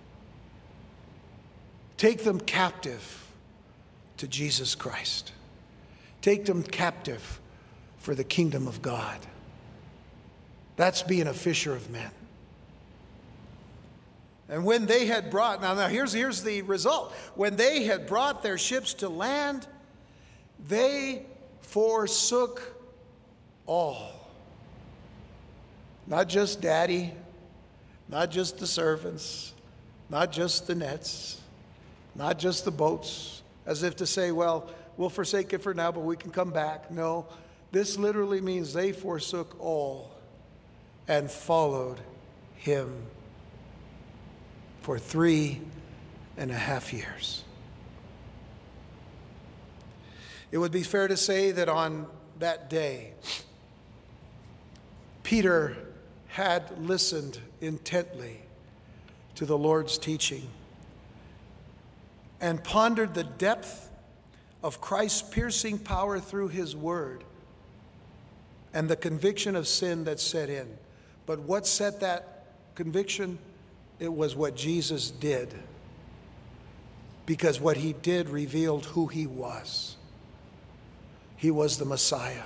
Take 1.97 2.23
them 2.23 2.39
captive 2.39 3.27
to 4.17 4.27
Jesus 4.27 4.73
Christ. 4.75 5.31
Take 6.21 6.45
them 6.45 6.63
captive 6.63 7.39
for 7.99 8.15
the 8.15 8.23
kingdom 8.23 8.67
of 8.67 8.81
God. 8.81 9.17
That's 10.77 11.03
being 11.03 11.27
a 11.27 11.33
fisher 11.33 11.73
of 11.73 11.89
men. 11.89 12.11
And 14.49 14.65
when 14.65 14.87
they 14.87 15.05
had 15.05 15.29
brought, 15.29 15.61
now, 15.61 15.75
now 15.75 15.87
here's, 15.87 16.11
here's 16.11 16.41
the 16.41 16.63
result. 16.63 17.13
When 17.35 17.55
they 17.55 17.83
had 17.83 18.07
brought 18.07 18.41
their 18.41 18.57
ships 18.57 18.95
to 18.95 19.09
land, 19.09 19.67
they 20.67 21.25
forsook 21.61 22.75
all. 23.67 24.18
Not 26.09 26.27
just 26.27 26.59
daddy, 26.59 27.13
not 28.07 28.31
just 28.31 28.57
the 28.57 28.65
servants, 28.65 29.53
not 30.09 30.31
just 30.31 30.65
the 30.65 30.73
nets, 30.73 31.39
not 32.15 32.39
just 32.39 32.65
the 32.65 32.71
boats, 32.71 33.43
as 33.67 33.83
if 33.83 33.95
to 33.97 34.07
say, 34.07 34.31
well, 34.31 34.67
we'll 34.97 35.11
forsake 35.11 35.53
it 35.53 35.61
for 35.61 35.75
now, 35.75 35.91
but 35.91 35.99
we 35.99 36.17
can 36.17 36.31
come 36.31 36.49
back. 36.49 36.89
No, 36.89 37.27
this 37.71 37.97
literally 37.99 38.41
means 38.41 38.73
they 38.73 38.91
forsook 38.91 39.55
all 39.59 40.09
and 41.07 41.29
followed 41.29 41.99
him 42.55 42.91
for 44.81 44.97
three 44.97 45.61
and 46.37 46.49
a 46.49 46.55
half 46.55 46.91
years. 46.91 47.43
It 50.51 50.57
would 50.57 50.71
be 50.71 50.81
fair 50.81 51.07
to 51.07 51.15
say 51.15 51.51
that 51.51 51.69
on 51.69 52.07
that 52.39 52.67
day, 52.71 53.13
Peter 55.21 55.77
had 56.29 56.87
listened 56.87 57.39
intently 57.59 58.39
to 59.35 59.45
the 59.45 59.57
Lord's 59.57 59.97
teaching 59.97 60.47
and 62.39 62.63
pondered 62.63 63.13
the 63.13 63.23
depth 63.23 63.89
of 64.63 64.79
Christ's 64.79 65.21
piercing 65.21 65.79
power 65.79 66.19
through 66.19 66.49
his 66.49 66.75
word 66.75 67.23
and 68.73 68.89
the 68.89 68.95
conviction 68.95 69.55
of 69.55 69.67
sin 69.67 70.03
that 70.03 70.19
set 70.19 70.49
in. 70.49 70.67
But 71.25 71.39
what 71.39 71.65
set 71.65 71.99
that 72.01 72.45
conviction? 72.75 73.39
It 73.99 74.13
was 74.13 74.35
what 74.35 74.55
Jesus 74.55 75.11
did. 75.11 75.53
Because 77.25 77.59
what 77.59 77.77
he 77.77 77.93
did 77.93 78.29
revealed 78.29 78.85
who 78.85 79.07
he 79.07 79.27
was. 79.27 79.95
He 81.35 81.51
was 81.51 81.77
the 81.77 81.85
Messiah. 81.85 82.45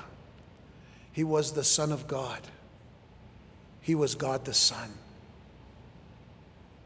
He 1.12 1.24
was 1.24 1.52
the 1.54 1.64
Son 1.64 1.92
of 1.92 2.08
God. 2.08 2.42
He 3.84 3.96
was 3.96 4.16
God 4.16 4.46
the 4.46 4.54
Son. 4.54 4.92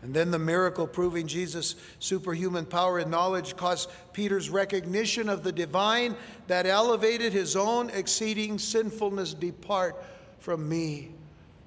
And 0.01 0.13
then 0.13 0.31
the 0.31 0.39
miracle 0.39 0.85
proving 0.85 1.27
Jesus' 1.27 1.75
superhuman 1.99 2.65
power 2.65 2.99
and 2.99 3.09
knowledge 3.09 3.55
caused 3.55 3.89
Peter's 4.13 4.49
recognition 4.49 5.29
of 5.29 5.43
the 5.43 5.51
divine 5.51 6.15
that 6.47 6.65
elevated 6.65 7.33
his 7.33 7.55
own 7.55 7.89
exceeding 7.91 8.59
sinfulness. 8.59 9.33
Depart 9.33 9.95
from 10.39 10.67
me, 10.67 11.11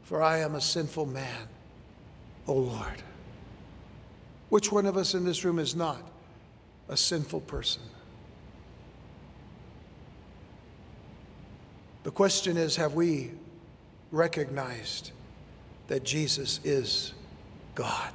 for 0.02 0.22
I 0.22 0.38
am 0.38 0.54
a 0.54 0.60
sinful 0.60 1.06
man, 1.06 1.48
O 2.46 2.54
Lord. 2.54 3.02
Which 4.48 4.72
one 4.72 4.86
of 4.86 4.96
us 4.96 5.14
in 5.14 5.24
this 5.24 5.44
room 5.44 5.58
is 5.58 5.76
not 5.76 6.02
a 6.88 6.96
sinful 6.96 7.42
person? 7.42 7.82
The 12.02 12.10
question 12.10 12.56
is 12.56 12.76
have 12.76 12.94
we 12.94 13.32
recognized 14.10 15.12
that 15.90 16.04
Jesus 16.04 16.60
is 16.62 17.14
God? 17.74 18.12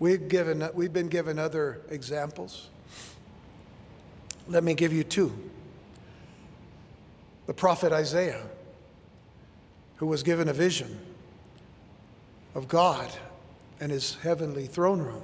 We've, 0.00 0.28
given, 0.28 0.68
we've 0.74 0.92
been 0.92 1.06
given 1.06 1.38
other 1.38 1.82
examples. 1.88 2.68
Let 4.48 4.64
me 4.64 4.74
give 4.74 4.92
you 4.92 5.04
two. 5.04 5.32
The 7.46 7.54
prophet 7.54 7.92
Isaiah, 7.92 8.42
who 9.98 10.08
was 10.08 10.24
given 10.24 10.48
a 10.48 10.52
vision 10.52 10.98
of 12.56 12.66
God 12.66 13.08
and 13.78 13.92
his 13.92 14.16
heavenly 14.16 14.66
throne 14.66 14.98
room. 14.98 15.22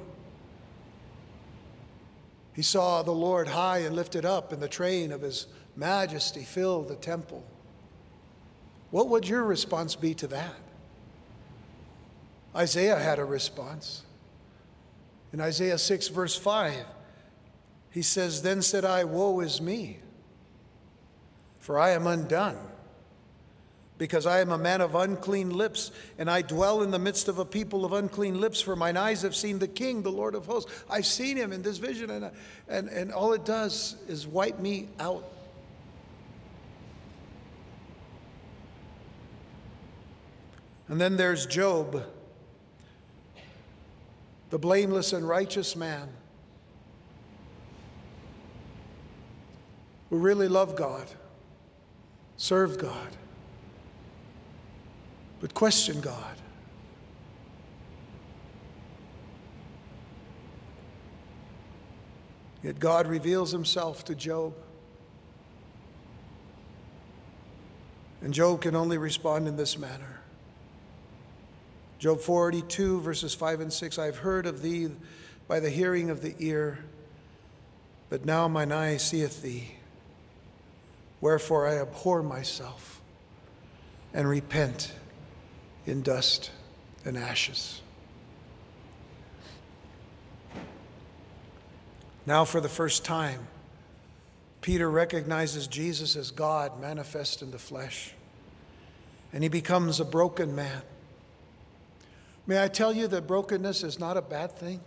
He 2.55 2.63
saw 2.63 3.03
the 3.03 3.11
Lord 3.11 3.49
high 3.49 3.79
and 3.79 3.97
lifted 3.97 4.25
up, 4.25 4.53
and 4.53 4.63
the 4.63 4.69
train 4.69 5.11
of 5.11 5.23
his 5.23 5.49
majesty 5.77 6.43
fill 6.43 6.83
the 6.83 6.97
temple. 6.97 7.45
What 8.91 9.09
would 9.09 9.29
your 9.29 9.45
response 9.45 9.95
be 9.95 10.15
to 10.15 10.27
that? 10.29 10.55
Isaiah 12.55 12.99
had 12.99 13.19
a 13.19 13.25
response. 13.25 14.03
In 15.33 15.41
Isaiah 15.41 15.77
6, 15.77 16.09
verse 16.09 16.35
5, 16.35 16.87
he 17.91 18.01
says, 18.01 18.41
Then 18.41 18.63
said 18.63 18.85
I, 18.85 19.05
Woe 19.05 19.41
is 19.41 19.61
me, 19.61 19.99
for 21.59 21.79
I 21.79 21.91
am 21.91 22.07
undone, 22.07 22.57
because 23.99 24.25
I 24.25 24.41
am 24.41 24.51
a 24.51 24.57
man 24.57 24.81
of 24.81 24.95
unclean 24.95 25.51
lips, 25.51 25.91
and 26.17 26.31
I 26.31 26.41
dwell 26.41 26.83
in 26.83 26.91
the 26.91 26.99
midst 26.99 27.29
of 27.29 27.39
a 27.39 27.45
people 27.45 27.85
of 27.85 27.93
unclean 27.93 28.41
lips, 28.41 28.63
for 28.63 28.77
mine 28.77 28.97
eyes 28.97 29.21
have 29.23 29.37
seen 29.37 29.59
the 29.59 29.69
King, 29.69 30.03
the 30.03 30.13
Lord 30.13 30.35
of 30.35 30.47
hosts. 30.47 30.73
I've 30.89 31.07
seen 31.07 31.37
him 31.37 31.53
in 31.53 31.61
this 31.61 31.77
vision, 31.77 32.09
and, 32.11 32.31
and, 32.69 32.89
and 32.89 33.13
all 33.13 33.35
it 33.35 33.45
does 33.45 33.97
is 34.09 34.27
wipe 34.27 34.59
me 34.59 34.89
out. 34.99 35.36
And 40.89 41.01
then 41.01 41.17
there's 41.17 41.47
Job 41.47 42.05
the 44.51 44.59
blameless 44.59 45.13
and 45.13 45.29
righteous 45.29 45.75
man 45.75 46.09
who 50.09 50.19
really 50.19 50.47
loved 50.47 50.77
God, 50.77 51.09
served 52.37 52.79
God, 52.79 53.17
but 55.41 55.53
questioned 55.53 56.03
God. 56.03 56.37
Yet 62.63 62.79
God 62.79 63.07
reveals 63.07 63.53
himself 63.53 64.05
to 64.07 64.15
Job. 64.15 64.55
And 68.23 68.33
Job 68.33 68.61
can 68.61 68.75
only 68.75 68.99
respond 68.99 69.47
in 69.47 69.57
this 69.57 69.79
manner 69.79 70.21
Job 71.99 72.21
42, 72.21 73.01
verses 73.01 73.35
5 73.35 73.61
and 73.61 73.73
6 73.73 73.99
I've 73.99 74.19
heard 74.19 74.47
of 74.47 74.61
thee 74.61 74.91
by 75.49 75.61
the 75.61 75.71
hearing 75.71 76.11
of 76.11 76.21
the 76.21 76.35
ear, 76.39 76.79
but 78.11 78.25
now 78.25 78.49
mine 78.49 78.71
eye 78.71 78.99
seeth 78.99 79.43
thee. 79.43 79.77
Wherefore 81.21 81.67
I 81.67 81.79
abhor 81.79 82.23
myself 82.23 83.01
and 84.13 84.29
repent 84.29 84.93
in 85.87 86.03
dust 86.03 86.51
and 87.05 87.17
ashes. 87.17 87.81
Now, 92.27 92.45
for 92.45 92.61
the 92.61 92.69
first 92.69 93.05
time, 93.05 93.47
Peter 94.61 94.91
recognizes 94.91 95.69
Jesus 95.69 96.17
as 96.17 96.33
God 96.33 96.81
manifest 96.81 97.41
in 97.41 97.53
the 97.53 97.59
flesh, 97.59 98.13
and 99.33 99.45
he 99.45 99.49
becomes 99.49 100.01
a 100.01 100.05
broken 100.05 100.55
man 100.55 100.83
May 102.47 102.63
I 102.63 102.69
tell 102.69 102.93
you 102.93 103.09
that 103.09 103.27
brokenness 103.27 103.83
is 103.83 103.99
not 103.99 104.17
a 104.17 104.23
bad 104.23 104.53
thing? 104.53 104.81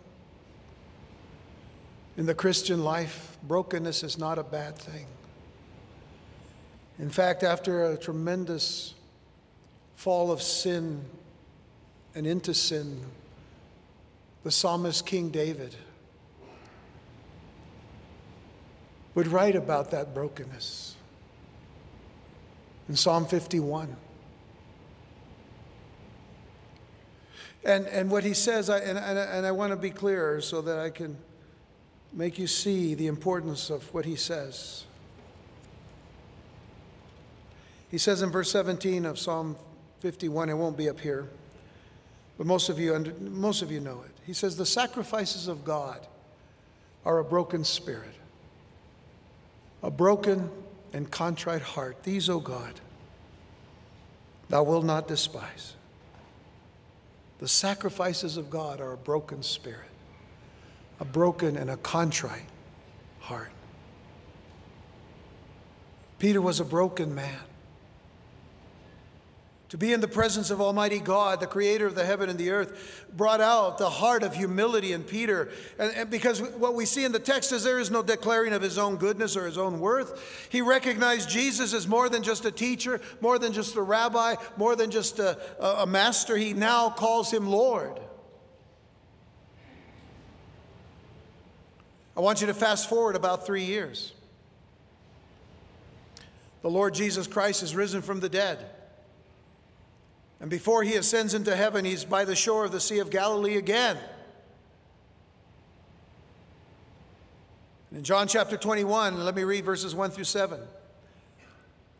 In 2.15 2.25
the 2.25 2.35
Christian 2.35 2.83
life, 2.83 3.37
brokenness 3.43 4.03
is 4.03 4.17
not 4.17 4.39
a 4.39 4.43
bad 4.43 4.77
thing. 4.77 5.05
In 6.97 7.09
fact, 7.09 7.43
after 7.43 7.85
a 7.85 7.97
tremendous 7.97 8.93
fall 9.95 10.31
of 10.31 10.41
sin 10.41 11.03
and 12.15 12.25
into 12.25 12.53
sin, 12.53 13.01
the 14.43 14.51
psalmist 14.51 15.05
King 15.05 15.29
David 15.29 15.75
would 19.15 19.27
write 19.27 19.55
about 19.55 19.91
that 19.91 20.13
brokenness 20.13 20.95
in 22.87 22.95
Psalm 22.95 23.25
51. 23.25 23.95
And, 27.63 27.87
and 27.87 28.09
what 28.09 28.23
he 28.23 28.33
says, 28.33 28.69
I, 28.69 28.79
and, 28.79 28.97
and, 28.97 29.17
and 29.19 29.45
I 29.45 29.51
want 29.51 29.71
to 29.71 29.75
be 29.75 29.89
clear 29.89 30.39
so 30.41 30.61
that 30.61 30.79
I 30.79 30.89
can 30.89 31.17
make 32.13 32.39
you 32.39 32.47
see 32.47 32.95
the 32.95 33.07
importance 33.07 33.69
of 33.69 33.93
what 33.93 34.05
he 34.05 34.15
says. 34.15 34.85
He 37.89 37.97
says 37.97 38.21
in 38.21 38.29
verse 38.29 38.51
17 38.51 39.05
of 39.05 39.19
Psalm 39.19 39.55
51, 39.99 40.49
it 40.49 40.53
won't 40.53 40.77
be 40.77 40.89
up 40.89 40.99
here, 40.99 41.27
but 42.37 42.47
most 42.47 42.69
of 42.69 42.79
you, 42.79 42.97
most 43.19 43.61
of 43.61 43.71
you 43.71 43.79
know 43.79 44.03
it. 44.05 44.11
He 44.25 44.33
says, 44.33 44.55
The 44.55 44.65
sacrifices 44.65 45.47
of 45.47 45.65
God 45.65 46.05
are 47.03 47.19
a 47.19 47.23
broken 47.23 47.63
spirit, 47.63 48.13
a 49.83 49.91
broken 49.91 50.49
and 50.93 51.09
contrite 51.09 51.61
heart. 51.61 52.03
These, 52.03 52.29
O 52.29 52.39
God, 52.39 52.79
thou 54.49 54.63
wilt 54.63 54.85
not 54.85 55.07
despise. 55.07 55.75
The 57.39 57.47
sacrifices 57.47 58.37
of 58.37 58.49
God 58.49 58.81
are 58.81 58.91
a 58.91 58.97
broken 58.97 59.43
spirit, 59.43 59.89
a 60.99 61.05
broken 61.05 61.55
and 61.55 61.69
a 61.69 61.77
contrite 61.77 62.45
heart. 63.19 63.51
Peter 66.19 66.41
was 66.41 66.59
a 66.59 66.65
broken 66.65 67.15
man. 67.15 67.39
To 69.69 69.77
be 69.77 69.93
in 69.93 70.01
the 70.01 70.07
presence 70.07 70.49
of 70.49 70.59
Almighty 70.59 70.99
God, 70.99 71.39
the 71.39 71.45
creator 71.45 71.85
of 71.85 71.93
the 71.93 72.03
heaven 72.03 72.27
and 72.27 72.39
the 72.39 72.49
earth, 72.49 73.05
brought 73.15 73.39
out 73.39 73.77
the 73.77 73.89
heart 73.89 74.23
of 74.23 74.33
humility 74.33 74.93
in 74.93 75.03
Peter. 75.03 75.51
And, 75.77 75.93
and, 75.95 76.09
because 76.09 76.41
what 76.41 76.73
we 76.73 76.85
see 76.85 77.05
in 77.05 77.11
the 77.11 77.19
text 77.19 77.51
is 77.51 77.63
there 77.63 77.79
is 77.79 77.91
no 77.91 78.01
declaring 78.01 78.51
of 78.53 78.63
his 78.63 78.79
own 78.79 78.97
goodness 78.97 79.37
or 79.37 79.45
his 79.45 79.59
own 79.59 79.79
worth. 79.79 80.47
He 80.49 80.63
recognized 80.63 81.29
Jesus 81.29 81.75
as 81.75 81.87
more 81.87 82.09
than 82.09 82.23
just 82.23 82.45
a 82.45 82.51
teacher, 82.51 82.99
more 83.21 83.37
than 83.37 83.53
just 83.53 83.75
a 83.75 83.81
rabbi, 83.83 84.35
more 84.57 84.75
than 84.75 84.89
just 84.89 85.19
a, 85.19 85.37
a, 85.59 85.83
a 85.83 85.85
master. 85.85 86.35
He 86.35 86.53
now 86.53 86.89
calls 86.89 87.31
him 87.31 87.47
Lord. 87.47 87.99
I 92.17 92.21
want 92.21 92.41
you 92.41 92.47
to 92.47 92.55
fast 92.55 92.89
forward 92.89 93.15
about 93.15 93.45
three 93.45 93.65
years. 93.65 94.13
The 96.63 96.71
Lord 96.71 96.95
Jesus 96.95 97.27
Christ 97.27 97.61
is 97.61 97.75
risen 97.75 98.01
from 98.01 98.19
the 98.19 98.29
dead. 98.29 98.65
And 100.39 100.49
before 100.49 100.83
he 100.83 100.95
ascends 100.95 101.33
into 101.33 101.55
heaven, 101.55 101.83
he's 101.83 102.05
by 102.05 102.25
the 102.25 102.35
shore 102.35 102.65
of 102.65 102.71
the 102.71 102.79
Sea 102.79 102.99
of 102.99 103.09
Galilee 103.09 103.57
again. 103.57 103.97
in 107.91 108.03
John 108.03 108.27
chapter 108.27 108.55
21, 108.55 109.25
let 109.25 109.35
me 109.35 109.43
read 109.43 109.65
verses 109.65 109.95
1 109.95 110.11
through 110.11 110.23
7. 110.23 110.59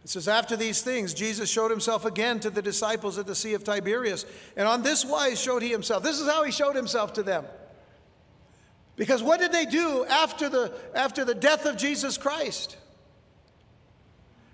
It 0.04 0.10
says, 0.10 0.28
After 0.28 0.56
these 0.56 0.82
things, 0.82 1.14
Jesus 1.14 1.50
showed 1.50 1.72
himself 1.72 2.06
again 2.06 2.40
to 2.42 2.50
the 2.50 2.62
disciples 2.62 3.18
at 3.18 3.28
the 3.28 3.36
Sea 3.36 3.54
of 3.54 3.64
Tiberias. 3.64 4.26
And 4.56 4.68
on 4.68 4.84
this 4.84 5.04
wise 5.04 5.42
showed 5.42 5.62
he 5.62 5.70
himself. 5.70 6.04
This 6.04 6.20
is 6.20 6.28
how 6.28 6.44
he 6.44 6.52
showed 6.52 6.76
himself 6.76 7.14
to 7.14 7.24
them. 7.24 7.46
Because 8.96 9.24
what 9.24 9.40
did 9.40 9.52
they 9.52 9.66
do 9.66 10.06
after 10.06 10.48
the, 10.48 10.74
after 10.94 11.26
the 11.26 11.36
death 11.36 11.66
of 11.66 11.76
Jesus 11.76 12.18
Christ? 12.18 12.78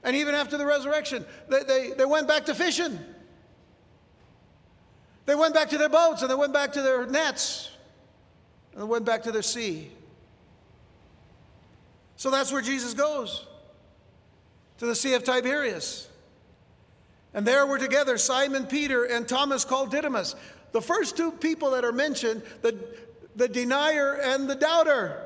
And 0.03 0.15
even 0.15 0.35
after 0.35 0.57
the 0.57 0.65
resurrection, 0.65 1.25
they, 1.49 1.63
they, 1.63 1.91
they 1.91 2.05
went 2.05 2.27
back 2.27 2.45
to 2.45 2.55
fishing. 2.55 2.99
They 5.25 5.35
went 5.35 5.53
back 5.53 5.69
to 5.69 5.77
their 5.77 5.89
boats 5.89 6.21
and 6.21 6.29
they 6.29 6.35
went 6.35 6.53
back 6.53 6.73
to 6.73 6.81
their 6.81 7.05
nets. 7.05 7.71
and 8.71 8.81
they 8.81 8.85
went 8.85 9.05
back 9.05 9.23
to 9.23 9.31
the 9.31 9.43
sea. 9.43 9.91
So 12.17 12.29
that's 12.29 12.51
where 12.51 12.61
Jesus 12.61 12.93
goes 12.93 13.45
to 14.77 14.85
the 14.85 14.95
Sea 14.95 15.13
of 15.13 15.23
Tiberias. 15.23 16.07
And 17.33 17.45
there 17.45 17.65
were 17.65 17.77
together 17.77 18.17
Simon 18.17 18.65
Peter 18.65 19.03
and 19.03 19.27
Thomas 19.27 19.65
called 19.65 19.91
Didymus. 19.91 20.35
The 20.71 20.81
first 20.81 21.17
two 21.17 21.31
people 21.31 21.71
that 21.71 21.83
are 21.83 21.91
mentioned, 21.91 22.43
the, 22.61 22.77
the 23.35 23.47
denier 23.47 24.13
and 24.13 24.49
the 24.49 24.55
doubter. 24.55 25.21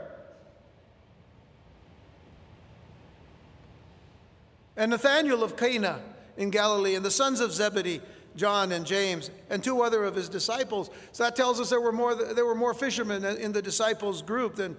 And 4.76 4.91
Nathanael 4.91 5.43
of 5.43 5.56
Cana 5.58 6.00
in 6.38 6.50
Galilee, 6.50 6.95
and 6.95 7.04
the 7.04 7.12
sons 7.12 7.41
of 7.41 7.52
Zebedee, 7.52 8.02
John 8.36 8.72
and 8.72 8.86
James, 8.86 9.32
and 9.50 9.64
two 9.64 9.82
other 9.82 10.04
of 10.04 10.16
his 10.16 10.30
disciples. 10.30 10.90
So 11.12 11.24
that 11.24 11.36
tells 11.36 11.60
us 11.60 11.70
there 11.70 11.82
were 11.82 11.92
more, 11.92 12.16
there 12.16 12.46
were 12.46 12.56
more 12.56 12.74
fishermen 12.74 13.26
in 13.26 13.52
the 13.52 13.62
disciples' 13.62 14.22
group 14.22 14.56
than, 14.56 14.78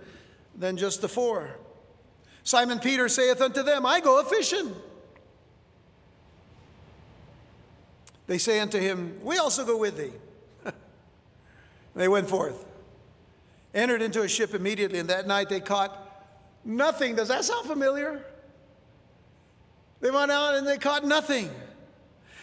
than 0.56 0.76
just 0.76 1.00
the 1.00 1.08
four. 1.08 1.56
Simon 2.42 2.78
Peter 2.78 3.08
saith 3.08 3.40
unto 3.40 3.62
them, 3.62 3.84
I 3.84 4.00
go 4.00 4.20
a 4.20 4.24
fishing. 4.24 4.74
They 8.26 8.38
say 8.38 8.60
unto 8.60 8.78
him, 8.78 9.18
We 9.22 9.38
also 9.38 9.64
go 9.64 9.76
with 9.76 9.96
thee. 9.96 10.12
they 11.94 12.08
went 12.08 12.28
forth, 12.28 12.64
entered 13.74 14.02
into 14.02 14.22
a 14.22 14.28
ship 14.28 14.54
immediately, 14.54 15.00
and 15.00 15.10
that 15.10 15.26
night 15.26 15.48
they 15.48 15.60
caught 15.60 15.98
nothing. 16.64 17.16
Does 17.16 17.28
that 17.28 17.44
sound 17.44 17.66
familiar? 17.66 18.24
They 20.00 20.10
went 20.10 20.30
out 20.30 20.54
and 20.54 20.66
they 20.66 20.78
caught 20.78 21.04
nothing. 21.04 21.50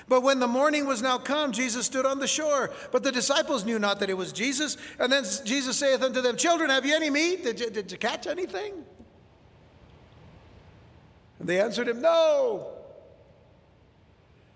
But 0.09 0.23
when 0.23 0.39
the 0.39 0.47
morning 0.47 0.85
was 0.85 1.01
now 1.01 1.17
come, 1.17 1.51
Jesus 1.51 1.85
stood 1.85 2.05
on 2.05 2.19
the 2.19 2.27
shore. 2.27 2.71
But 2.91 3.03
the 3.03 3.11
disciples 3.11 3.65
knew 3.65 3.77
not 3.77 3.99
that 3.99 4.09
it 4.09 4.17
was 4.17 4.31
Jesus. 4.31 4.77
And 4.99 5.11
then 5.11 5.25
Jesus 5.43 5.77
saith 5.77 6.01
unto 6.01 6.21
them, 6.21 6.37
Children, 6.37 6.69
have 6.69 6.85
you 6.85 6.95
any 6.95 7.09
meat? 7.09 7.43
Did 7.43 7.59
you, 7.59 7.69
did 7.69 7.91
you 7.91 7.97
catch 7.97 8.25
anything? 8.25 8.73
And 11.39 11.47
they 11.47 11.59
answered 11.59 11.89
him, 11.89 12.01
No. 12.01 12.69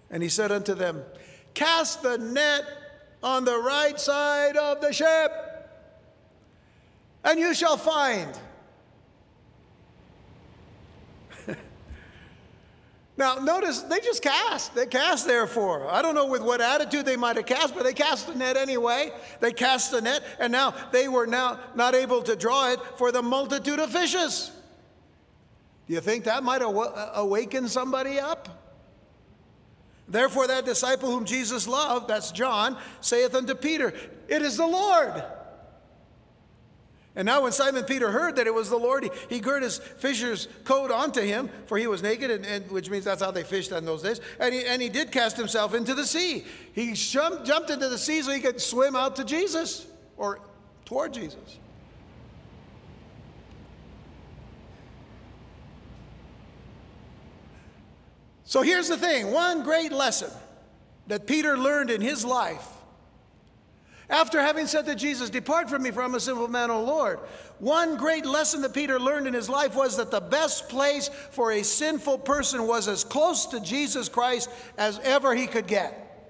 And 0.09 0.23
he 0.23 0.29
said 0.29 0.51
unto 0.51 0.73
them, 0.73 1.03
Cast 1.53 2.01
the 2.01 2.17
net 2.17 2.63
on 3.21 3.45
the 3.45 3.57
right 3.57 3.99
side 3.99 4.57
of 4.57 4.81
the 4.81 4.91
ship, 4.91 5.31
and 7.23 7.39
you 7.39 7.53
shall 7.53 7.77
find. 7.77 8.37
Now, 13.21 13.35
notice 13.35 13.81
they 13.83 13.99
just 13.99 14.23
cast. 14.23 14.73
They 14.73 14.87
cast, 14.87 15.27
therefore. 15.27 15.87
I 15.91 16.01
don't 16.01 16.15
know 16.15 16.25
with 16.25 16.41
what 16.41 16.59
attitude 16.59 17.05
they 17.05 17.15
might 17.15 17.35
have 17.35 17.45
cast, 17.45 17.75
but 17.75 17.83
they 17.83 17.93
cast 17.93 18.25
the 18.25 18.33
net 18.33 18.57
anyway. 18.57 19.11
They 19.39 19.53
cast 19.53 19.91
the 19.91 20.01
net, 20.01 20.23
and 20.39 20.51
now 20.51 20.73
they 20.91 21.07
were 21.07 21.27
now 21.27 21.59
not 21.75 21.93
able 21.93 22.23
to 22.23 22.35
draw 22.35 22.71
it 22.71 22.79
for 22.97 23.11
the 23.11 23.21
multitude 23.21 23.77
of 23.77 23.91
fishes. 23.91 24.51
Do 25.87 25.93
you 25.93 26.01
think 26.01 26.23
that 26.23 26.43
might 26.43 26.63
uh, 26.63 27.11
awaken 27.13 27.67
somebody 27.67 28.19
up? 28.19 28.49
Therefore, 30.07 30.47
that 30.47 30.65
disciple 30.65 31.11
whom 31.11 31.25
Jesus 31.25 31.67
loved, 31.67 32.07
that's 32.07 32.31
John, 32.31 32.75
saith 33.01 33.35
unto 33.35 33.53
Peter, 33.53 33.93
It 34.27 34.41
is 34.41 34.57
the 34.57 34.65
Lord. 34.65 35.23
And 37.13 37.25
now, 37.25 37.41
when 37.43 37.51
Simon 37.51 37.83
Peter 37.83 38.09
heard 38.09 38.37
that 38.37 38.47
it 38.47 38.53
was 38.53 38.69
the 38.69 38.77
Lord, 38.77 39.03
he, 39.03 39.11
he 39.27 39.39
girt 39.41 39.63
his 39.63 39.79
fisher's 39.79 40.47
coat 40.63 40.91
onto 40.91 41.21
him, 41.21 41.49
for 41.65 41.77
he 41.77 41.85
was 41.85 42.01
naked, 42.01 42.31
and, 42.31 42.45
and, 42.45 42.71
which 42.71 42.89
means 42.89 43.03
that's 43.03 43.21
how 43.21 43.31
they 43.31 43.43
fished 43.43 43.73
in 43.73 43.83
those 43.83 44.01
days. 44.01 44.21
And 44.39 44.53
he, 44.53 44.63
and 44.65 44.81
he 44.81 44.87
did 44.87 45.11
cast 45.11 45.35
himself 45.35 45.73
into 45.73 45.93
the 45.93 46.05
sea. 46.05 46.45
He 46.73 46.93
jumped, 46.93 47.45
jumped 47.45 47.69
into 47.69 47.89
the 47.89 47.97
sea 47.97 48.21
so 48.21 48.31
he 48.31 48.39
could 48.39 48.61
swim 48.61 48.95
out 48.95 49.17
to 49.17 49.25
Jesus 49.25 49.87
or 50.15 50.39
toward 50.85 51.13
Jesus. 51.13 51.57
So 58.45 58.61
here's 58.61 58.87
the 58.87 58.97
thing 58.97 59.31
one 59.31 59.63
great 59.63 59.91
lesson 59.91 60.29
that 61.07 61.27
Peter 61.27 61.57
learned 61.57 61.89
in 61.89 61.99
his 61.99 62.23
life. 62.23 62.67
After 64.11 64.41
having 64.41 64.67
said 64.67 64.85
to 64.87 64.93
Jesus, 64.93 65.29
Depart 65.29 65.69
from 65.69 65.83
me, 65.83 65.91
for 65.91 66.03
I'm 66.03 66.13
a 66.13 66.19
sinful 66.19 66.49
man, 66.49 66.69
O 66.69 66.83
Lord. 66.83 67.19
One 67.59 67.95
great 67.95 68.25
lesson 68.25 68.61
that 68.61 68.73
Peter 68.73 68.99
learned 68.99 69.25
in 69.25 69.33
his 69.33 69.47
life 69.47 69.73
was 69.73 69.95
that 69.97 70.11
the 70.11 70.19
best 70.19 70.67
place 70.67 71.09
for 71.31 71.53
a 71.53 71.63
sinful 71.63 72.19
person 72.19 72.67
was 72.67 72.89
as 72.89 73.05
close 73.05 73.45
to 73.47 73.61
Jesus 73.61 74.09
Christ 74.09 74.49
as 74.77 74.99
ever 74.99 75.33
he 75.33 75.47
could 75.47 75.65
get. 75.65 76.27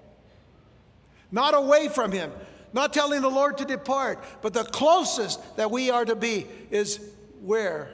Not 1.32 1.56
away 1.56 1.88
from 1.88 2.12
him, 2.12 2.32
not 2.72 2.94
telling 2.94 3.22
the 3.22 3.30
Lord 3.30 3.58
to 3.58 3.66
depart, 3.66 4.24
but 4.44 4.54
the 4.54 4.64
closest 4.64 5.58
that 5.58 5.72
we 5.72 5.90
are 5.90 6.06
to 6.06 6.16
be 6.16 6.46
is 6.70 7.00
where 7.42 7.92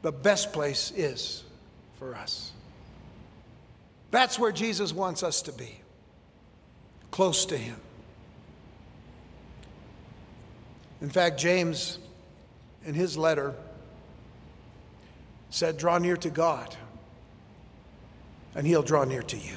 the 0.00 0.12
best 0.12 0.54
place 0.54 0.90
is 0.96 1.44
for 1.98 2.14
us. 2.14 2.50
That's 4.10 4.38
where 4.38 4.52
Jesus 4.52 4.94
wants 4.94 5.22
us 5.22 5.42
to 5.42 5.52
be, 5.52 5.80
close 7.14 7.46
to 7.46 7.56
Him. 7.56 7.76
In 11.00 11.08
fact, 11.08 11.38
James, 11.38 12.00
in 12.84 12.92
his 12.92 13.16
letter, 13.16 13.54
said, 15.48 15.78
Draw 15.78 15.98
near 15.98 16.16
to 16.16 16.28
God, 16.28 16.74
and 18.56 18.66
He'll 18.66 18.82
draw 18.82 19.04
near 19.04 19.22
to 19.22 19.36
you. 19.36 19.56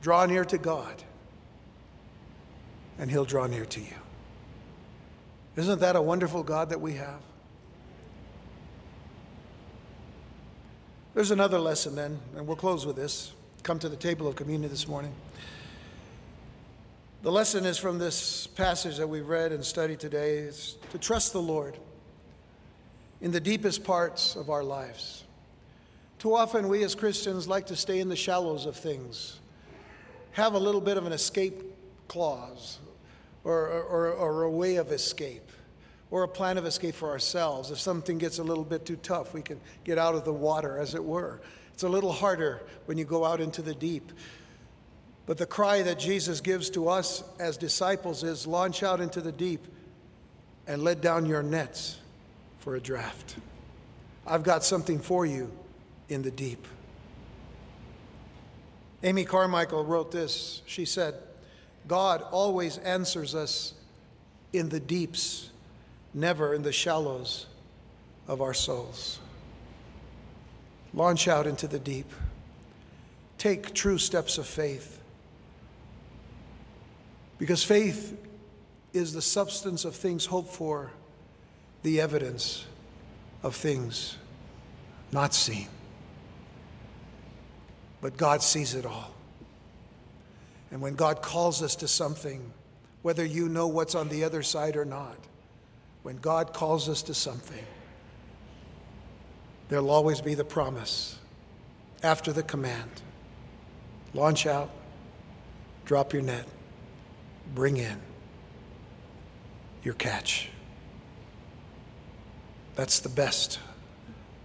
Draw 0.00 0.24
near 0.24 0.46
to 0.46 0.56
God, 0.56 1.02
and 2.98 3.10
He'll 3.10 3.26
draw 3.26 3.46
near 3.46 3.66
to 3.66 3.80
you. 3.80 3.98
Isn't 5.56 5.80
that 5.80 5.94
a 5.94 6.00
wonderful 6.00 6.42
God 6.42 6.70
that 6.70 6.80
we 6.80 6.94
have? 6.94 7.20
There's 11.12 11.32
another 11.32 11.58
lesson 11.58 11.96
then, 11.96 12.18
and 12.34 12.46
we'll 12.46 12.56
close 12.56 12.86
with 12.86 12.96
this. 12.96 13.34
Come 13.66 13.80
to 13.80 13.88
the 13.88 13.96
table 13.96 14.28
of 14.28 14.36
communion 14.36 14.70
this 14.70 14.86
morning. 14.86 15.12
The 17.22 17.32
lesson 17.32 17.66
is 17.66 17.76
from 17.78 17.98
this 17.98 18.46
passage 18.46 18.98
that 18.98 19.08
we've 19.08 19.26
read 19.26 19.50
and 19.50 19.64
studied 19.64 19.98
today 19.98 20.36
is 20.36 20.76
to 20.92 20.98
trust 20.98 21.32
the 21.32 21.42
Lord 21.42 21.76
in 23.20 23.32
the 23.32 23.40
deepest 23.40 23.82
parts 23.82 24.36
of 24.36 24.50
our 24.50 24.62
lives. 24.62 25.24
Too 26.20 26.32
often, 26.36 26.68
we 26.68 26.84
as 26.84 26.94
Christians 26.94 27.48
like 27.48 27.66
to 27.66 27.74
stay 27.74 27.98
in 27.98 28.08
the 28.08 28.14
shallows 28.14 28.66
of 28.66 28.76
things, 28.76 29.40
have 30.30 30.54
a 30.54 30.60
little 30.60 30.80
bit 30.80 30.96
of 30.96 31.04
an 31.04 31.12
escape 31.12 31.60
clause 32.06 32.78
or, 33.42 33.66
or, 33.66 34.12
or 34.12 34.42
a 34.44 34.50
way 34.50 34.76
of 34.76 34.92
escape 34.92 35.50
or 36.12 36.22
a 36.22 36.28
plan 36.28 36.56
of 36.56 36.66
escape 36.66 36.94
for 36.94 37.10
ourselves. 37.10 37.72
If 37.72 37.80
something 37.80 38.18
gets 38.18 38.38
a 38.38 38.44
little 38.44 38.62
bit 38.62 38.86
too 38.86 38.94
tough, 38.94 39.34
we 39.34 39.42
can 39.42 39.60
get 39.82 39.98
out 39.98 40.14
of 40.14 40.24
the 40.24 40.32
water, 40.32 40.78
as 40.78 40.94
it 40.94 41.02
were. 41.02 41.40
It's 41.76 41.82
a 41.82 41.88
little 41.90 42.12
harder 42.12 42.62
when 42.86 42.96
you 42.96 43.04
go 43.04 43.22
out 43.22 43.38
into 43.38 43.60
the 43.60 43.74
deep. 43.74 44.10
But 45.26 45.36
the 45.36 45.44
cry 45.44 45.82
that 45.82 45.98
Jesus 45.98 46.40
gives 46.40 46.70
to 46.70 46.88
us 46.88 47.22
as 47.38 47.58
disciples 47.58 48.22
is 48.22 48.46
launch 48.46 48.82
out 48.82 48.98
into 48.98 49.20
the 49.20 49.30
deep 49.30 49.66
and 50.66 50.80
let 50.80 51.02
down 51.02 51.26
your 51.26 51.42
nets 51.42 51.98
for 52.60 52.76
a 52.76 52.80
draft. 52.80 53.36
I've 54.26 54.42
got 54.42 54.64
something 54.64 54.98
for 54.98 55.26
you 55.26 55.52
in 56.08 56.22
the 56.22 56.30
deep. 56.30 56.66
Amy 59.02 59.26
Carmichael 59.26 59.84
wrote 59.84 60.10
this. 60.10 60.62
She 60.64 60.86
said, 60.86 61.12
God 61.86 62.22
always 62.30 62.78
answers 62.78 63.34
us 63.34 63.74
in 64.54 64.70
the 64.70 64.80
deeps 64.80 65.50
never 66.14 66.54
in 66.54 66.62
the 66.62 66.72
shallows 66.72 67.44
of 68.26 68.40
our 68.40 68.54
souls. 68.54 69.18
Launch 70.96 71.28
out 71.28 71.46
into 71.46 71.68
the 71.68 71.78
deep. 71.78 72.10
Take 73.38 73.74
true 73.74 73.98
steps 73.98 74.38
of 74.38 74.46
faith. 74.46 74.98
Because 77.38 77.62
faith 77.62 78.18
is 78.94 79.12
the 79.12 79.20
substance 79.22 79.84
of 79.84 79.94
things 79.94 80.24
hoped 80.24 80.50
for, 80.52 80.90
the 81.82 82.00
evidence 82.00 82.64
of 83.42 83.54
things 83.54 84.16
not 85.12 85.34
seen. 85.34 85.68
But 88.00 88.16
God 88.16 88.42
sees 88.42 88.74
it 88.74 88.86
all. 88.86 89.12
And 90.70 90.80
when 90.80 90.94
God 90.94 91.20
calls 91.20 91.62
us 91.62 91.76
to 91.76 91.88
something, 91.88 92.52
whether 93.02 93.24
you 93.24 93.48
know 93.48 93.66
what's 93.66 93.94
on 93.94 94.08
the 94.08 94.24
other 94.24 94.42
side 94.42 94.76
or 94.76 94.86
not, 94.86 95.18
when 96.02 96.16
God 96.16 96.54
calls 96.54 96.88
us 96.88 97.02
to 97.02 97.14
something, 97.14 97.64
there'll 99.68 99.90
always 99.90 100.20
be 100.20 100.34
the 100.34 100.44
promise 100.44 101.18
after 102.02 102.32
the 102.32 102.42
command 102.42 102.90
launch 104.14 104.46
out, 104.46 104.70
drop 105.84 106.12
your 106.12 106.22
net, 106.22 106.46
bring 107.54 107.76
in 107.76 107.98
your 109.82 109.94
catch. 109.94 110.48
That's 112.74 113.00
the 113.00 113.08
best 113.08 113.58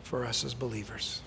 for 0.04 0.26
us 0.26 0.44
as 0.44 0.54
believers. 0.54 1.22